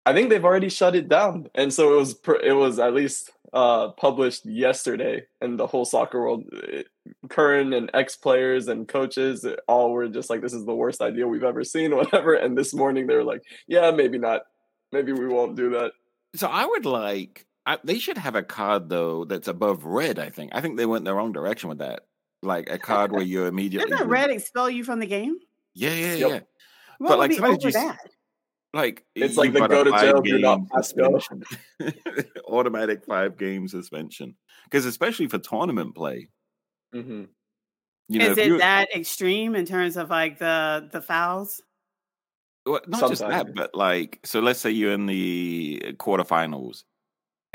I 0.05 0.12
think 0.12 0.29
they've 0.31 0.44
already 0.44 0.68
shut 0.68 0.94
it 0.96 1.09
down, 1.09 1.49
and 1.55 1.72
so 1.72 1.94
it 1.94 1.96
was 1.96 2.14
pr- 2.14 2.42
it 2.42 2.53
was 2.53 2.79
at 2.79 2.94
least 2.94 3.31
uh, 3.53 3.90
published 3.92 4.44
yesterday, 4.44 5.25
and 5.40 5.59
the 5.59 5.66
whole 5.66 5.85
soccer 5.85 6.20
world, 6.20 6.44
it, 6.53 6.88
current 7.29 7.72
and 7.72 7.88
ex 7.94 8.16
players 8.16 8.66
and 8.68 8.87
coaches, 8.88 9.44
it 9.44 9.59
all 9.68 9.92
were 9.92 10.09
just 10.09 10.29
like, 10.29 10.40
"This 10.42 10.53
is 10.53 10.64
the 10.66 10.75
worst 10.75 11.01
idea 11.01 11.27
we've 11.29 11.44
ever 11.44 11.62
seen," 11.64 11.94
whatever. 11.96 12.35
And 12.35 12.59
this 12.59 12.75
morning 12.75 13.07
they 13.07 13.14
were 13.14 13.25
like, 13.25 13.42
"Yeah, 13.68 13.92
maybe 13.92 14.18
not, 14.18 14.42
maybe 14.92 15.12
we 15.12 15.27
won't 15.29 15.55
do 15.57 15.70
that." 15.70 15.92
So 16.35 16.49
I 16.49 16.66
would 16.66 16.85
like 16.87 17.45
I, 17.66 17.79
they 17.83 17.98
should 17.98 18.16
have 18.18 18.37
a 18.37 18.42
card 18.42 18.88
though 18.88 19.24
that's 19.24 19.48
above 19.48 19.85
red. 19.85 20.18
I 20.18 20.31
think. 20.31 20.52
I 20.55 20.61
think 20.61 20.76
they 20.76 20.87
went 20.87 21.05
the 21.05 21.12
wrong 21.14 21.33
direction 21.33 21.68
with 21.68 21.79
that. 21.79 22.07
Like 22.42 22.70
a 22.70 22.79
card 22.79 23.11
where 23.12 23.22
you 23.22 23.44
immediately 23.46 23.90
Doesn't 23.90 24.09
red 24.09 24.31
expel 24.31 24.70
you 24.70 24.85
from 24.85 25.00
the 25.00 25.07
game? 25.07 25.37
Yeah, 25.74 25.92
yeah, 25.94 26.14
Yep. 26.14 26.31
yeah. 26.31 26.40
What 26.98 27.09
But, 27.09 27.18
like, 27.18 27.29
be 27.31 27.35
somebody 27.37 27.52
over 27.55 27.61
just- 27.61 27.74
that? 27.76 27.98
Like 28.72 29.05
It's 29.14 29.37
like 29.37 29.52
the 29.55 29.66
go 29.66 29.85
to 29.85 29.90
jail, 29.90 30.20
do 30.20 30.38
not 30.38 30.59
five-game 30.59 30.68
pass 30.74 30.92
go. 30.92 31.18
suspension. 31.18 32.35
Automatic 32.48 33.05
five 33.07 33.38
game 33.38 33.68
suspension. 33.68 34.37
Because 34.64 34.85
especially 34.85 35.29
for 35.29 35.38
tournament 35.38 35.94
play, 35.94 36.29
hmm 36.92 37.24
you 38.09 38.18
know, 38.20 38.31
Is 38.33 38.38
it 38.38 38.59
that 38.59 38.94
extreme 38.94 39.57
in 39.57 39.64
terms 39.66 39.96
of 39.96 40.11
like 40.11 40.38
the 40.38 40.88
the 40.92 41.00
fouls? 41.00 41.62
well, 42.66 42.81
not 42.87 43.09
just 43.09 43.22
that, 43.26 43.55
but 43.55 43.74
like 43.74 44.20
so 44.24 44.40
let's 44.40 44.61
say 44.61 44.70
you're 44.70 44.92
in 44.92 45.07
the 45.07 45.94
quarterfinals 45.98 46.85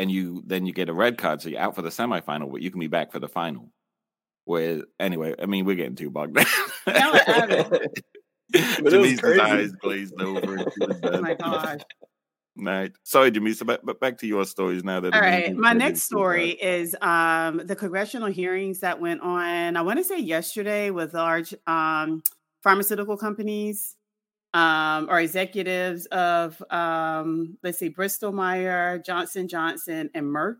and 0.02 0.10
you 0.12 0.42
then 0.48 0.66
you 0.66 0.74
get 0.74 0.90
a 0.90 0.94
red 0.94 1.18
card, 1.20 1.42
so 1.42 1.50
you're 1.50 1.62
out 1.62 1.76
for 1.76 1.84
the 1.84 1.90
semifinal, 1.90 2.52
but 2.52 2.62
you 2.62 2.72
can 2.72 2.80
be 2.80 2.88
back 2.88 3.12
for 3.12 3.20
the 3.20 3.30
final. 3.30 3.72
Where 4.46 4.82
anyway, 5.00 5.36
I 5.40 5.46
mean 5.46 5.64
we're 5.66 5.76
getting 5.76 5.96
too 5.96 6.10
bogged 6.10 6.34
down. 6.36 6.46
Y'all 6.88 7.16
are 7.16 7.30
out 7.30 7.52
of 7.52 7.72
But 8.52 8.94
it 8.94 8.98
was 8.98 9.14
Jamesa's 9.14 9.40
eyes 9.40 9.72
glazed 9.74 10.20
over. 10.20 10.56
and 10.56 10.66
she 10.74 10.82
was 10.82 10.98
Oh 11.04 11.22
my 11.22 11.36
gosh! 11.36 11.80
Right. 12.58 12.92
Sorry, 13.04 13.32
Jamesa, 13.32 13.66
but, 13.66 13.86
but 13.86 14.02
back 14.02 14.18
to 14.18 14.28
your 14.28 14.44
stories 14.44 14.84
now. 14.84 15.00
That 15.00 15.14
All 15.14 15.22
the 15.22 15.26
right, 15.26 15.48
news 15.52 15.58
my 15.58 15.72
next 15.72 16.10
too 16.10 16.16
bad. 16.16 16.22
story 16.22 16.50
is 16.50 16.96
um 17.02 17.62
the 17.66 17.76
congressional 17.76 18.28
hearings 18.28 18.80
that 18.82 19.00
went 19.00 19.22
on. 19.22 19.78
I 19.78 19.82
want 19.82 20.00
to 20.00 20.04
say 20.04 20.20
yesterday 20.20 20.90
with 20.90 21.14
large 21.14 21.54
um 21.68 22.24
pharmaceutical 22.62 23.16
companies 23.18 23.96
um 24.54 25.08
or 25.10 25.20
executives 25.20 26.06
of 26.08 26.62
um 26.70 27.58
let's 27.64 27.80
see 27.80 27.90
Bristol 27.90 28.32
Myers, 28.32 29.02
Johnson 29.06 29.48
Johnson, 29.48 30.10
and 30.14 30.26
Merck. 30.26 30.58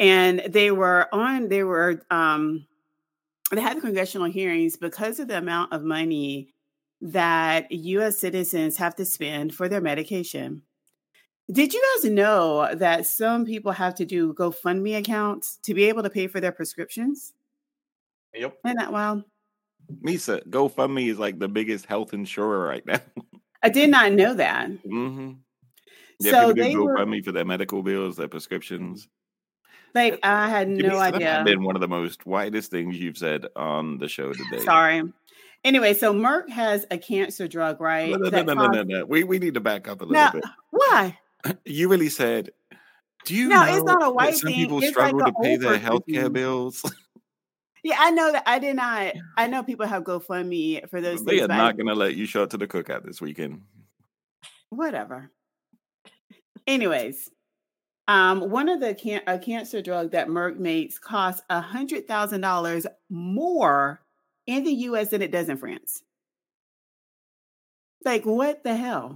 And 0.00 0.42
they 0.48 0.70
were 0.70 1.08
on. 1.12 1.48
They 1.48 1.62
were 1.62 2.02
um 2.10 2.66
they 3.52 3.60
had 3.60 3.80
congressional 3.80 4.30
hearings 4.30 4.76
because 4.76 5.20
of 5.20 5.28
the 5.28 5.38
amount 5.38 5.72
of 5.72 5.82
money 5.82 6.54
that 7.00 7.70
U.S. 7.70 8.18
citizens 8.18 8.78
have 8.78 8.96
to 8.96 9.04
spend 9.04 9.54
for 9.54 9.68
their 9.68 9.80
medication. 9.80 10.62
Did 11.52 11.74
you 11.74 11.82
guys 12.02 12.10
know 12.10 12.74
that 12.74 13.06
some 13.06 13.44
people 13.44 13.72
have 13.72 13.94
to 13.96 14.06
do 14.06 14.32
GoFundMe 14.32 14.96
accounts 14.96 15.58
to 15.64 15.74
be 15.74 15.84
able 15.84 16.02
to 16.02 16.10
pay 16.10 16.26
for 16.26 16.40
their 16.40 16.52
prescriptions? 16.52 17.34
Yep. 18.32 18.58
Isn't 18.64 18.78
that 18.78 18.92
wild? 18.92 19.24
Misa, 20.02 20.46
GoFundMe 20.48 21.08
is 21.10 21.18
like 21.18 21.38
the 21.38 21.48
biggest 21.48 21.86
health 21.86 22.14
insurer 22.14 22.66
right 22.66 22.84
now. 22.86 23.00
I 23.62 23.68
did 23.70 23.90
not 23.90 24.12
know 24.12 24.34
that. 24.34 24.68
mm-hmm. 24.68 25.32
So 26.20 26.30
people 26.48 26.54
do 26.54 26.62
they 26.62 26.76
were 26.76 26.96
GoFundMe 26.96 27.24
for 27.24 27.32
their 27.32 27.44
medical 27.44 27.82
bills, 27.82 28.16
their 28.16 28.28
prescriptions. 28.28 29.08
like, 29.94 30.18
I 30.22 30.48
had 30.48 30.68
no 30.68 30.90
that 30.98 31.12
might 31.12 31.14
idea. 31.14 31.42
been 31.44 31.62
one 31.64 31.74
of 31.74 31.80
the 31.80 31.88
most 31.88 32.26
widest 32.26 32.70
things 32.70 32.96
you've 32.98 33.18
said 33.18 33.46
on 33.56 33.98
the 33.98 34.08
show 34.08 34.32
today. 34.32 34.58
Sorry. 34.58 35.02
Anyway, 35.64 35.94
so 35.94 36.12
Merck 36.12 36.50
has 36.50 36.84
a 36.90 36.98
cancer 36.98 37.48
drug, 37.48 37.80
right? 37.80 38.10
No, 38.10 38.18
no, 38.18 38.28
no, 38.28 38.42
no, 38.42 38.54
no, 38.54 38.66
no, 38.70 38.82
no. 38.82 39.04
We, 39.06 39.24
we 39.24 39.38
need 39.38 39.54
to 39.54 39.60
back 39.60 39.88
up 39.88 40.02
a 40.02 40.04
little 40.04 40.12
Now, 40.12 40.30
bit. 40.32 40.44
why? 40.70 41.18
You 41.64 41.88
really 41.88 42.08
said, 42.08 42.50
do 43.24 43.34
you 43.34 43.48
No, 43.48 43.64
know 43.64 43.74
it's 43.74 43.84
not 43.84 44.02
a 44.02 44.04
that 44.06 44.14
white 44.14 44.34
some 44.36 44.48
thing, 44.48 44.56
people 44.56 44.78
it's 44.78 44.88
struggle 44.88 45.18
like 45.20 45.34
to 45.34 45.40
pay 45.42 45.56
their 45.56 45.78
healthcare 45.78 46.24
thing. 46.24 46.32
bills? 46.32 46.82
Yeah, 47.84 47.96
I 47.98 48.10
know 48.10 48.32
that. 48.32 48.42
I 48.46 48.58
did 48.58 48.76
not. 48.76 49.12
I 49.36 49.46
know 49.46 49.62
people 49.62 49.86
have 49.86 50.02
GoFundMe 50.04 50.88
for 50.88 51.00
those 51.02 51.22
they 51.24 51.32
things. 51.38 51.44
are 51.44 51.48
not 51.48 51.76
going 51.76 51.86
to 51.86 51.94
let 51.94 52.16
you 52.16 52.24
show 52.26 52.42
up 52.42 52.50
to 52.50 52.56
the 52.56 52.66
cookout 52.66 53.04
this 53.04 53.20
weekend. 53.20 53.60
whatever. 54.70 55.30
Anyways, 56.66 57.30
um, 58.08 58.50
one 58.50 58.70
of 58.70 58.80
the 58.80 58.94
can- 58.94 59.22
a 59.26 59.38
cancer 59.38 59.82
drug 59.82 60.12
that 60.12 60.28
Merck 60.28 60.56
makes 60.56 60.98
costs 60.98 61.42
a 61.50 61.60
hundred 61.60 62.08
thousand 62.08 62.40
dollars 62.40 62.86
more 63.10 64.00
in 64.46 64.64
the 64.64 64.72
U.S. 64.72 65.10
than 65.10 65.20
it 65.22 65.30
does 65.30 65.50
in 65.50 65.58
France. 65.58 66.02
Like 68.04 68.24
what 68.24 68.64
the 68.64 68.74
hell? 68.76 69.14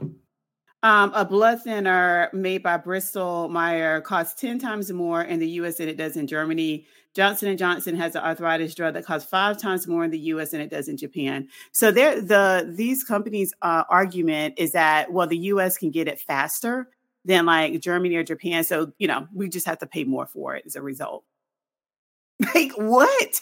Um, 0.84 1.12
a 1.14 1.24
blood 1.24 1.62
thinner 1.62 2.30
made 2.32 2.62
by 2.62 2.76
Bristol 2.76 3.48
Myers 3.48 4.02
costs 4.04 4.40
ten 4.40 4.58
times 4.60 4.92
more 4.92 5.22
in 5.22 5.40
the 5.40 5.48
U.S. 5.50 5.78
than 5.78 5.88
it 5.88 5.96
does 5.96 6.16
in 6.16 6.26
Germany. 6.28 6.86
Johnson 7.14 7.48
and 7.48 7.58
Johnson 7.58 7.96
has 7.96 8.14
an 8.14 8.22
arthritis 8.22 8.76
drug 8.76 8.94
that 8.94 9.04
costs 9.04 9.28
five 9.28 9.58
times 9.58 9.88
more 9.88 10.04
in 10.04 10.10
the 10.12 10.18
U.S. 10.20 10.52
than 10.52 10.60
it 10.60 10.70
does 10.70 10.86
in 10.86 10.96
Japan. 10.96 11.48
So 11.72 11.90
there, 11.90 12.20
the 12.20 12.72
these 12.76 13.02
companies' 13.02 13.52
uh, 13.60 13.84
argument 13.90 14.54
is 14.56 14.70
that 14.72 15.12
well, 15.12 15.26
the 15.26 15.38
U.S. 15.38 15.76
can 15.78 15.90
get 15.90 16.06
it 16.06 16.20
faster 16.20 16.88
than 17.24 17.44
like 17.44 17.80
Germany 17.80 18.14
or 18.14 18.22
Japan. 18.22 18.62
So 18.62 18.92
you 18.98 19.08
know, 19.08 19.26
we 19.34 19.48
just 19.48 19.66
have 19.66 19.78
to 19.80 19.86
pay 19.86 20.04
more 20.04 20.26
for 20.26 20.54
it 20.54 20.62
as 20.66 20.76
a 20.76 20.82
result. 20.82 21.24
Like 22.54 22.72
what? 22.76 23.40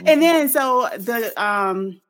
Mhm. 0.00 0.04
And 0.06 0.22
then 0.22 0.48
so 0.48 0.88
the 0.96 1.32
um 1.42 2.00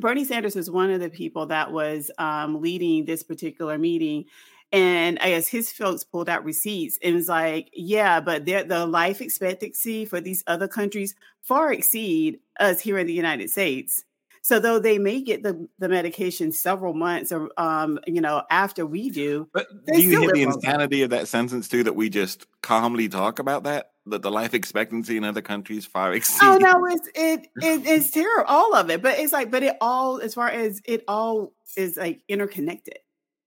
Bernie 0.00 0.24
Sanders 0.24 0.54
was 0.56 0.70
one 0.70 0.90
of 0.90 1.00
the 1.00 1.10
people 1.10 1.46
that 1.46 1.72
was 1.72 2.10
um 2.18 2.60
leading 2.60 3.04
this 3.04 3.22
particular 3.22 3.78
meeting. 3.78 4.26
And 4.72 5.18
I 5.20 5.30
guess 5.30 5.48
his 5.48 5.72
folks 5.72 6.04
pulled 6.04 6.28
out 6.28 6.44
receipts 6.44 6.96
and 7.02 7.16
was 7.16 7.28
like, 7.28 7.70
yeah, 7.72 8.20
but 8.20 8.46
the 8.46 8.86
life 8.86 9.20
expectancy 9.20 10.04
for 10.04 10.20
these 10.20 10.44
other 10.46 10.68
countries 10.68 11.16
far 11.42 11.72
exceed 11.72 12.38
us 12.60 12.80
here 12.80 12.96
in 12.98 13.08
the 13.08 13.12
United 13.12 13.50
States. 13.50 14.04
So 14.42 14.58
though 14.58 14.78
they 14.78 14.98
may 14.98 15.20
get 15.20 15.42
the, 15.42 15.68
the 15.78 15.88
medication 15.88 16.52
several 16.52 16.94
months 16.94 17.30
or 17.32 17.50
um, 17.58 17.98
you 18.06 18.20
know, 18.20 18.42
after 18.50 18.86
we 18.86 19.10
do, 19.10 19.48
but 19.52 19.66
do 19.86 20.00
you 20.00 20.20
hear 20.20 20.32
the 20.32 20.42
insanity 20.42 21.02
of 21.02 21.10
that 21.10 21.28
sentence 21.28 21.68
too 21.68 21.84
that 21.84 21.94
we 21.96 22.08
just 22.08 22.46
calmly 22.62 23.08
talk 23.08 23.38
about 23.38 23.64
that? 23.64 23.89
That 24.06 24.22
the 24.22 24.30
life 24.30 24.54
expectancy 24.54 25.16
in 25.16 25.24
other 25.24 25.42
countries 25.42 25.84
far 25.84 26.14
exceeds 26.14 26.38
Oh 26.42 26.56
no, 26.56 26.86
it's 26.86 27.08
it, 27.14 27.48
it 27.56 27.86
it's 27.86 28.10
terrible, 28.10 28.48
all 28.48 28.74
of 28.74 28.90
it. 28.90 29.02
But 29.02 29.18
it's 29.18 29.32
like, 29.32 29.50
but 29.50 29.62
it 29.62 29.76
all 29.80 30.20
as 30.20 30.34
far 30.34 30.48
as 30.48 30.80
it 30.84 31.04
all 31.06 31.52
is 31.76 31.96
like 31.96 32.22
interconnected. 32.28 32.98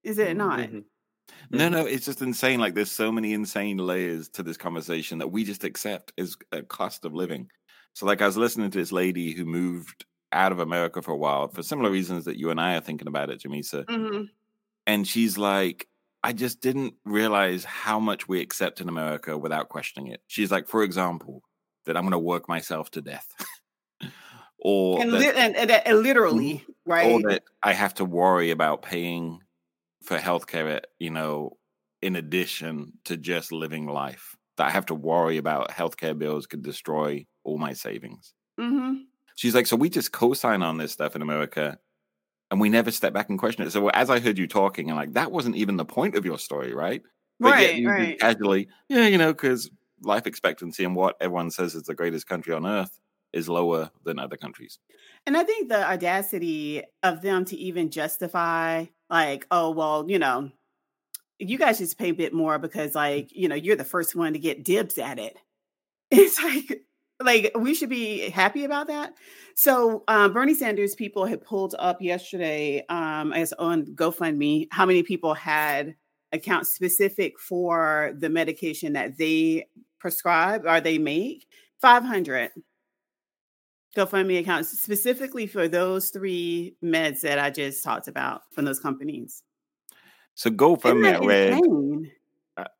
Is 0.04 0.18
it 0.18 0.36
not? 0.36 0.60
Mm-hmm. 0.60 0.80
No, 1.50 1.68
no, 1.68 1.86
it's 1.86 2.06
just 2.06 2.22
insane. 2.22 2.60
Like 2.60 2.74
there's 2.74 2.90
so 2.90 3.10
many 3.10 3.32
insane 3.32 3.78
layers 3.78 4.28
to 4.30 4.42
this 4.42 4.56
conversation 4.56 5.18
that 5.18 5.28
we 5.28 5.44
just 5.44 5.64
accept 5.64 6.12
as 6.18 6.36
a 6.52 6.62
cost 6.62 7.04
of 7.04 7.14
living. 7.14 7.48
So 7.94 8.06
like 8.06 8.22
I 8.22 8.26
was 8.26 8.36
listening 8.36 8.70
to 8.70 8.78
this 8.78 8.92
lady 8.92 9.32
who 9.32 9.44
moved 9.44 10.04
out 10.32 10.52
of 10.52 10.58
America 10.58 11.00
for 11.00 11.12
a 11.12 11.16
while 11.16 11.48
for 11.48 11.62
similar 11.62 11.90
reasons 11.90 12.24
that 12.24 12.36
you 12.36 12.50
and 12.50 12.60
I 12.60 12.76
are 12.76 12.80
thinking 12.80 13.08
about 13.08 13.30
it, 13.30 13.42
Jamesa. 13.42 13.84
Mm-hmm. 13.84 14.24
And 14.86 15.06
she's 15.06 15.38
like, 15.38 15.88
I 16.24 16.32
just 16.32 16.62
didn't 16.62 16.94
realize 17.04 17.64
how 17.64 18.00
much 18.00 18.26
we 18.26 18.40
accept 18.40 18.80
in 18.80 18.88
America 18.88 19.36
without 19.36 19.68
questioning 19.68 20.10
it. 20.10 20.22
She's 20.26 20.50
like, 20.50 20.66
for 20.66 20.82
example, 20.82 21.42
that 21.84 21.98
I'm 21.98 22.02
going 22.04 22.12
to 22.12 22.18
work 22.18 22.48
myself 22.48 22.90
to 22.92 23.02
death. 23.02 23.28
or 24.58 25.02
and, 25.02 25.12
that, 25.12 25.18
li- 25.18 25.32
and, 25.36 25.54
and, 25.54 25.70
and, 25.70 26.02
literally, 26.02 26.54
mm-hmm. 26.54 26.90
right? 26.90 27.12
Or 27.12 27.20
that 27.30 27.42
I 27.62 27.74
have 27.74 27.92
to 27.94 28.06
worry 28.06 28.52
about 28.52 28.80
paying 28.80 29.40
for 30.02 30.16
healthcare, 30.16 30.80
you 30.98 31.10
know, 31.10 31.58
in 32.00 32.16
addition 32.16 32.94
to 33.04 33.18
just 33.18 33.52
living 33.52 33.86
life. 33.86 34.34
That 34.56 34.68
I 34.68 34.70
have 34.70 34.86
to 34.86 34.94
worry 34.94 35.36
about 35.36 35.72
healthcare 35.72 36.16
bills 36.16 36.46
could 36.46 36.62
destroy 36.62 37.26
all 37.42 37.58
my 37.58 37.74
savings. 37.74 38.32
Mm-hmm. 38.58 39.02
She's 39.36 39.54
like, 39.54 39.66
so 39.66 39.76
we 39.76 39.90
just 39.90 40.12
co-sign 40.12 40.62
on 40.62 40.78
this 40.78 40.92
stuff 40.92 41.16
in 41.16 41.22
America, 41.22 41.78
and 42.50 42.60
we 42.60 42.68
never 42.68 42.90
step 42.90 43.12
back 43.12 43.28
and 43.28 43.38
question 43.38 43.66
it. 43.66 43.70
So 43.70 43.88
as 43.88 44.10
I 44.10 44.20
heard 44.20 44.38
you 44.38 44.46
talking, 44.46 44.90
and 44.90 44.96
like 44.96 45.12
that 45.14 45.32
wasn't 45.32 45.56
even 45.56 45.76
the 45.76 45.84
point 45.84 46.16
of 46.16 46.24
your 46.24 46.38
story, 46.38 46.74
right? 46.74 47.02
But 47.40 47.52
right, 47.52 47.84
right. 47.86 48.20
Casually, 48.20 48.68
yeah, 48.88 49.06
you 49.06 49.18
know, 49.18 49.32
because 49.32 49.70
life 50.02 50.26
expectancy 50.26 50.84
and 50.84 50.94
what 50.94 51.16
everyone 51.20 51.50
says 51.50 51.74
is 51.74 51.82
the 51.84 51.94
greatest 51.94 52.26
country 52.26 52.52
on 52.52 52.66
earth 52.66 52.98
is 53.32 53.48
lower 53.48 53.90
than 54.04 54.18
other 54.18 54.36
countries. 54.36 54.78
And 55.26 55.36
I 55.36 55.42
think 55.42 55.68
the 55.68 55.84
audacity 55.84 56.82
of 57.02 57.22
them 57.22 57.44
to 57.46 57.56
even 57.56 57.90
justify, 57.90 58.86
like, 59.10 59.46
oh, 59.50 59.70
well, 59.70 60.04
you 60.08 60.18
know, 60.18 60.50
you 61.38 61.58
guys 61.58 61.78
just 61.78 61.98
pay 61.98 62.10
a 62.10 62.14
bit 62.14 62.32
more 62.32 62.58
because, 62.58 62.94
like, 62.94 63.30
you 63.32 63.48
know, 63.48 63.54
you're 63.54 63.76
the 63.76 63.84
first 63.84 64.14
one 64.14 64.34
to 64.34 64.38
get 64.38 64.64
dibs 64.64 64.98
at 64.98 65.18
it. 65.18 65.36
It's 66.10 66.40
like, 66.40 66.82
like 67.24 67.52
we 67.58 67.74
should 67.74 67.88
be 67.88 68.30
happy 68.30 68.64
about 68.64 68.86
that. 68.88 69.14
So 69.54 70.04
um, 70.08 70.32
Bernie 70.32 70.54
Sanders 70.54 70.94
people 70.94 71.26
had 71.26 71.42
pulled 71.42 71.74
up 71.78 72.02
yesterday, 72.02 72.84
um, 72.88 73.32
I 73.32 73.38
guess 73.38 73.52
on 73.54 73.86
GoFundMe, 73.86 74.68
how 74.70 74.84
many 74.84 75.02
people 75.02 75.34
had 75.34 75.94
accounts 76.32 76.70
specific 76.70 77.38
for 77.38 78.12
the 78.18 78.28
medication 78.28 78.94
that 78.94 79.16
they 79.16 79.66
prescribe 79.98 80.66
or 80.66 80.80
they 80.80 80.98
make. 80.98 81.46
Five 81.80 82.04
hundred 82.04 82.50
GoFundMe 83.96 84.40
accounts 84.40 84.70
specifically 84.70 85.46
for 85.46 85.68
those 85.68 86.10
three 86.10 86.76
meds 86.82 87.20
that 87.20 87.38
I 87.38 87.50
just 87.50 87.84
talked 87.84 88.08
about 88.08 88.42
from 88.52 88.64
those 88.64 88.80
companies. 88.80 89.42
So 90.34 90.50
GoFundMe, 90.50 91.14
I 91.14 91.24
read. 91.24 91.60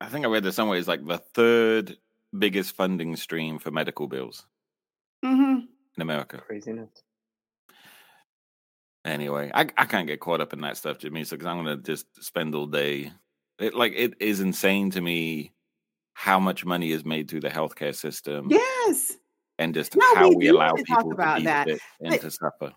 I 0.01 0.07
think 0.07 0.25
I 0.25 0.29
read 0.29 0.45
that 0.45 0.53
somewhere 0.53 0.79
is 0.79 0.89
like 0.89 1.05
the 1.05 1.19
third 1.19 1.97
biggest 2.39 2.75
funding 2.75 3.17
stream 3.17 3.59
for 3.59 3.71
medical 3.71 4.07
bills 4.07 4.47
mm-hmm. 5.25 5.61
in 5.97 6.03
America. 6.03 6.39
Craziness. 6.39 6.91
Anyway, 9.05 9.51
I, 9.55 9.69
I 9.77 9.85
can't 9.85 10.07
get 10.07 10.21
caught 10.21 10.41
up 10.41 10.53
in 10.53 10.61
that 10.63 10.77
stuff, 10.77 10.99
Jimmy. 10.99 11.25
So 11.25 11.37
because 11.37 11.47
I'm 11.47 11.59
gonna 11.59 11.77
just 11.77 12.07
spend 12.25 12.55
all 12.55 12.67
day. 12.67 13.13
It 13.59 13.75
like 13.75 13.93
it 13.95 14.15
is 14.19 14.41
insane 14.41 14.91
to 14.93 15.01
me 15.01 15.53
how 16.15 16.41
much 16.41 16.65
money 16.65 16.93
is 16.93 17.05
made 17.05 17.29
through 17.29 17.41
the 17.41 17.51
healthcare 17.51 17.95
system. 17.95 18.49
Yes. 18.51 19.13
And 19.59 19.75
just 19.75 19.95
no, 19.95 20.15
how 20.15 20.29
we, 20.31 20.37
we 20.37 20.49
allow 20.49 20.73
people 20.73 20.97
talk 20.97 21.13
about 21.13 21.39
to 21.39 21.45
that 21.45 21.69
and 22.01 22.21
to 22.21 22.31
suffer. 22.31 22.73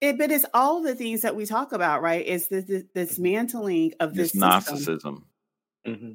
It, 0.00 0.18
but 0.18 0.30
it's 0.30 0.46
all 0.54 0.82
the 0.82 0.94
things 0.94 1.22
that 1.22 1.36
we 1.36 1.46
talk 1.46 1.72
about, 1.72 2.02
right? 2.02 2.24
Is 2.24 2.48
the 2.48 2.60
this 2.60 2.84
dismantling 2.94 3.92
of 4.00 4.14
this, 4.14 4.32
this 4.32 4.42
narcissism. 4.42 5.24
Mm-hmm. 5.86 6.12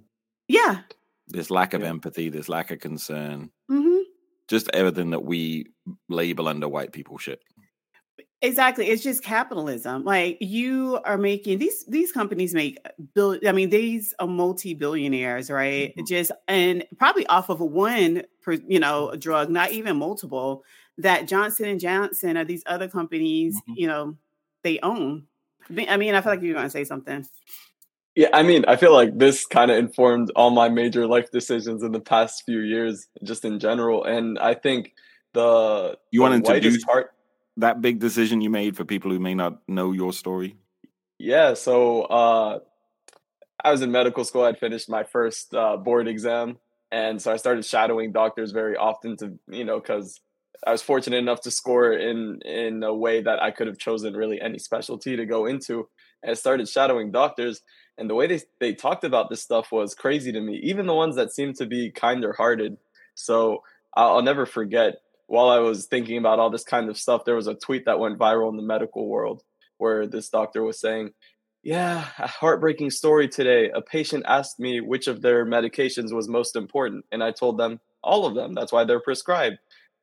Yeah, 0.48 0.80
this 1.28 1.50
lack 1.50 1.74
of 1.74 1.82
yeah. 1.82 1.90
empathy, 1.90 2.30
this 2.30 2.50
lack 2.50 2.72
of 2.72 2.80
concern, 2.80 3.50
mm-hmm. 3.70 4.02
just 4.48 4.70
everything 4.74 5.12
that 5.12 5.24
we 5.24 5.68
label 6.10 6.48
under 6.48 6.68
white 6.68 6.92
people 6.92 7.18
shit. 7.18 7.40
Exactly. 8.42 8.88
It's 8.88 9.02
just 9.02 9.24
capitalism. 9.24 10.04
Like 10.04 10.38
you 10.42 11.00
are 11.06 11.18
making 11.18 11.58
these 11.58 11.84
these 11.88 12.12
companies 12.12 12.54
make 12.54 12.78
bill 13.16 13.40
I 13.48 13.52
mean 13.52 13.72
these 13.72 14.14
are 14.20 14.28
multi-billionaires, 14.28 15.50
right? 15.50 15.90
Mm-hmm. 15.90 16.06
Just 16.06 16.32
and 16.48 16.86
probably 17.00 17.26
off 17.28 17.50
of 17.50 17.60
one 17.60 18.24
you 18.68 18.80
know, 18.80 19.14
drug, 19.16 19.50
not 19.50 19.72
even 19.72 19.98
multiple 19.98 20.64
that 21.00 21.28
Johnson 21.28 21.68
and 21.68 21.80
Johnson 21.80 22.38
or 22.38 22.46
these 22.46 22.64
other 22.66 22.88
companies, 22.88 23.56
mm-hmm. 23.56 23.74
you 23.76 23.88
know, 23.88 24.18
they 24.64 24.80
own. 24.82 25.26
I 25.70 25.98
mean, 25.98 26.16
I 26.16 26.22
feel 26.22 26.32
like 26.32 26.42
you're 26.42 26.54
going 26.54 26.66
to 26.66 26.72
say 26.72 26.86
something. 26.86 27.26
Yeah, 28.18 28.30
I 28.34 28.41
mean, 28.41 28.65
I 28.68 28.78
feel 28.78 28.93
like 28.93 29.15
this 29.20 29.45
kind 29.45 29.70
of 29.70 29.78
informed 29.78 30.32
all 30.36 30.49
my 30.49 30.70
major 30.70 31.05
life 31.05 31.30
decisions 31.30 31.84
in 31.84 31.91
the 31.91 31.99
past 31.99 32.41
few 32.47 32.61
years, 32.61 33.05
just 33.22 33.45
in 33.45 33.59
general. 33.59 34.05
And 34.05 34.39
I 34.39 34.55
think 34.55 34.95
the 35.34 35.99
you 36.09 36.22
want 36.22 36.32
to 36.32 36.38
introduce 36.38 36.84
part 36.84 37.13
that 37.57 37.80
big 37.80 37.99
decision 37.99 38.41
you 38.41 38.49
made 38.49 38.76
for 38.76 38.86
people 38.86 39.11
who 39.11 39.20
may 39.20 39.36
not 39.36 39.59
know 39.68 39.91
your 39.91 40.13
story. 40.13 40.55
Yeah, 41.20 41.53
so 41.53 42.05
uh, 42.05 42.59
I 43.63 43.70
was 43.70 43.84
in 43.84 43.91
medical 43.91 44.24
school. 44.24 44.45
I'd 44.45 44.57
finished 44.57 44.89
my 44.89 45.03
first 45.03 45.53
uh, 45.53 45.78
board 45.78 46.07
exam, 46.07 46.57
and 46.91 47.22
so 47.22 47.32
I 47.32 47.38
started 47.38 47.65
shadowing 47.65 48.13
doctors 48.13 48.51
very 48.51 48.76
often 48.76 49.15
to 49.18 49.38
you 49.47 49.63
know 49.63 49.80
because 49.80 50.20
I 50.66 50.72
was 50.72 50.82
fortunate 50.82 51.18
enough 51.18 51.41
to 51.41 51.51
score 51.51 51.93
in 51.93 52.41
in 52.43 52.84
a 52.84 52.93
way 52.93 53.22
that 53.22 53.41
I 53.41 53.51
could 53.51 53.68
have 53.68 53.78
chosen 53.78 54.16
really 54.16 54.41
any 54.41 54.60
specialty 54.60 55.16
to 55.16 55.26
go 55.26 55.45
into. 55.45 55.88
And 56.24 56.32
I 56.32 56.34
started 56.34 56.68
shadowing 56.68 57.12
doctors, 57.12 57.62
and 57.97 58.10
the 58.10 58.16
way 58.16 58.28
they 58.28 58.41
they 58.60 58.74
talked 58.74 59.03
about 59.03 59.30
this 59.30 59.41
stuff 59.41 59.72
was 59.72 59.93
crazy 59.93 60.32
to 60.32 60.41
me. 60.41 60.60
Even 60.64 60.88
the 60.88 60.93
ones 60.93 61.16
that 61.16 61.34
seemed 61.34 61.55
to 61.58 61.66
be 61.66 61.91
kinder 61.91 62.34
hearted. 62.34 62.78
So 63.16 63.64
I'll, 63.95 64.18
I'll 64.18 64.22
never 64.24 64.45
forget. 64.45 64.95
While 65.28 65.49
I 65.49 65.60
was 65.60 65.88
thinking 65.88 66.18
about 66.18 66.39
all 66.39 66.49
this 66.49 66.64
kind 66.64 66.89
of 66.89 66.97
stuff, 66.97 67.26
there 67.26 67.36
was 67.36 67.47
a 67.47 67.53
tweet 67.53 67.84
that 67.86 67.99
went 67.99 68.18
viral 68.18 68.49
in 68.49 68.55
the 68.55 68.64
medical 68.64 69.08
world 69.10 69.43
where 69.78 70.08
this 70.08 70.30
doctor 70.30 70.64
was 70.64 70.80
saying, 70.80 71.12
"Yeah, 71.64 72.08
a 72.18 72.28
heartbreaking 72.28 72.91
story 72.91 73.28
today. 73.28 73.70
A 73.70 73.82
patient 73.82 74.24
asked 74.26 74.60
me 74.60 74.80
which 74.80 75.08
of 75.08 75.22
their 75.22 75.45
medications 75.45 76.14
was 76.14 76.30
most 76.30 76.55
important, 76.55 77.05
and 77.12 77.24
I 77.24 77.32
told 77.32 77.58
them 77.58 77.82
all 78.03 78.26
of 78.26 78.36
them. 78.36 78.53
That's 78.53 78.72
why 78.72 78.86
they're 78.86 79.01
prescribed. 79.01 79.58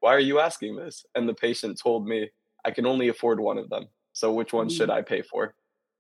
Why 0.04 0.14
are 0.14 0.20
you 0.20 0.38
asking 0.38 0.76
this?" 0.76 1.06
And 1.14 1.28
the 1.28 1.34
patient 1.34 1.80
told 1.82 2.06
me, 2.06 2.30
"I 2.64 2.70
can 2.70 2.86
only 2.86 3.08
afford 3.08 3.40
one 3.40 3.58
of 3.58 3.70
them. 3.70 3.88
So 4.12 4.32
which 4.32 4.52
one 4.52 4.68
should 4.68 4.90
mm. 4.90 4.94
I 4.94 5.02
pay 5.02 5.22
for?" 5.22 5.54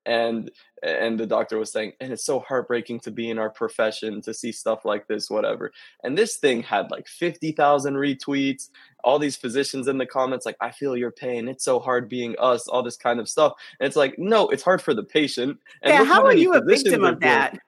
and 0.06 0.50
and 0.82 1.18
the 1.18 1.26
doctor 1.26 1.58
was 1.58 1.72
saying 1.72 1.92
and 2.00 2.12
it's 2.12 2.24
so 2.24 2.40
heartbreaking 2.40 3.00
to 3.00 3.10
be 3.10 3.30
in 3.30 3.38
our 3.38 3.48
profession 3.48 4.20
to 4.20 4.34
see 4.34 4.52
stuff 4.52 4.84
like 4.84 5.06
this 5.06 5.30
whatever 5.30 5.72
and 6.02 6.16
this 6.16 6.36
thing 6.36 6.62
had 6.62 6.90
like 6.90 7.06
50,000 7.08 7.94
retweets 7.94 8.68
all 9.02 9.18
these 9.18 9.36
physicians 9.36 9.88
in 9.88 9.96
the 9.96 10.06
comments 10.06 10.44
like 10.44 10.56
i 10.60 10.70
feel 10.70 10.96
your 10.96 11.10
pain 11.10 11.48
it's 11.48 11.64
so 11.64 11.78
hard 11.80 12.08
being 12.08 12.34
us 12.38 12.68
all 12.68 12.82
this 12.82 12.96
kind 12.96 13.18
of 13.18 13.28
stuff 13.28 13.54
and 13.80 13.86
it's 13.86 13.96
like 13.96 14.18
no 14.18 14.48
it's 14.48 14.62
hard 14.62 14.82
for 14.82 14.92
the 14.92 15.04
patient 15.04 15.58
and 15.82 15.94
yeah 15.94 16.04
how, 16.04 16.14
how 16.14 16.24
are 16.24 16.34
you 16.34 16.54
a 16.54 16.62
victim 16.62 17.04
of 17.04 17.20
that 17.20 17.58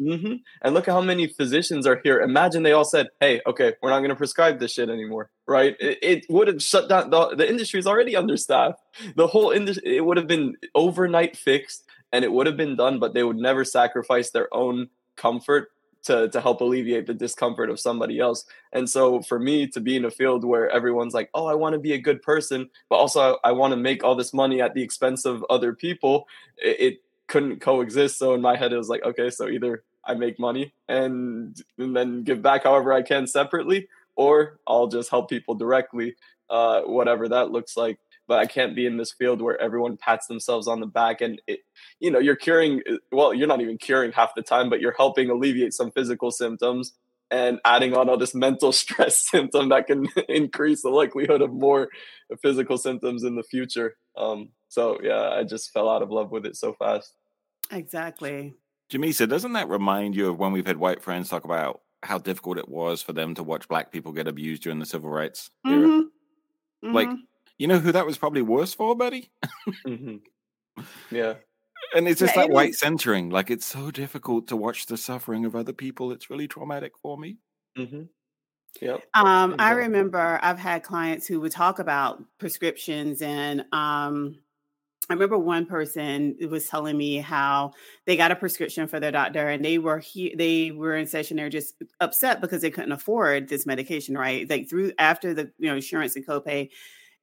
Mm-hmm. 0.00 0.34
And 0.62 0.74
look 0.74 0.88
at 0.88 0.92
how 0.92 1.00
many 1.00 1.28
physicians 1.28 1.86
are 1.86 2.00
here. 2.02 2.20
Imagine 2.20 2.64
they 2.64 2.72
all 2.72 2.84
said, 2.84 3.08
"Hey, 3.20 3.40
okay, 3.46 3.74
we're 3.80 3.90
not 3.90 4.00
going 4.00 4.10
to 4.10 4.16
prescribe 4.16 4.58
this 4.58 4.72
shit 4.72 4.90
anymore." 4.90 5.30
Right? 5.46 5.76
It, 5.78 5.98
it 6.02 6.26
would 6.28 6.48
have 6.48 6.62
shut 6.62 6.88
down. 6.88 7.10
The, 7.10 7.36
the 7.36 7.48
industry 7.48 7.78
is 7.78 7.86
already 7.86 8.16
understaffed. 8.16 8.80
The 9.14 9.28
whole 9.28 9.50
industry. 9.50 9.96
It 9.96 10.04
would 10.04 10.16
have 10.16 10.26
been 10.26 10.56
overnight 10.74 11.36
fixed, 11.36 11.84
and 12.12 12.24
it 12.24 12.32
would 12.32 12.46
have 12.46 12.56
been 12.56 12.76
done. 12.76 12.98
But 12.98 13.14
they 13.14 13.22
would 13.22 13.36
never 13.36 13.64
sacrifice 13.64 14.30
their 14.30 14.52
own 14.52 14.88
comfort 15.16 15.68
to 16.04 16.28
to 16.28 16.40
help 16.40 16.60
alleviate 16.60 17.06
the 17.06 17.14
discomfort 17.14 17.70
of 17.70 17.80
somebody 17.80 18.18
else. 18.18 18.44
And 18.72 18.88
so, 18.88 19.22
for 19.22 19.38
me 19.38 19.66
to 19.68 19.80
be 19.80 19.96
in 19.96 20.04
a 20.04 20.10
field 20.10 20.44
where 20.44 20.68
everyone's 20.70 21.14
like, 21.14 21.30
"Oh, 21.34 21.46
I 21.46 21.54
want 21.54 21.74
to 21.74 21.78
be 21.78 21.92
a 21.92 21.98
good 21.98 22.22
person," 22.22 22.68
but 22.88 22.96
also 22.96 23.38
I, 23.44 23.50
I 23.50 23.52
want 23.52 23.72
to 23.72 23.76
make 23.76 24.04
all 24.04 24.14
this 24.14 24.34
money 24.34 24.60
at 24.60 24.74
the 24.74 24.82
expense 24.82 25.24
of 25.24 25.44
other 25.50 25.72
people, 25.72 26.26
it, 26.58 26.80
it 26.80 27.03
couldn't 27.34 27.60
coexist. 27.60 28.16
So 28.16 28.32
in 28.34 28.40
my 28.40 28.56
head, 28.56 28.72
it 28.72 28.76
was 28.76 28.88
like, 28.88 29.02
okay, 29.04 29.28
so 29.28 29.48
either 29.48 29.82
I 30.04 30.14
make 30.14 30.38
money 30.38 30.72
and, 30.88 31.60
and 31.76 31.96
then 31.96 32.22
give 32.22 32.42
back 32.42 32.62
however 32.62 32.92
I 32.92 33.02
can 33.02 33.26
separately, 33.26 33.88
or 34.14 34.60
I'll 34.68 34.86
just 34.86 35.10
help 35.10 35.28
people 35.28 35.56
directly, 35.56 36.14
uh, 36.48 36.82
whatever 36.82 37.28
that 37.28 37.50
looks 37.50 37.76
like. 37.76 37.98
but 38.28 38.38
I 38.38 38.46
can't 38.46 38.76
be 38.76 38.86
in 38.86 38.98
this 38.98 39.10
field 39.12 39.42
where 39.42 39.60
everyone 39.60 39.96
pats 39.96 40.28
themselves 40.28 40.68
on 40.68 40.78
the 40.78 40.86
back 40.86 41.20
and 41.20 41.42
it, 41.48 41.60
you 41.98 42.12
know, 42.12 42.20
you're 42.20 42.36
curing. 42.36 42.82
Uh, 42.88 42.98
well, 43.10 43.34
you're 43.34 43.48
not 43.48 43.60
even 43.60 43.78
curing 43.78 44.12
half 44.12 44.36
the 44.36 44.42
time, 44.42 44.70
but 44.70 44.80
you're 44.80 44.94
helping 44.96 45.28
alleviate 45.28 45.74
some 45.74 45.90
physical 45.90 46.30
symptoms 46.30 46.92
and 47.32 47.58
adding 47.64 47.96
on 47.96 48.08
all 48.08 48.16
this 48.16 48.34
mental 48.34 48.70
stress 48.82 49.28
symptom 49.28 49.70
that 49.70 49.88
can 49.88 50.06
increase 50.28 50.82
the 50.82 50.88
likelihood 50.88 51.42
of 51.42 51.52
more 51.52 51.88
physical 52.40 52.78
symptoms 52.78 53.24
in 53.24 53.34
the 53.34 53.42
future. 53.42 53.96
Um, 54.16 54.50
so 54.68 54.98
yeah, 55.02 55.30
I 55.30 55.42
just 55.42 55.72
fell 55.72 55.88
out 55.88 56.02
of 56.02 56.12
love 56.12 56.30
with 56.30 56.46
it 56.46 56.54
so 56.54 56.74
fast. 56.74 57.12
Exactly. 57.70 58.54
Jamesa, 58.90 59.28
doesn't 59.28 59.54
that 59.54 59.68
remind 59.68 60.14
you 60.14 60.28
of 60.28 60.38
when 60.38 60.52
we've 60.52 60.66
had 60.66 60.76
white 60.76 61.02
friends 61.02 61.28
talk 61.28 61.44
about 61.44 61.80
how 62.02 62.18
difficult 62.18 62.58
it 62.58 62.68
was 62.68 63.02
for 63.02 63.12
them 63.12 63.34
to 63.34 63.42
watch 63.42 63.68
black 63.68 63.90
people 63.90 64.12
get 64.12 64.28
abused 64.28 64.62
during 64.62 64.78
the 64.78 64.86
civil 64.86 65.10
rights 65.10 65.50
era? 65.66 65.86
Mm-hmm. 65.86 66.00
Mm-hmm. 66.86 66.94
Like, 66.94 67.08
you 67.58 67.66
know 67.66 67.78
who 67.78 67.92
that 67.92 68.06
was 68.06 68.18
probably 68.18 68.42
worse 68.42 68.74
for, 68.74 68.94
buddy? 68.94 69.30
mm-hmm. 69.86 70.16
Yeah. 71.10 71.34
And 71.94 72.08
it's 72.08 72.20
just 72.20 72.34
yeah, 72.36 72.42
that 72.42 72.50
it 72.50 72.54
white 72.54 72.70
was... 72.70 72.78
centering. 72.78 73.30
Like, 73.30 73.50
it's 73.50 73.66
so 73.66 73.90
difficult 73.90 74.48
to 74.48 74.56
watch 74.56 74.86
the 74.86 74.96
suffering 74.96 75.44
of 75.44 75.56
other 75.56 75.72
people. 75.72 76.12
It's 76.12 76.30
really 76.30 76.48
traumatic 76.48 76.92
for 77.02 77.16
me. 77.16 77.38
Mm-hmm. 77.78 78.02
Yep. 78.80 79.04
Um, 79.14 79.54
I 79.58 79.72
remember 79.72 80.38
I've 80.42 80.58
had 80.58 80.82
clients 80.82 81.26
who 81.26 81.40
would 81.40 81.52
talk 81.52 81.78
about 81.78 82.22
prescriptions 82.38 83.22
and 83.22 83.64
um 83.72 84.38
I 85.10 85.12
remember 85.12 85.38
one 85.38 85.66
person 85.66 86.36
was 86.48 86.66
telling 86.66 86.96
me 86.96 87.18
how 87.18 87.72
they 88.06 88.16
got 88.16 88.30
a 88.30 88.36
prescription 88.36 88.86
for 88.88 89.00
their 89.00 89.12
doctor 89.12 89.48
and 89.48 89.64
they 89.64 89.78
were 89.78 89.98
he, 89.98 90.34
they 90.36 90.70
were 90.70 90.96
in 90.96 91.06
session 91.06 91.36
they're 91.36 91.50
just 91.50 91.74
upset 92.00 92.40
because 92.40 92.62
they 92.62 92.70
couldn't 92.70 92.92
afford 92.92 93.48
this 93.48 93.66
medication 93.66 94.16
right? 94.16 94.48
Like 94.48 94.68
through 94.68 94.92
after 94.98 95.34
the 95.34 95.50
you 95.58 95.68
know 95.68 95.76
insurance 95.76 96.16
and 96.16 96.26
copay 96.26 96.70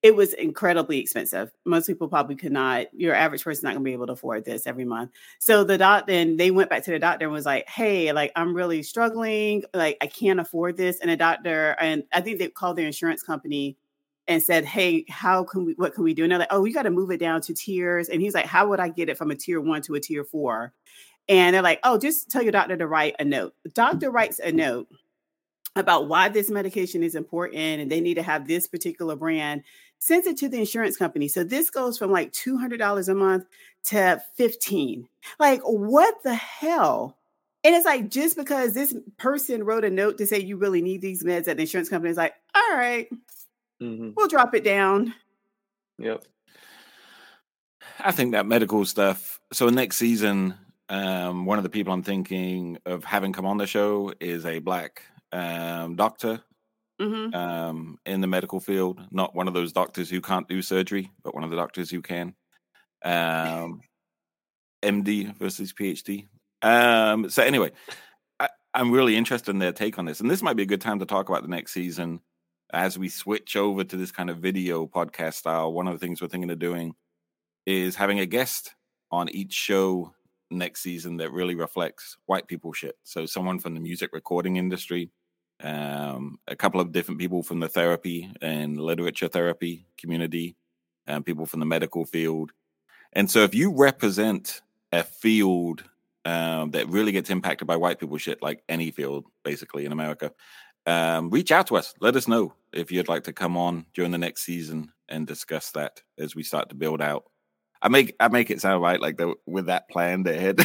it 0.04 0.16
was 0.16 0.34
incredibly 0.34 0.98
expensive. 0.98 1.52
Most 1.64 1.86
people 1.86 2.08
probably 2.08 2.36
could 2.36 2.52
not 2.52 2.88
your 2.94 3.14
average 3.14 3.44
person's 3.44 3.64
not 3.64 3.74
going 3.74 3.84
to 3.84 3.88
be 3.88 3.94
able 3.94 4.08
to 4.08 4.14
afford 4.14 4.46
this 4.46 4.66
every 4.66 4.86
month. 4.86 5.12
So 5.40 5.64
the 5.64 5.78
doctor 5.78 6.14
and 6.14 6.40
they 6.40 6.50
went 6.50 6.70
back 6.70 6.84
to 6.86 6.92
the 6.92 7.00
doctor 7.00 7.26
and 7.26 7.34
was 7.34 7.46
like 7.46 7.68
hey 7.70 8.12
like 8.12 8.32
i'm 8.36 8.56
really 8.56 8.84
struggling 8.84 9.64
like 9.74 9.98
i 10.02 10.08
can't 10.08 10.40
afford 10.40 10.78
this. 10.78 11.00
And 11.00 11.10
the 11.10 11.18
doctor 11.18 11.76
and 11.80 12.04
i 12.14 12.22
think 12.22 12.40
they 12.40 12.48
called 12.48 12.78
their 12.78 12.88
insurance 12.88 13.24
company 13.24 13.78
and 14.28 14.42
said, 14.42 14.66
Hey, 14.66 15.06
how 15.10 15.44
can 15.44 15.66
we, 15.66 15.74
what 15.74 15.94
can 15.94 16.04
we 16.04 16.14
do? 16.14 16.24
And 16.24 16.32
they're 16.32 16.40
like, 16.40 16.48
Oh, 16.52 16.62
we 16.62 16.74
got 16.74 16.84
to 16.84 16.92
move 16.92 17.12
it 17.12 17.20
down 17.20 17.42
to 17.42 17.54
tiers. 17.54 18.10
And 18.10 18.22
he's 18.22 18.34
like, 18.34 18.46
How 18.46 18.68
would 18.68 18.80
I 18.80 18.90
get 18.90 19.10
it 19.10 19.18
from 19.18 19.32
a 19.32 19.36
tier 19.36 19.62
one 19.62 19.82
to 19.84 19.96
a 19.96 20.00
tier 20.00 20.24
four? 20.24 20.74
And 21.28 21.54
they're 21.54 21.62
like, 21.62 21.80
Oh, 21.84 21.98
just 21.98 22.30
tell 22.30 22.42
your 22.42 22.52
doctor 22.52 22.78
to 22.78 22.88
write 22.88 23.16
a 23.20 23.26
note. 23.26 23.54
The 23.64 23.70
doctor 23.70 24.12
writes 24.12 24.40
a 24.40 24.52
note 24.52 24.88
about 25.76 26.08
why 26.08 26.30
this 26.30 26.50
medication 26.50 27.04
is 27.04 27.16
important 27.16 27.82
and 27.82 27.92
they 27.92 28.02
need 28.02 28.16
to 28.16 28.24
have 28.24 28.48
this 28.48 28.68
particular 28.68 29.16
brand, 29.16 29.64
sends 30.00 30.28
it 30.28 30.38
to 30.38 30.50
the 30.50 30.60
insurance 30.60 30.98
company. 30.98 31.28
So 31.28 31.44
this 31.44 31.70
goes 31.70 31.98
from 31.98 32.12
like 32.12 32.34
$200 32.34 33.08
a 33.08 33.16
month 33.16 33.46
to 33.86 34.22
15. 34.36 35.08
Like, 35.40 35.62
what 35.64 36.16
the 36.24 36.36
hell? 36.36 37.18
And 37.64 37.76
it's 37.76 37.86
like 37.86 38.10
just 38.10 38.36
because 38.36 38.74
this 38.74 38.94
person 39.18 39.64
wrote 39.64 39.86
a 39.86 39.90
note 39.90 40.18
to 40.18 40.28
say 40.28 40.40
you 40.40 40.58
really 40.58 40.82
need 40.82 41.02
these 41.02 41.24
meds 41.24 41.48
at 41.48 41.58
the 41.58 41.62
insurance 41.62 41.90
company 41.90 42.10
is 42.10 42.18
like, 42.18 42.34
all 42.56 42.76
right, 42.76 43.08
Mm-hmm. 43.82 44.12
We'll 44.16 44.28
drop 44.28 44.54
it 44.54 44.64
down. 44.64 45.14
Yep. 45.98 46.24
I 48.00 48.12
think 48.12 48.34
that 48.34 48.46
medical 48.46 48.86
stuff. 48.86 49.40
So 49.54 49.70
next 49.70 49.98
season, 49.98 50.56
um, 50.90 51.46
one 51.46 51.58
of 51.58 51.64
the 51.64 51.70
people 51.70 51.94
I'm 51.94 52.04
thinking 52.04 52.78
of 52.86 53.04
having 53.04 53.34
come 53.34 53.46
on 53.46 53.58
the 53.58 53.68
show 53.68 54.14
is 54.20 54.46
a 54.46 54.60
black 54.60 55.04
um, 55.32 55.96
doctor 55.96 56.42
mm-hmm. 57.02 57.34
um, 57.34 57.98
in 58.06 58.22
the 58.22 58.28
medical 58.28 58.60
field. 58.60 59.00
Not 59.12 59.36
one 59.36 59.48
of 59.48 59.54
those 59.54 59.74
doctors 59.74 60.10
who 60.10 60.22
can't 60.22 60.48
do 60.48 60.62
surgery, 60.62 61.12
but 61.24 61.34
one 61.34 61.44
of 61.44 61.50
the 61.50 61.56
doctors 61.56 61.90
who 61.90 62.02
can. 62.02 62.36
Um, 63.04 63.82
MD 64.84 65.36
versus 65.38 65.74
PhD. 65.74 66.28
Um, 66.62 67.30
so 67.30 67.44
anyway, 67.44 67.72
I, 68.40 68.50
I'm 68.74 68.92
really 68.92 69.16
interested 69.16 69.52
in 69.52 69.60
their 69.60 69.72
take 69.72 69.98
on 69.98 70.06
this, 70.06 70.20
and 70.20 70.30
this 70.30 70.42
might 70.42 70.56
be 70.56 70.64
a 70.64 70.68
good 70.68 70.82
time 70.82 71.00
to 71.00 71.06
talk 71.06 71.30
about 71.30 71.42
the 71.42 71.50
next 71.50 71.74
season 71.74 72.20
as 72.72 72.98
we 72.98 73.10
switch 73.10 73.56
over 73.56 73.84
to 73.84 73.98
this 73.98 74.12
kind 74.12 74.30
of 74.30 74.38
video 74.38 74.88
podcast 74.88 75.36
style, 75.36 75.74
one 75.74 75.88
of 75.88 75.94
the 75.94 76.00
things 76.00 76.22
we're 76.22 76.28
thinking 76.28 76.52
of 76.52 76.60
doing 76.60 76.96
is 77.66 77.96
having 77.96 78.20
a 78.20 78.26
guest 78.26 78.74
on 79.12 79.30
each 79.30 79.54
show 79.54 80.14
next 80.50 80.82
season 80.82 81.18
that 81.18 81.32
really 81.32 81.56
reflects 81.56 82.18
white 82.26 82.48
people 82.48 82.74
shit. 82.74 82.96
So 83.04 83.26
someone 83.26 83.60
from 83.60 83.74
the 83.74 83.80
music 83.80 84.12
recording 84.14 84.58
industry, 84.58 85.12
um, 85.62 86.40
a 86.48 86.56
couple 86.56 86.82
of 86.82 86.92
different 86.92 87.20
people 87.20 87.44
from 87.44 87.60
the 87.60 87.70
therapy 87.70 88.32
and 88.42 88.80
literature 88.80 89.28
therapy 89.28 89.86
community, 89.98 90.56
and 91.08 91.26
people 91.26 91.46
from 91.46 91.60
the 91.60 91.66
medical 91.66 92.06
field. 92.06 92.52
And 93.14 93.30
so 93.30 93.44
if 93.44 93.54
you 93.54 93.76
represent 93.76 94.62
a 94.92 95.04
field 95.04 95.84
um, 96.26 96.72
that 96.72 96.88
really 96.88 97.12
gets 97.12 97.30
impacted 97.30 97.68
by 97.68 97.76
white 97.76 98.00
people 98.00 98.18
shit, 98.18 98.42
like 98.42 98.64
any 98.70 98.92
field 98.92 99.26
basically 99.44 99.86
in 99.86 99.92
America, 99.92 100.32
um, 100.86 101.30
reach 101.30 101.52
out 101.52 101.68
to 101.68 101.78
us. 101.78 101.94
Let 102.00 102.16
us 102.16 102.28
know 102.28 102.54
if 102.74 102.92
you'd 102.92 103.10
like 103.10 103.24
to 103.26 103.34
come 103.34 103.58
on 103.58 103.86
during 103.94 104.12
the 104.12 104.18
next 104.18 104.44
season 104.44 104.92
and 105.10 105.28
discuss 105.28 105.72
that 105.72 106.02
as 106.18 106.36
we 106.36 106.44
start 106.44 106.70
to 106.70 106.76
build 106.76 107.02
out. 107.02 107.26
I 107.82 107.90
make 107.90 108.16
I 108.20 108.28
make 108.28 108.52
it 108.52 108.62
sound 108.62 108.82
right 108.82 109.02
like 109.02 109.18
the, 109.18 109.34
with 109.46 109.66
that 109.66 109.90
planned 109.90 110.28
ahead. 110.28 110.60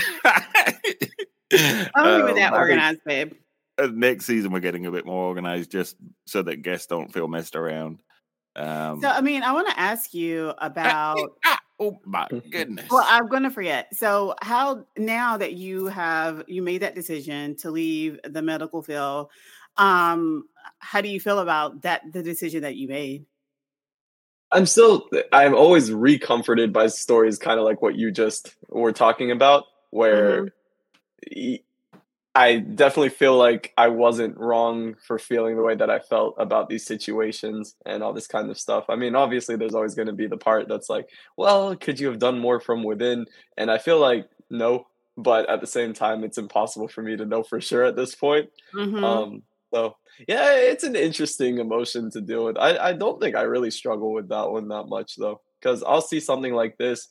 Only 1.52 1.90
um, 1.94 2.24
with 2.24 2.36
that 2.36 2.52
organized, 2.52 3.00
babe. 3.06 3.32
Uh, 3.78 3.88
next 3.92 4.26
season 4.26 4.52
we're 4.52 4.60
getting 4.60 4.86
a 4.86 4.90
bit 4.90 5.06
more 5.06 5.26
organized, 5.26 5.70
just 5.70 5.96
so 6.26 6.42
that 6.42 6.62
guests 6.62 6.86
don't 6.86 7.12
feel 7.12 7.28
messed 7.28 7.56
around. 7.56 8.00
Um, 8.54 9.02
so, 9.02 9.08
I 9.08 9.20
mean, 9.20 9.42
I 9.42 9.52
want 9.52 9.68
to 9.68 9.78
ask 9.78 10.14
you 10.14 10.52
about. 10.58 11.18
oh 11.78 11.98
my 12.04 12.26
goodness! 12.50 12.86
Well, 12.90 13.06
I'm 13.06 13.28
going 13.28 13.42
to 13.44 13.50
forget. 13.50 13.94
So, 13.94 14.34
how 14.42 14.84
now 14.98 15.36
that 15.36 15.54
you 15.54 15.86
have 15.86 16.44
you 16.46 16.62
made 16.62 16.82
that 16.82 16.94
decision 16.94 17.56
to 17.56 17.70
leave 17.70 18.18
the 18.24 18.42
medical 18.42 18.82
field, 18.82 19.28
um, 19.78 20.48
how 20.78 21.00
do 21.00 21.08
you 21.08 21.20
feel 21.20 21.38
about 21.38 21.82
that 21.82 22.02
the 22.12 22.22
decision 22.22 22.62
that 22.62 22.76
you 22.76 22.88
made? 22.88 23.26
I'm 24.52 24.66
still 24.66 25.08
I'm 25.32 25.54
always 25.54 25.92
recomforted 25.92 26.72
by 26.72 26.86
stories 26.86 27.38
kind 27.38 27.58
of 27.58 27.64
like 27.64 27.82
what 27.82 27.96
you 27.96 28.10
just 28.10 28.54
were 28.68 28.92
talking 28.92 29.30
about 29.30 29.64
where 29.90 30.52
mm-hmm. 31.28 31.54
I 32.34 32.58
definitely 32.58 33.08
feel 33.08 33.36
like 33.36 33.72
I 33.78 33.88
wasn't 33.88 34.36
wrong 34.36 34.94
for 35.06 35.18
feeling 35.18 35.56
the 35.56 35.62
way 35.62 35.74
that 35.74 35.90
I 35.90 35.98
felt 35.98 36.34
about 36.38 36.68
these 36.68 36.84
situations 36.84 37.74
and 37.86 38.02
all 38.02 38.12
this 38.12 38.26
kind 38.26 38.50
of 38.50 38.58
stuff. 38.58 38.84
I 38.90 38.96
mean, 38.96 39.14
obviously 39.16 39.56
there's 39.56 39.74
always 39.74 39.94
going 39.94 40.08
to 40.08 40.12
be 40.12 40.26
the 40.26 40.36
part 40.36 40.68
that's 40.68 40.90
like, 40.90 41.08
well, 41.36 41.74
could 41.74 41.98
you 41.98 42.08
have 42.08 42.18
done 42.18 42.38
more 42.38 42.60
from 42.60 42.84
within? 42.84 43.24
And 43.56 43.70
I 43.70 43.78
feel 43.78 43.98
like 43.98 44.28
no, 44.50 44.86
but 45.16 45.48
at 45.48 45.60
the 45.60 45.66
same 45.66 45.94
time 45.94 46.24
it's 46.24 46.38
impossible 46.38 46.88
for 46.88 47.02
me 47.02 47.16
to 47.16 47.24
know 47.24 47.42
for 47.42 47.60
sure 47.60 47.84
at 47.84 47.96
this 47.96 48.14
point. 48.14 48.50
Mm-hmm. 48.74 49.02
Um 49.02 49.42
so 49.72 49.96
yeah, 50.26 50.54
it's 50.54 50.84
an 50.84 50.96
interesting 50.96 51.58
emotion 51.58 52.10
to 52.12 52.20
deal 52.20 52.44
with. 52.44 52.56
I, 52.56 52.76
I 52.78 52.92
don't 52.92 53.20
think 53.20 53.36
I 53.36 53.42
really 53.42 53.70
struggle 53.70 54.12
with 54.12 54.28
that 54.28 54.50
one 54.50 54.68
that 54.68 54.84
much 54.84 55.16
though, 55.16 55.40
because 55.60 55.82
I'll 55.82 56.00
see 56.00 56.20
something 56.20 56.54
like 56.54 56.78
this. 56.78 57.08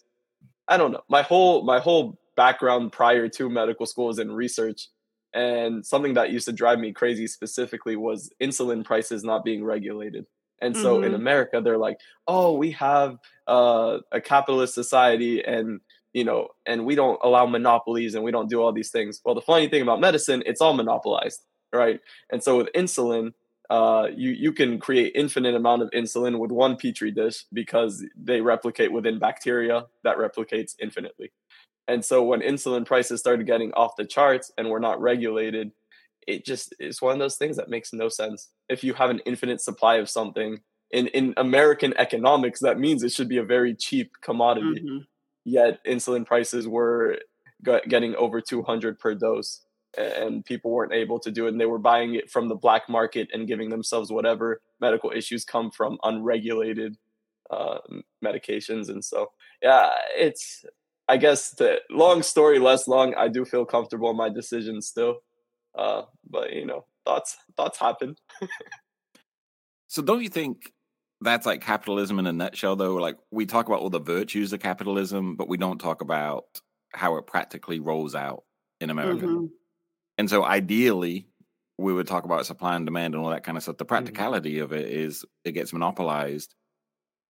I 0.68 0.78
don't 0.78 0.92
know. 0.92 1.02
My 1.10 1.22
whole 1.22 1.64
my 1.64 1.80
whole 1.80 2.18
background 2.36 2.92
prior 2.92 3.28
to 3.30 3.50
medical 3.50 3.86
school 3.86 4.10
is 4.10 4.20
in 4.20 4.32
research, 4.32 4.88
and 5.34 5.86
something 5.86 6.16
that 6.16 6.32
used 6.32 6.48
to 6.48 6.54
drive 6.54 6.80
me 6.80 6.94
crazy 6.94 7.28
specifically 7.28 7.96
was 7.96 8.32
insulin 8.42 8.84
prices 8.84 9.24
not 9.24 9.44
being 9.44 9.64
regulated. 9.64 10.26
And 10.62 10.76
so 10.76 10.96
mm-hmm. 10.96 11.06
in 11.06 11.14
America, 11.14 11.62
they're 11.62 11.78
like, 11.78 12.00
"Oh, 12.28 12.54
we 12.54 12.72
have 12.72 13.18
uh, 13.46 14.00
a 14.12 14.22
capitalist 14.22 14.74
society, 14.74 15.44
and 15.44 15.82
you 16.14 16.24
know, 16.24 16.48
and 16.66 16.86
we 16.86 16.96
don't 16.96 17.20
allow 17.24 17.46
monopolies, 17.46 18.16
and 18.16 18.24
we 18.24 18.32
don't 18.32 18.50
do 18.50 18.62
all 18.62 18.72
these 18.72 18.90
things." 18.90 19.22
Well, 19.24 19.36
the 19.36 19.42
funny 19.42 19.68
thing 19.68 19.82
about 19.82 20.00
medicine, 20.00 20.42
it's 20.46 20.62
all 20.62 20.74
monopolized 20.74 21.42
right? 21.76 22.00
And 22.32 22.42
so 22.42 22.58
with 22.58 22.70
insulin, 22.74 23.34
uh, 23.70 24.08
you 24.16 24.32
you 24.32 24.52
can 24.54 24.80
create 24.80 25.14
infinite 25.16 25.56
amount 25.56 25.82
of 25.82 25.90
insulin 25.92 26.40
with 26.40 26.52
one 26.52 26.76
petri 26.76 27.12
dish 27.12 27.46
because 27.52 28.06
they 28.16 28.42
replicate 28.42 28.92
within 28.92 29.20
bacteria 29.20 29.86
that 30.04 30.18
replicates 30.18 30.76
infinitely. 30.80 31.32
And 31.88 32.04
so 32.04 32.24
when 32.24 32.42
insulin 32.42 32.86
prices 32.86 33.20
started 33.20 33.46
getting 33.46 33.72
off 33.74 33.96
the 33.96 34.06
charts 34.06 34.52
and 34.58 34.70
were 34.70 34.80
not 34.80 35.02
regulated, 35.02 35.72
it 36.28 36.46
just 36.46 36.74
is 36.80 37.02
one 37.02 37.14
of 37.14 37.20
those 37.20 37.38
things 37.38 37.58
that 37.58 37.70
makes 37.70 37.94
no 37.94 38.10
sense. 38.10 38.50
If 38.70 38.84
you 38.84 38.94
have 38.94 39.10
an 39.10 39.20
infinite 39.26 39.62
supply 39.62 39.98
of 39.98 40.10
something 40.10 40.60
in 40.92 41.08
in 41.08 41.34
American 41.38 41.94
economics, 41.98 42.60
that 42.62 42.80
means 42.80 43.04
it 43.04 43.12
should 43.12 43.30
be 43.30 43.38
a 43.38 43.44
very 43.44 43.76
cheap 43.76 44.12
commodity. 44.22 44.82
Mm-hmm. 44.82 44.98
Yet 45.44 45.84
insulin 45.86 46.26
prices 46.26 46.68
were 46.68 47.20
getting 47.88 48.16
over 48.16 48.42
200 48.42 49.00
per 49.00 49.16
dose 49.16 49.62
and 49.98 50.46
people 50.46 50.72
weren't 50.72 50.94
able 50.94 51.20
to 51.20 51.32
do 51.32 51.46
it 51.46 51.50
and 51.50 51.60
they 51.60 51.66
were 51.66 51.80
buying 51.80 52.16
it 52.16 52.30
from 52.30 52.48
the 52.48 52.56
black 52.56 52.90
market 52.90 53.30
and 53.34 53.48
giving 53.48 53.70
themselves 53.70 54.12
whatever 54.12 54.62
medical 54.80 55.12
issues 55.12 55.46
come 55.46 55.72
from 55.72 55.98
unregulated 56.04 56.98
uh, 57.50 57.80
medications 58.24 58.90
and 58.90 59.04
so 59.04 59.32
yeah 59.62 59.92
it's 60.16 60.66
i 61.08 61.16
guess 61.16 61.52
the 61.52 61.80
long 61.90 62.24
story 62.24 62.60
less 62.60 62.88
long 62.88 63.14
i 63.16 63.28
do 63.28 63.46
feel 63.46 63.66
comfortable 63.66 64.10
in 64.10 64.18
my 64.18 64.30
decision 64.30 64.82
still 64.82 65.18
uh, 65.76 66.04
but 66.30 66.54
you 66.54 66.66
know 66.66 66.86
thoughts 67.06 67.38
thoughts 67.56 67.78
happen 67.78 68.16
so 69.88 70.02
don't 70.02 70.24
you 70.24 70.30
think 70.30 70.72
that's 71.22 71.46
like 71.46 71.62
capitalism 71.62 72.20
in 72.20 72.28
a 72.28 72.34
nutshell, 72.34 72.76
though. 72.76 72.96
Like 72.96 73.18
we 73.32 73.46
talk 73.46 73.68
about 73.68 73.80
all 73.80 73.90
the 73.90 74.00
virtues 74.00 74.54
of 74.54 74.60
capitalism, 74.60 75.36
but 75.36 75.48
we 75.50 75.58
don't 75.58 75.80
talk 75.80 76.02
about 76.02 76.46
how 76.94 77.18
it 77.18 77.28
practically 77.28 77.80
rolls 77.80 78.16
out 78.16 78.44
in 78.80 78.90
America. 78.90 79.26
Mm-hmm. 79.26 79.46
And 80.18 80.30
so, 80.30 80.44
ideally, 80.44 81.28
we 81.78 81.94
would 81.94 82.08
talk 82.08 82.24
about 82.24 82.46
supply 82.46 82.76
and 82.76 82.86
demand 82.86 83.16
and 83.16 83.24
all 83.24 83.30
that 83.32 83.44
kind 83.44 83.58
of 83.58 83.64
stuff. 83.64 83.78
The 83.78 83.86
Mhm. 83.98 84.26
practicality 84.26 84.60
of 84.60 84.72
it 84.74 84.88
is 84.90 85.26
it 85.44 85.52
gets 85.52 85.74
monopolized 85.74 86.56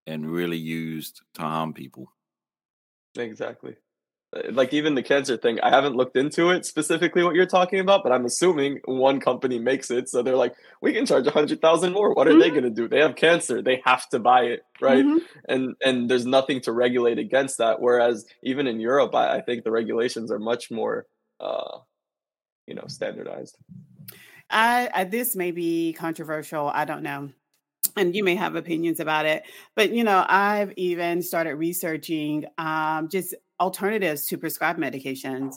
and 0.08 0.30
really 0.32 0.58
used 0.58 1.22
to 1.36 1.42
harm 1.44 1.74
people. 1.74 2.12
Exactly. 3.18 3.76
Uh, 4.36 4.52
Like 4.52 4.74
even 4.74 4.96
the 4.96 5.04
cancer 5.04 5.38
thing, 5.38 5.60
I 5.62 5.70
haven't 5.70 5.96
looked 5.96 6.18
into 6.18 6.52
it 6.52 6.66
specifically 6.66 7.24
what 7.24 7.36
you're 7.36 7.46
talking 7.48 7.80
about, 7.80 8.04
but 8.04 8.14
I'm 8.14 8.26
assuming 8.26 8.82
one 8.86 9.20
company 9.20 9.60
makes 9.60 9.92
it, 9.92 10.10
so 10.10 10.24
they're 10.24 10.38
like, 10.38 10.56
we 10.82 10.94
can 10.94 11.06
charge 11.06 11.28
a 11.28 11.32
hundred 11.32 11.62
thousand 11.62 11.94
more. 11.94 12.14
What 12.14 12.28
are 12.30 12.38
they 12.38 12.50
Mhm. 12.50 12.52
gonna 12.52 12.70
do? 12.72 12.88
They 12.90 13.00
have 13.02 13.16
cancer, 13.16 13.62
they 13.62 13.82
have 13.86 14.10
to 14.10 14.20
buy 14.20 14.44
it, 14.46 14.64
right? 14.82 15.08
Mhm. 15.08 15.26
And 15.50 15.76
and 15.86 16.10
there's 16.10 16.26
nothing 16.28 16.62
to 16.62 16.72
regulate 16.74 17.20
against 17.20 17.58
that. 17.60 17.82
Whereas 17.82 18.26
even 18.44 18.68
in 18.68 18.80
Europe, 18.80 19.16
I, 19.16 19.38
I 19.38 19.42
think 19.42 19.64
the 19.66 19.72
regulations 19.72 20.32
are 20.32 20.40
much 20.40 20.72
more, 20.72 21.08
uh, 21.42 21.80
you 22.68 22.76
know, 22.76 22.86
standardized. 22.88 23.58
I, 24.50 24.90
I 24.94 25.04
this 25.06 25.36
may 25.36 25.52
be 25.52 25.94
controversial. 25.94 26.68
I 26.68 26.86
don't 26.86 27.04
know. 27.04 27.30
And 27.98 28.14
you 28.16 28.24
may 28.24 28.36
have 28.36 28.56
opinions 28.56 29.00
about 29.00 29.26
it, 29.26 29.44
but 29.76 29.92
you 29.92 30.04
know, 30.04 30.26
I've 30.28 30.74
even 30.76 31.22
started 31.22 31.56
researching 31.56 32.46
um, 32.58 33.08
just 33.10 33.34
alternatives 33.60 34.26
to 34.26 34.38
prescribed 34.38 34.78
medications 34.78 35.56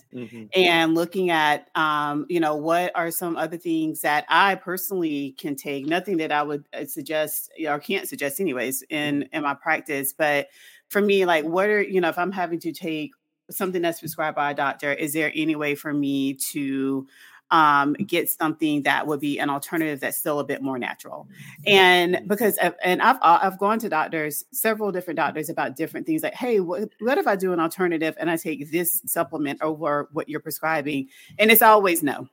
and 0.54 0.94
looking 0.94 1.30
at 1.30 1.68
um, 1.74 2.26
you 2.28 2.38
know 2.38 2.54
what 2.54 2.92
are 2.94 3.10
some 3.10 3.36
other 3.36 3.56
things 3.56 4.02
that 4.02 4.24
I 4.28 4.54
personally 4.54 5.34
can 5.38 5.56
take. 5.56 5.86
Nothing 5.86 6.18
that 6.18 6.30
I 6.30 6.42
would 6.42 6.68
uh, 6.72 6.84
suggest 6.84 7.50
or 7.66 7.80
can't 7.80 8.08
suggest, 8.08 8.38
anyways, 8.40 8.84
in 8.88 9.28
in 9.32 9.42
my 9.42 9.54
practice. 9.54 10.12
But 10.12 10.48
for 10.90 11.02
me, 11.02 11.24
like, 11.24 11.44
what 11.44 11.68
are 11.68 11.82
you 11.82 12.00
know, 12.00 12.08
if 12.08 12.18
I'm 12.18 12.32
having 12.32 12.60
to 12.60 12.72
take 12.72 13.12
something 13.50 13.82
that's 13.82 14.00
prescribed 14.00 14.36
by 14.36 14.50
a 14.50 14.54
doctor, 14.54 14.92
is 14.92 15.12
there 15.12 15.32
any 15.34 15.56
way 15.56 15.74
for 15.74 15.92
me 15.92 16.34
to 16.52 17.06
um, 17.50 17.94
get 17.94 18.28
something 18.28 18.82
that 18.82 19.06
would 19.06 19.20
be 19.20 19.38
an 19.38 19.48
alternative 19.48 20.00
that's 20.00 20.18
still 20.18 20.38
a 20.38 20.44
bit 20.44 20.60
more 20.60 20.78
natural. 20.78 21.28
And 21.66 22.20
because 22.26 22.58
of- 22.58 22.74
and 22.82 23.00
I've 23.00 23.16
uh, 23.22 23.38
I've 23.42 23.58
gone 23.58 23.78
to 23.80 23.88
doctors, 23.88 24.44
several 24.52 24.92
different 24.92 25.16
doctors 25.16 25.48
about 25.48 25.74
different 25.74 26.06
things 26.06 26.22
like, 26.22 26.34
hey, 26.34 26.60
what, 26.60 26.90
what 27.00 27.16
if 27.16 27.26
I 27.26 27.36
do 27.36 27.52
an 27.54 27.60
alternative 27.60 28.16
and 28.20 28.30
I 28.30 28.36
take 28.36 28.70
this 28.70 29.00
supplement 29.06 29.62
over 29.62 30.08
what 30.12 30.28
you're 30.28 30.40
prescribing? 30.40 31.08
And 31.38 31.50
it's 31.50 31.62
always 31.62 32.02
no. 32.02 32.28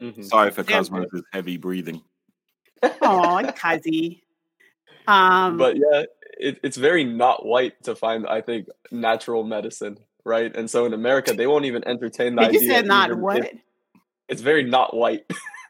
Mhm. 0.00 0.24
Sorry 0.24 0.50
for 0.50 0.62
Yeah. 0.62 0.78
Cosmos' 0.78 1.22
heavy 1.32 1.58
breathing. 1.58 2.02
Oh, 2.82 3.42
Kazi. 3.56 4.22
Um, 5.06 5.58
but 5.58 5.76
yeah, 5.76 6.04
it, 6.38 6.60
it's 6.62 6.78
very 6.78 7.04
not 7.04 7.44
white 7.44 7.82
to 7.82 7.94
find, 7.94 8.26
I 8.26 8.40
think, 8.40 8.68
natural 8.90 9.44
medicine, 9.44 9.98
right? 10.24 10.54
And 10.54 10.70
so 10.70 10.86
in 10.86 10.92
America, 10.92 11.34
they 11.34 11.46
won't 11.46 11.64
even 11.64 11.86
entertain 11.86 12.34
the 12.36 12.42
but 12.42 12.52
you 12.52 12.58
idea. 12.60 12.74
said 12.76 12.86
not 12.86 13.10
even 13.10 13.20
what? 13.20 13.50
it's 14.28 14.42
very 14.42 14.64
not 14.64 14.94
white. 14.96 15.22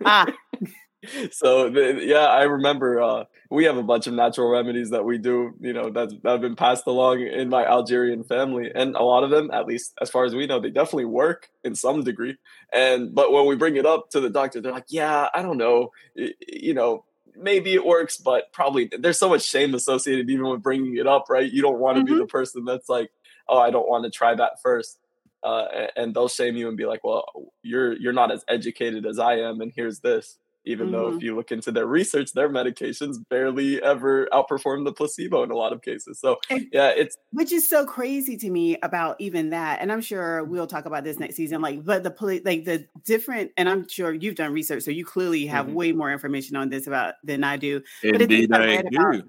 ah, 0.05 0.26
so 1.30 1.70
the, 1.70 2.01
yeah, 2.03 2.26
I 2.26 2.42
remember 2.42 3.01
uh, 3.01 3.24
we 3.51 3.64
have 3.64 3.76
a 3.78 3.82
bunch 3.82 4.07
of 4.07 4.12
natural 4.14 4.51
remedies 4.51 4.90
that 4.90 5.05
we 5.05 5.16
do, 5.18 5.53
you 5.61 5.72
know, 5.72 5.90
that 5.90 6.11
that 6.22 6.30
have 6.30 6.40
been 6.42 6.57
passed 6.57 6.86
along 6.86 7.22
in 7.22 7.48
my 7.48 7.64
Algerian 7.64 8.22
family, 8.24 8.70
and 8.74 8.94
a 8.96 9.03
lot 9.03 9.24
of 9.24 9.30
them, 9.30 9.51
at 9.51 9.66
least 9.66 9.94
as 10.01 10.11
far 10.11 10.24
as 10.24 10.34
we 10.34 10.46
know, 10.46 10.61
they 10.61 10.70
definitely 10.70 11.07
work 11.07 11.48
in 11.64 11.74
some 11.74 12.05
degree. 12.05 12.36
And 12.72 13.14
but 13.14 13.32
when 13.32 13.46
we 13.46 13.57
bring 13.57 13.76
it 13.76 13.86
up 13.86 14.11
to 14.11 14.20
the 14.20 14.30
doctor, 14.30 14.61
they're 14.61 14.72
like, 14.72 14.86
"Yeah, 14.88 15.28
I 15.34 15.42
don't 15.42 15.59
know, 15.59 15.90
Y- 16.16 16.34
you 16.48 16.74
know." 16.74 17.05
Maybe 17.36 17.72
it 17.72 17.86
works, 17.86 18.18
but 18.18 18.53
probably 18.53 18.90
there's 18.98 19.18
so 19.18 19.28
much 19.28 19.44
shame 19.44 19.72
associated 19.74 20.28
even 20.28 20.46
with 20.51 20.62
bringing 20.62 20.96
it 20.96 21.07
up, 21.07 21.26
right? 21.30 21.51
You 21.51 21.62
don't 21.62 21.78
want 21.78 21.96
to 21.96 22.03
Mhm. 22.03 22.07
be 22.07 22.14
the 22.18 22.26
person 22.26 22.64
that's 22.66 22.88
like, 22.88 23.11
"Oh, 23.51 23.59
I 23.59 23.70
don't 23.70 23.88
want 23.88 24.05
to 24.05 24.11
try 24.11 24.34
that 24.34 24.62
first 24.62 24.98
uh, 25.42 25.86
and 25.96 26.14
they'll 26.14 26.28
shame 26.28 26.55
you 26.57 26.68
and 26.68 26.76
be 26.76 26.84
like, 26.86 27.03
"Well, 27.03 27.24
you're 27.62 27.94
you're 27.96 28.12
not 28.12 28.30
as 28.30 28.44
educated 28.48 29.07
as 29.07 29.18
I 29.18 29.34
am, 29.38 29.61
and 29.62 29.72
here's 29.74 30.01
this." 30.01 30.38
Even 30.66 30.92
though 30.92 31.09
if 31.16 31.22
you 31.22 31.34
look 31.34 31.51
into 31.53 31.72
their 31.72 31.86
research, 31.86 32.34
their 32.34 32.51
medications 32.51 33.16
barely 33.30 33.82
ever 33.82 34.28
outperform 34.30 34.84
the 34.84 34.92
placebo 34.92 35.42
in 35.42 35.51
a 35.51 35.57
lot 35.57 35.72
of 35.72 35.80
cases. 35.80 36.20
So 36.20 36.36
And- 36.51 36.66
yeah, 36.70 36.88
it's 36.94 37.16
which 37.32 37.51
is 37.51 37.66
so 37.66 37.86
crazy 37.86 38.36
to 38.36 38.51
me 38.51 38.76
about 38.82 39.16
even 39.20 39.48
that 39.51 39.80
and 39.80 39.90
i'm 39.90 40.03
sure 40.03 40.44
we'll 40.44 40.66
talk 40.66 40.84
about 40.84 41.03
this 41.05 41.18
next 41.18 41.36
season 41.36 41.62
like 41.62 41.82
but 41.82 42.03
the 42.03 42.14
like 42.44 42.66
the 42.66 42.86
different 43.07 43.53
and 43.57 43.68
i'm 43.70 43.88
sure 43.88 44.12
you've 44.12 44.34
done 44.34 44.53
research 44.53 44.82
so 44.82 44.90
you 44.90 45.05
clearly 45.05 45.46
have 45.46 45.66
Mhm. 45.66 45.72
way 45.72 45.92
more 45.92 46.12
information 46.12 46.57
on 46.57 46.68
this 46.68 46.86
about 46.86 47.14
than 47.24 47.42
i 47.44 47.57
do 47.57 47.80
Indeed, 48.03 48.53
I 48.53 48.57
I 48.57 48.66
read 48.66 48.86
about- 48.94 49.12
do. 49.14 49.22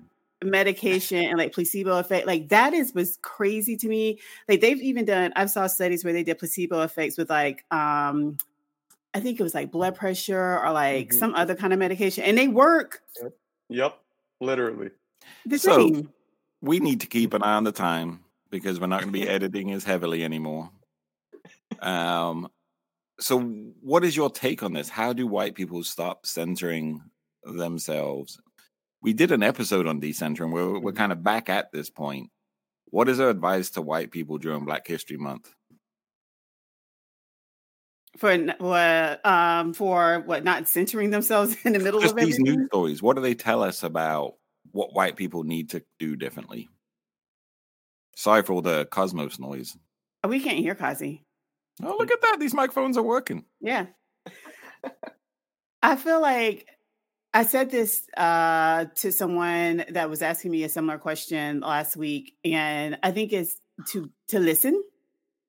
Medication 0.43 1.23
and 1.23 1.37
like 1.37 1.53
placebo 1.53 1.97
effect 1.99 2.25
like 2.25 2.49
that 2.49 2.73
is 2.73 2.93
was 2.93 3.17
crazy 3.21 3.77
to 3.77 3.87
me 3.87 4.19
like 4.49 4.59
they've 4.59 4.81
even 4.81 5.05
done 5.05 5.31
i've 5.35 5.49
saw 5.51 5.67
studies 5.67 6.03
where 6.03 6.13
they 6.13 6.23
did 6.23 6.39
placebo 6.39 6.81
effects 6.81 7.17
with 7.17 7.29
like 7.29 7.63
um 7.71 8.35
i 9.13 9.19
think 9.19 9.39
it 9.39 9.43
was 9.43 9.53
like 9.53 9.71
blood 9.71 9.93
pressure 9.95 10.59
or 10.59 10.71
like 10.71 11.09
Mhm. 11.09 11.13
some 11.19 11.35
other 11.35 11.53
kind 11.55 11.73
of 11.73 11.79
medication 11.79 12.23
and 12.23 12.37
they 12.37 12.47
work 12.47 13.01
yep, 13.69 13.99
literally. 14.39 14.89
the 15.45 15.59
So- 15.59 15.77
same 15.77 16.09
We 16.61 16.79
need 16.79 17.01
to 17.01 17.07
keep 17.07 17.33
an 17.33 17.43
eye 17.43 17.53
on 17.55 17.63
the 17.63 17.71
time 17.71 18.23
because 18.49 18.79
we're 18.79 18.87
not 18.87 19.01
going 19.01 19.13
to 19.13 19.19
be 19.19 19.27
editing 19.27 19.71
as 19.71 19.83
heavily 19.83 20.23
anymore. 20.23 20.69
Um, 21.79 22.49
so, 23.19 23.39
what 23.39 24.03
is 24.03 24.15
your 24.15 24.29
take 24.29 24.61
on 24.61 24.73
this? 24.73 24.89
How 24.89 25.13
do 25.13 25.25
white 25.25 25.55
people 25.55 25.83
stop 25.83 26.25
centering 26.25 27.01
themselves? 27.43 28.39
We 29.01 29.13
did 29.13 29.31
an 29.31 29.41
episode 29.43 29.87
on 29.87 29.99
decentering. 30.01 30.51
We're 30.51 30.79
we're 30.79 30.91
Mhm. 30.91 30.95
kind 30.97 31.11
of 31.11 31.23
back 31.23 31.49
at 31.49 31.71
this 31.71 31.89
point. 31.89 32.29
What 32.85 33.09
is 33.09 33.19
our 33.19 33.29
advice 33.29 33.69
to 33.71 33.81
white 33.81 34.11
people 34.11 34.37
during 34.37 34.65
Black 34.65 34.85
History 34.87 35.17
Month? 35.17 35.53
for 38.17 38.37
what 38.59 39.25
um 39.25 39.73
for 39.73 40.19
what 40.25 40.43
not 40.43 40.67
centering 40.67 41.11
themselves 41.11 41.55
in 41.65 41.71
the 41.73 41.79
middle 41.85 42.01
Just 42.01 42.13
of 42.13 42.19
these 42.25 42.39
news 42.39 42.67
stories. 42.67 43.01
What 43.01 43.15
do 43.15 43.21
they 43.21 43.33
tell 43.35 43.63
us 43.63 43.83
about 43.83 44.33
what 44.71 44.93
white 44.93 45.15
people 45.15 45.43
need 45.43 45.69
to 45.69 45.81
do 45.97 46.15
differently? 46.17 46.67
Sorry 48.17 48.43
for 48.43 48.51
all 48.53 48.61
the 48.61 48.85
cosmos 48.85 49.39
noise. 49.39 49.77
Oh, 50.23 50.27
we 50.29 50.41
can't 50.41 50.59
hear 50.59 50.75
Kazi. 50.75 51.23
Oh, 51.81 51.95
look 51.97 52.11
at 52.11 52.21
that! 52.21 52.37
These 52.39 52.53
microphones 52.53 52.97
are 52.97 53.01
working. 53.01 53.45
Yeah. 53.61 53.87
I 55.81 55.95
feel 55.95 56.21
like 56.21 56.67
I 57.33 57.43
said 57.43 57.71
this 57.71 58.07
uh, 58.17 58.85
to 58.95 59.11
someone 59.11 59.85
that 59.89 60.09
was 60.09 60.21
asking 60.21 60.51
me 60.51 60.63
a 60.63 60.69
similar 60.69 60.97
question 60.97 61.61
last 61.61 61.95
week, 61.95 62.33
and 62.43 62.97
I 63.03 63.11
think 63.11 63.31
it's 63.31 63.55
to 63.91 64.09
to 64.29 64.39
listen 64.39 64.81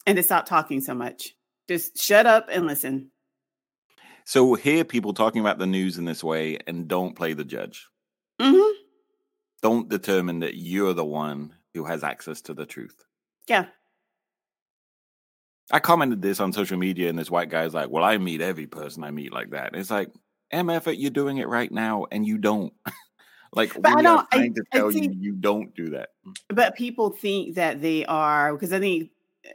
and 0.06 0.16
to 0.16 0.22
stop 0.22 0.46
talking 0.46 0.80
so 0.80 0.94
much. 0.94 1.34
Just 1.68 2.00
shut 2.00 2.26
up 2.26 2.48
and 2.50 2.66
listen. 2.66 3.10
So 4.24 4.54
hear 4.54 4.84
people 4.84 5.14
talking 5.14 5.40
about 5.40 5.58
the 5.58 5.66
news 5.66 5.98
in 5.98 6.04
this 6.04 6.22
way 6.22 6.58
and 6.66 6.86
don't 6.86 7.16
play 7.16 7.32
the 7.32 7.44
judge. 7.44 7.88
hmm 8.40 8.72
Don't 9.60 9.88
determine 9.88 10.40
that 10.40 10.54
you're 10.54 10.94
the 10.94 11.04
one 11.04 11.54
who 11.74 11.84
has 11.84 12.04
access 12.04 12.40
to 12.42 12.54
the 12.54 12.66
truth. 12.66 13.04
Yeah. 13.48 13.66
I 15.72 15.80
commented 15.80 16.22
this 16.22 16.38
on 16.38 16.52
social 16.52 16.76
media, 16.78 17.08
and 17.08 17.18
this 17.18 17.30
white 17.30 17.48
guy's 17.48 17.74
like, 17.74 17.88
"Well, 17.90 18.04
I 18.04 18.18
meet 18.18 18.40
every 18.40 18.66
person 18.66 19.02
I 19.02 19.10
meet 19.10 19.32
like 19.32 19.50
that." 19.50 19.72
And 19.72 19.80
it's 19.80 19.90
like, 19.90 20.10
"MF, 20.52 20.98
you're 20.98 21.10
doing 21.10 21.38
it 21.38 21.48
right 21.48 21.70
now, 21.72 22.06
and 22.12 22.26
you 22.26 22.38
don't." 22.38 22.72
like, 23.54 23.74
But 23.80 23.92
I 23.92 23.94
we 23.94 24.00
are 24.00 24.02
don't- 24.02 24.26
I- 24.32 24.36
trying 24.36 24.54
to 24.54 24.62
tell 24.72 24.90
you, 24.90 25.00
think- 25.00 25.16
you 25.18 25.32
don't 25.32 25.74
do 25.74 25.90
that. 25.90 26.10
But 26.48 26.74
people 26.76 27.10
think 27.10 27.56
that 27.56 27.80
they 27.82 28.04
are 28.06 28.52
because 28.52 28.72
I 28.72 28.80
think 28.80 29.10
eh, 29.44 29.50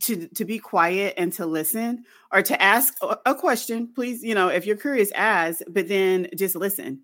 to 0.00 0.28
to 0.28 0.44
be 0.44 0.58
quiet 0.58 1.14
and 1.16 1.32
to 1.34 1.46
listen 1.46 2.04
or 2.32 2.42
to 2.42 2.60
ask 2.62 2.94
a 3.02 3.18
a 3.26 3.34
question, 3.34 3.88
please, 3.94 4.22
you 4.22 4.34
know, 4.34 4.48
if 4.48 4.66
you're 4.66 4.76
curious, 4.76 5.10
ask, 5.12 5.60
but 5.68 5.88
then 5.88 6.28
just 6.36 6.54
listen 6.56 7.02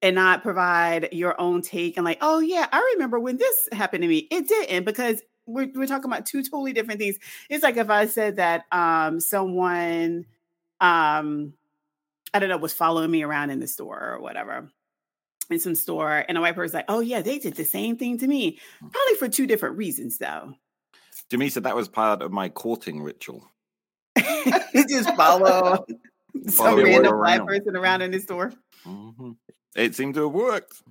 and 0.00 0.14
not 0.14 0.44
provide 0.44 1.08
your 1.12 1.34
own 1.40 1.60
take 1.60 1.96
and 1.96 2.04
like, 2.04 2.18
oh 2.20 2.38
yeah, 2.38 2.66
I 2.70 2.92
remember 2.94 3.18
when 3.18 3.36
this 3.36 3.68
happened 3.72 4.02
to 4.02 4.08
me. 4.08 4.28
It 4.30 4.46
didn't 4.48 4.84
because 4.84 5.20
we're 5.46 5.68
we're 5.74 5.86
talking 5.88 6.10
about 6.10 6.24
two 6.26 6.42
totally 6.42 6.72
different 6.72 7.00
things. 7.00 7.18
It's 7.50 7.64
like 7.64 7.76
if 7.78 7.90
I 7.90 8.06
said 8.06 8.36
that 8.36 8.64
um 8.70 9.18
someone 9.20 10.24
um 10.80 11.54
I 12.34 12.38
don't 12.38 12.48
know 12.48 12.58
was 12.58 12.72
following 12.72 13.10
me 13.10 13.22
around 13.22 13.50
in 13.50 13.60
the 13.60 13.66
store 13.66 14.14
or 14.14 14.20
whatever 14.20 14.68
in 15.50 15.58
some 15.58 15.74
store 15.74 16.24
and 16.28 16.36
a 16.36 16.40
white 16.40 16.54
person's 16.54 16.74
like, 16.74 16.84
oh 16.88 17.00
yeah, 17.00 17.22
they 17.22 17.38
did 17.38 17.54
the 17.54 17.64
same 17.64 17.96
thing 17.96 18.18
to 18.18 18.26
me. 18.26 18.58
Probably 18.80 19.14
for 19.18 19.28
two 19.28 19.46
different 19.46 19.78
reasons 19.78 20.18
though. 20.18 20.54
Jimmy 21.30 21.48
said 21.48 21.64
that 21.64 21.76
was 21.76 21.88
part 21.88 22.22
of 22.22 22.32
my 22.32 22.48
courting 22.48 23.02
ritual. 23.02 23.44
You 24.72 24.86
just 24.86 25.14
follow 25.14 25.84
some 26.48 26.82
random 26.82 27.18
black 27.18 27.44
person 27.46 27.76
around 27.76 28.02
in 28.02 28.10
the 28.10 28.20
store. 28.20 28.52
Mhm. 28.84 29.36
It 29.74 29.94
seemed 29.94 30.14
to 30.14 30.24
have 30.24 30.32
worked. 30.32 30.82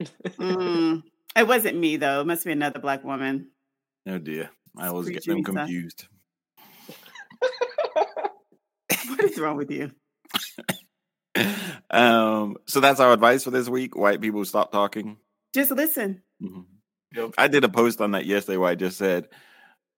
Mm. 0.00 1.02
It 1.34 1.46
wasn't 1.46 1.78
me 1.78 1.96
though. 1.96 2.20
It 2.20 2.26
must 2.26 2.44
be 2.44 2.52
another 2.52 2.78
black 2.78 3.04
woman. 3.04 3.48
Oh 4.06 4.18
dear, 4.18 4.50
I 4.76 4.88
always 4.88 5.08
get 5.08 5.24
them 5.24 5.42
confused. 5.42 6.06
What 9.08 9.24
is 9.24 9.38
wrong 9.38 9.56
with 9.56 9.70
you? 9.70 9.92
Um, 11.90 12.56
so 12.66 12.80
that's 12.80 13.00
our 13.00 13.12
advice 13.12 13.44
for 13.44 13.50
this 13.50 13.68
week. 13.68 13.96
White 13.96 14.20
people 14.20 14.44
stop 14.44 14.72
talking. 14.72 15.18
Just 15.54 15.70
listen. 15.70 16.22
Mhm. 16.42 16.64
I 17.38 17.48
did 17.48 17.64
a 17.64 17.68
post 17.68 18.00
on 18.00 18.10
that 18.12 18.26
yesterday 18.26 18.58
where 18.58 18.70
I 18.70 18.74
just 18.74 18.98
said 18.98 19.28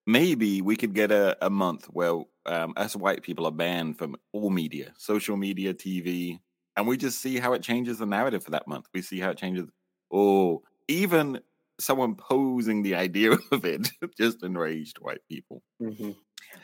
maybe 0.06 0.62
we 0.62 0.76
could 0.76 0.94
get 0.94 1.10
a, 1.10 1.36
a 1.44 1.50
month 1.50 1.86
where 1.86 2.22
um, 2.46 2.72
us 2.76 2.94
white 2.94 3.22
people 3.22 3.46
are 3.46 3.52
banned 3.52 3.98
from 3.98 4.16
all 4.32 4.50
media, 4.50 4.92
social 4.96 5.36
media, 5.36 5.74
TV, 5.74 6.38
and 6.76 6.86
we 6.86 6.96
just 6.96 7.20
see 7.20 7.38
how 7.38 7.52
it 7.54 7.62
changes 7.62 7.98
the 7.98 8.06
narrative 8.06 8.44
for 8.44 8.52
that 8.52 8.68
month. 8.68 8.86
We 8.94 9.02
see 9.02 9.18
how 9.20 9.30
it 9.30 9.38
changes. 9.38 9.68
Oh, 10.12 10.62
even 10.86 11.40
someone 11.80 12.14
posing 12.14 12.82
the 12.82 12.94
idea 12.94 13.32
of 13.52 13.64
it 13.64 13.90
just 14.16 14.42
enraged 14.42 14.98
white 14.98 15.20
people. 15.28 15.62
Mhm. 15.82 16.16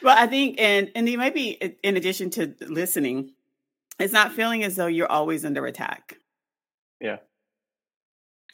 Well, 0.03 0.16
I 0.16 0.27
think, 0.27 0.61
and 0.61 0.91
and 0.95 1.09
you 1.09 1.18
might 1.18 1.35
be 1.35 1.51
in 1.83 1.97
addition 1.97 2.31
to 2.31 2.55
listening, 2.61 3.33
it's 3.99 4.12
not 4.12 4.32
feeling 4.32 4.64
as 4.64 4.76
though 4.76 4.86
you're 4.86 5.11
always 5.11 5.45
under 5.45 5.64
attack. 5.66 6.16
Yeah. 7.01 7.18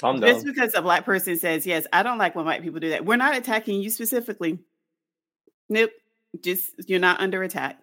Calm 0.00 0.20
Just 0.20 0.46
because 0.46 0.74
a 0.74 0.82
black 0.82 1.04
person 1.04 1.36
says, 1.38 1.66
"Yes, 1.66 1.86
I 1.92 2.02
don't 2.02 2.18
like 2.18 2.34
when 2.34 2.46
white 2.46 2.62
people 2.62 2.80
do 2.80 2.88
that," 2.90 3.04
we're 3.04 3.16
not 3.16 3.36
attacking 3.36 3.82
you 3.82 3.90
specifically. 3.90 4.58
Nope. 5.68 5.90
Just 6.42 6.72
you're 6.88 7.00
not 7.00 7.20
under 7.20 7.42
attack. 7.42 7.80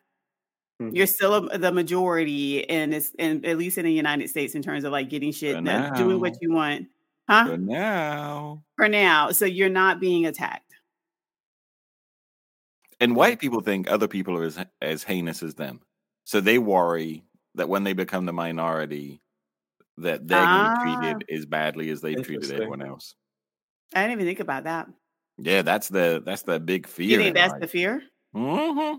Mhm. 0.81 0.95
You're 0.95 1.07
still 1.07 1.33
a, 1.47 1.57
the 1.57 1.71
majority, 1.71 2.67
and 2.69 2.93
it's 2.93 3.11
and 3.19 3.45
at 3.45 3.57
least 3.57 3.77
in 3.77 3.85
the 3.85 3.91
United 3.93 4.29
States 4.29 4.55
in 4.55 4.61
terms 4.63 4.83
of 4.83 4.91
like 4.91 5.09
getting 5.09 5.31
shit, 5.31 5.63
done, 5.63 5.93
doing 5.95 6.19
what 6.19 6.35
you 6.41 6.51
want, 6.53 6.87
huh? 7.29 7.45
But 7.49 7.59
now, 7.59 8.63
For 8.77 8.87
now, 8.89 9.31
so 9.31 9.45
you're 9.45 9.69
not 9.69 9.99
being 9.99 10.25
attacked. 10.25 10.63
and 12.99 13.15
white 13.15 13.39
people 13.39 13.61
think 13.61 13.89
other 13.89 14.07
people 14.07 14.35
are 14.37 14.43
as, 14.43 14.57
as 14.81 15.03
heinous 15.03 15.43
as 15.43 15.53
them. 15.55 15.81
So 16.23 16.41
they 16.41 16.57
worry 16.57 17.23
that 17.57 17.69
when 17.69 17.83
they 17.83 17.93
become 17.93 18.25
the 18.25 18.33
minority, 18.33 19.21
that 19.97 20.27
they're 20.27 20.43
Ah. 20.45 20.73
treated 20.81 21.25
as 21.29 21.45
badly 21.45 21.89
as 21.89 22.01
they've 22.01 22.21
treated 22.23 22.51
everyone 22.51 22.81
else. 22.81 23.15
I 23.93 24.01
didn't 24.03 24.13
even 24.21 24.25
think 24.27 24.39
about 24.39 24.63
that. 24.65 24.87
Yeah, 25.37 25.61
that's 25.61 25.89
the 25.89 26.21
that's 26.25 26.43
the 26.43 26.59
big 26.59 26.87
fear. 26.87 27.09
You 27.09 27.17
think 27.25 27.35
that's 27.35 27.59
the 27.59 27.67
fear? 27.67 28.03
hmm 28.33 28.95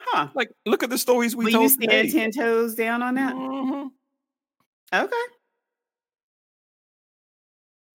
Huh? 0.00 0.28
Like, 0.34 0.50
look 0.64 0.82
at 0.82 0.90
the 0.90 0.98
stories 0.98 1.34
we 1.34 1.46
Will 1.46 1.52
told 1.52 1.62
you 1.72 1.88
stand 1.88 2.12
ten 2.12 2.30
toes 2.30 2.74
down 2.74 3.02
on 3.02 3.14
that? 3.16 3.34
Mhm. 3.34 3.90
Okay. 4.94 5.16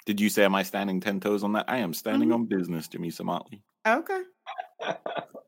Did 0.06 0.20
you 0.20 0.30
say, 0.30 0.44
am 0.44 0.54
I 0.54 0.64
standing 0.64 1.00
10 1.00 1.22
toes 1.22 1.46
on 1.46 1.54
that? 1.54 1.70
I 1.70 1.78
am 1.78 1.94
standing 1.94 2.28
Mhm. 2.30 2.34
on 2.34 2.46
business, 2.46 2.90
Jimmy 2.90 3.12
Motley. 3.24 3.64
Okay. 3.88 4.22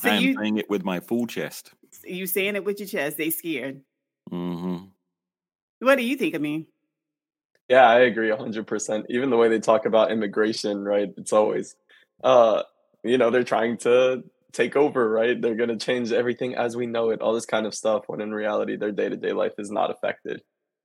So 0.00 0.10
I 0.10 0.16
am 0.16 0.22
you 0.24 0.34
saying 0.34 0.58
it 0.58 0.68
with 0.68 0.84
my 0.84 0.98
full 1.00 1.26
chest. 1.26 1.72
You 2.06 2.26
saying 2.26 2.56
it 2.56 2.64
with 2.64 2.80
your 2.80 2.88
chest? 2.88 3.16
They 3.16 3.30
scared. 3.30 3.82
hmm 4.30 4.76
What 5.80 5.96
do 5.96 6.04
you 6.04 6.16
think 6.16 6.34
of 6.34 6.42
me? 6.42 6.68
Yeah, 7.68 7.88
I 7.88 8.00
agree 8.00 8.30
100%. 8.30 9.04
Even 9.08 9.30
the 9.30 9.36
way 9.36 9.48
they 9.48 9.58
talk 9.58 9.86
about 9.86 10.12
immigration, 10.12 10.84
right? 10.84 11.08
It's 11.16 11.32
always, 11.32 11.76
uh, 12.22 12.62
you 13.02 13.16
know, 13.16 13.30
they're 13.30 13.44
trying 13.44 13.78
to 13.78 14.22
take 14.52 14.76
over, 14.76 15.08
right? 15.08 15.40
They're 15.40 15.54
going 15.54 15.70
to 15.70 15.76
change 15.76 16.12
everything 16.12 16.54
as 16.54 16.76
we 16.76 16.86
know 16.86 17.10
it, 17.10 17.20
all 17.20 17.32
this 17.34 17.46
kind 17.46 17.66
of 17.66 17.74
stuff, 17.74 18.04
when 18.06 18.20
in 18.20 18.32
reality, 18.32 18.76
their 18.76 18.92
day 18.92 19.08
to 19.08 19.16
day 19.16 19.32
life 19.32 19.54
is 19.58 19.70
not 19.70 19.90
affected. 19.90 20.42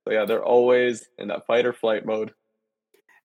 So, 0.08 0.14
yeah, 0.14 0.26
they're 0.26 0.44
always 0.44 1.08
in 1.18 1.28
that 1.28 1.46
fight 1.46 1.66
or 1.66 1.74
flight 1.74 2.06
mode. 2.06 2.34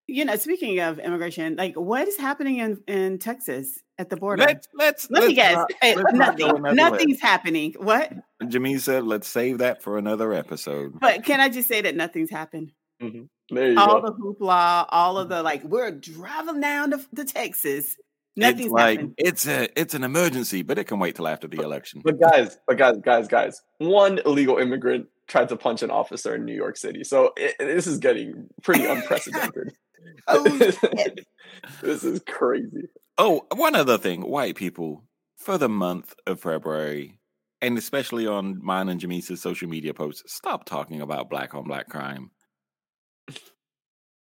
You 0.07 0.25
know, 0.27 0.37
speaking 0.37 0.81
of 0.81 0.99
immigration, 0.99 1.57
like 1.57 1.75
what 1.77 2.07
is 2.07 2.17
happening 2.17 2.59
in 2.59 2.79
in 2.87 3.19
Texas 3.19 3.81
at 3.99 4.11
the 4.11 4.17
border? 4.17 4.45
Let's 4.45 4.69
let's 4.75 5.11
Let 5.11 5.23
me 5.23 5.27
let's 5.29 5.37
guess. 5.37 5.55
not- 5.55 5.73
Hey, 5.81 5.93
eh, 5.93 5.97
let's 5.97 6.13
not 6.13 6.39
go 6.39 6.51
nothing. 6.53 6.77
Nothing's 6.77 7.21
happening. 7.21 7.75
What? 7.79 8.13
way. 8.41 8.79
Said, 8.79 9.05
let's 9.05 9.29
save 9.29 9.59
that 9.59 9.83
for 9.83 9.97
another 9.97 10.35
episode. 10.35 11.01
But 11.01 11.25
can 11.25 11.41
I 11.41 11.49
just 11.49 11.69
say 11.69 11.81
that 11.81 11.97
nothing's 11.97 12.31
happened? 12.31 12.73
Mm-hmm. 13.03 13.55
There 13.55 13.73
you 13.73 13.79
All 13.79 14.01
go. 14.01 14.09
the 14.09 14.13
hoopla, 14.13 14.87
all 14.91 15.19
of 15.19 15.29
mm-hmm. 15.29 15.37
the 15.37 15.43
like, 15.43 15.65
we're 15.65 15.91
driving 15.91 16.61
down 16.61 16.91
to, 16.91 17.01
to 17.17 17.25
Texas. 17.25 17.97
It's 17.97 17.97
Nothing's 18.37 18.73
like 18.73 18.99
happened. 18.99 19.15
it's 19.17 19.47
a 19.47 19.69
it's 19.81 19.95
an 19.95 20.03
emergency, 20.03 20.63
but 20.63 20.77
it 20.77 20.85
can 20.85 20.99
wait 20.99 21.15
till 21.15 21.29
after 21.29 21.47
the 21.47 21.61
election. 21.61 22.03
But 22.05 22.19
guys, 22.19 22.59
but 22.67 22.77
guys, 22.77 22.97
guys, 23.05 23.29
guys, 23.29 23.63
one 23.79 24.19
illegal 24.27 24.59
immigrant 24.59 25.07
tried 25.27 25.49
to 25.49 25.57
punch 25.57 25.83
an 25.83 25.91
officer 25.91 26.35
in 26.35 26.45
New 26.45 26.55
York 26.55 26.77
City. 26.77 27.05
So 27.05 27.33
it, 27.37 27.55
this 27.59 27.87
is 27.87 27.99
getting 27.99 28.49
pretty 28.63 28.85
unprecedented. 28.85 29.73
Oh, 30.27 30.43
this 31.83 32.05
is 32.05 32.21
crazy. 32.27 32.89
Oh, 33.17 33.47
one 33.55 33.75
other 33.75 33.99
thing, 33.99 34.23
white 34.23 34.55
people 34.55 35.05
for 35.37 35.59
the 35.59 35.69
month 35.69 36.15
of 36.27 36.41
February, 36.41 37.19
and 37.61 37.77
especially 37.79 38.27
on 38.27 38.63
mine 38.63 38.89
and 38.89 39.01
Jamesa's 39.01 39.41
social 39.41 39.69
media 39.69 39.95
posts, 39.95 40.35
stop 40.35 40.65
talking 40.65 41.01
about 41.01 41.31
black 41.31 41.55
on 41.55 41.65
black 41.65 41.89
crime. 41.89 42.31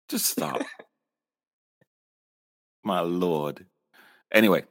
Just 0.08 0.26
stop. 0.26 0.62
My 2.84 3.00
lord. 3.00 3.66
Anyway, 4.32 4.64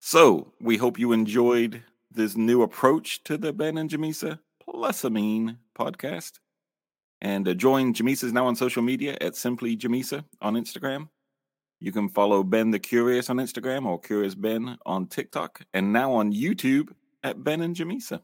so 0.00 0.52
we 0.60 0.76
hope 0.76 0.98
you 0.98 1.12
enjoyed 1.12 1.82
this 2.10 2.36
new 2.36 2.62
approach 2.62 3.22
to 3.24 3.36
the 3.36 3.52
Ben 3.52 3.78
and 3.78 3.90
Jamesa 3.90 4.38
plus 4.70 5.04
Amine 5.04 5.58
podcast. 5.78 6.38
And 7.20 7.46
uh, 7.46 7.54
join 7.54 7.92
Jamesa's 7.92 8.32
now 8.32 8.46
on 8.46 8.56
social 8.56 8.82
media 8.82 9.16
at 9.20 9.36
Simply 9.36 9.76
Jamesa 9.76 10.24
on 10.40 10.54
Instagram. 10.54 11.08
You 11.80 11.92
can 11.92 12.08
follow 12.08 12.42
Ben 12.42 12.70
the 12.70 12.78
Curious 12.78 13.28
on 13.30 13.36
Instagram 13.36 13.86
or 13.86 13.98
Curious 13.98 14.34
Ben 14.34 14.76
on 14.86 15.06
TikTok, 15.06 15.62
and 15.74 15.92
now 15.92 16.12
on 16.12 16.32
YouTube 16.32 16.90
at 17.22 17.42
Ben 17.42 17.62
and 17.62 17.74
Jamesa. 17.74 18.20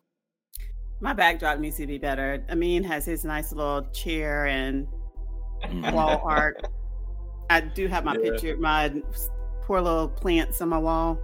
My 1.01 1.13
backdrop 1.13 1.59
needs 1.59 1.77
to 1.77 1.87
be 1.87 1.99
better. 1.99 2.45
Amine 2.49 2.85
has 2.85 3.05
his 3.05 3.25
nice 3.25 3.53
little 3.53 3.83
chair 3.93 4.47
and 4.47 4.87
Mhm. 5.65 5.93
wall 5.93 6.23
art. 6.25 6.67
I 7.51 7.61
do 7.61 7.87
have 7.89 8.05
my 8.05 8.15
Yeah. 8.15 8.31
picture, 8.31 8.57
my 8.59 9.03
poor 9.63 9.81
little 9.81 10.09
plants 10.09 10.61
on 10.61 10.69
my 10.71 10.79
wall. 10.79 11.19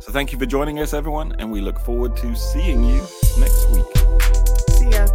So 0.00 0.12
thank 0.12 0.32
you 0.32 0.38
for 0.38 0.46
joining 0.46 0.80
us, 0.80 0.92
everyone, 0.92 1.34
and 1.38 1.50
we 1.50 1.60
look 1.60 1.78
forward 1.80 2.16
to 2.18 2.34
seeing 2.34 2.84
you 2.84 3.00
next 3.38 3.70
week. 3.70 3.86
See 4.70 4.90
ya. 4.90 5.06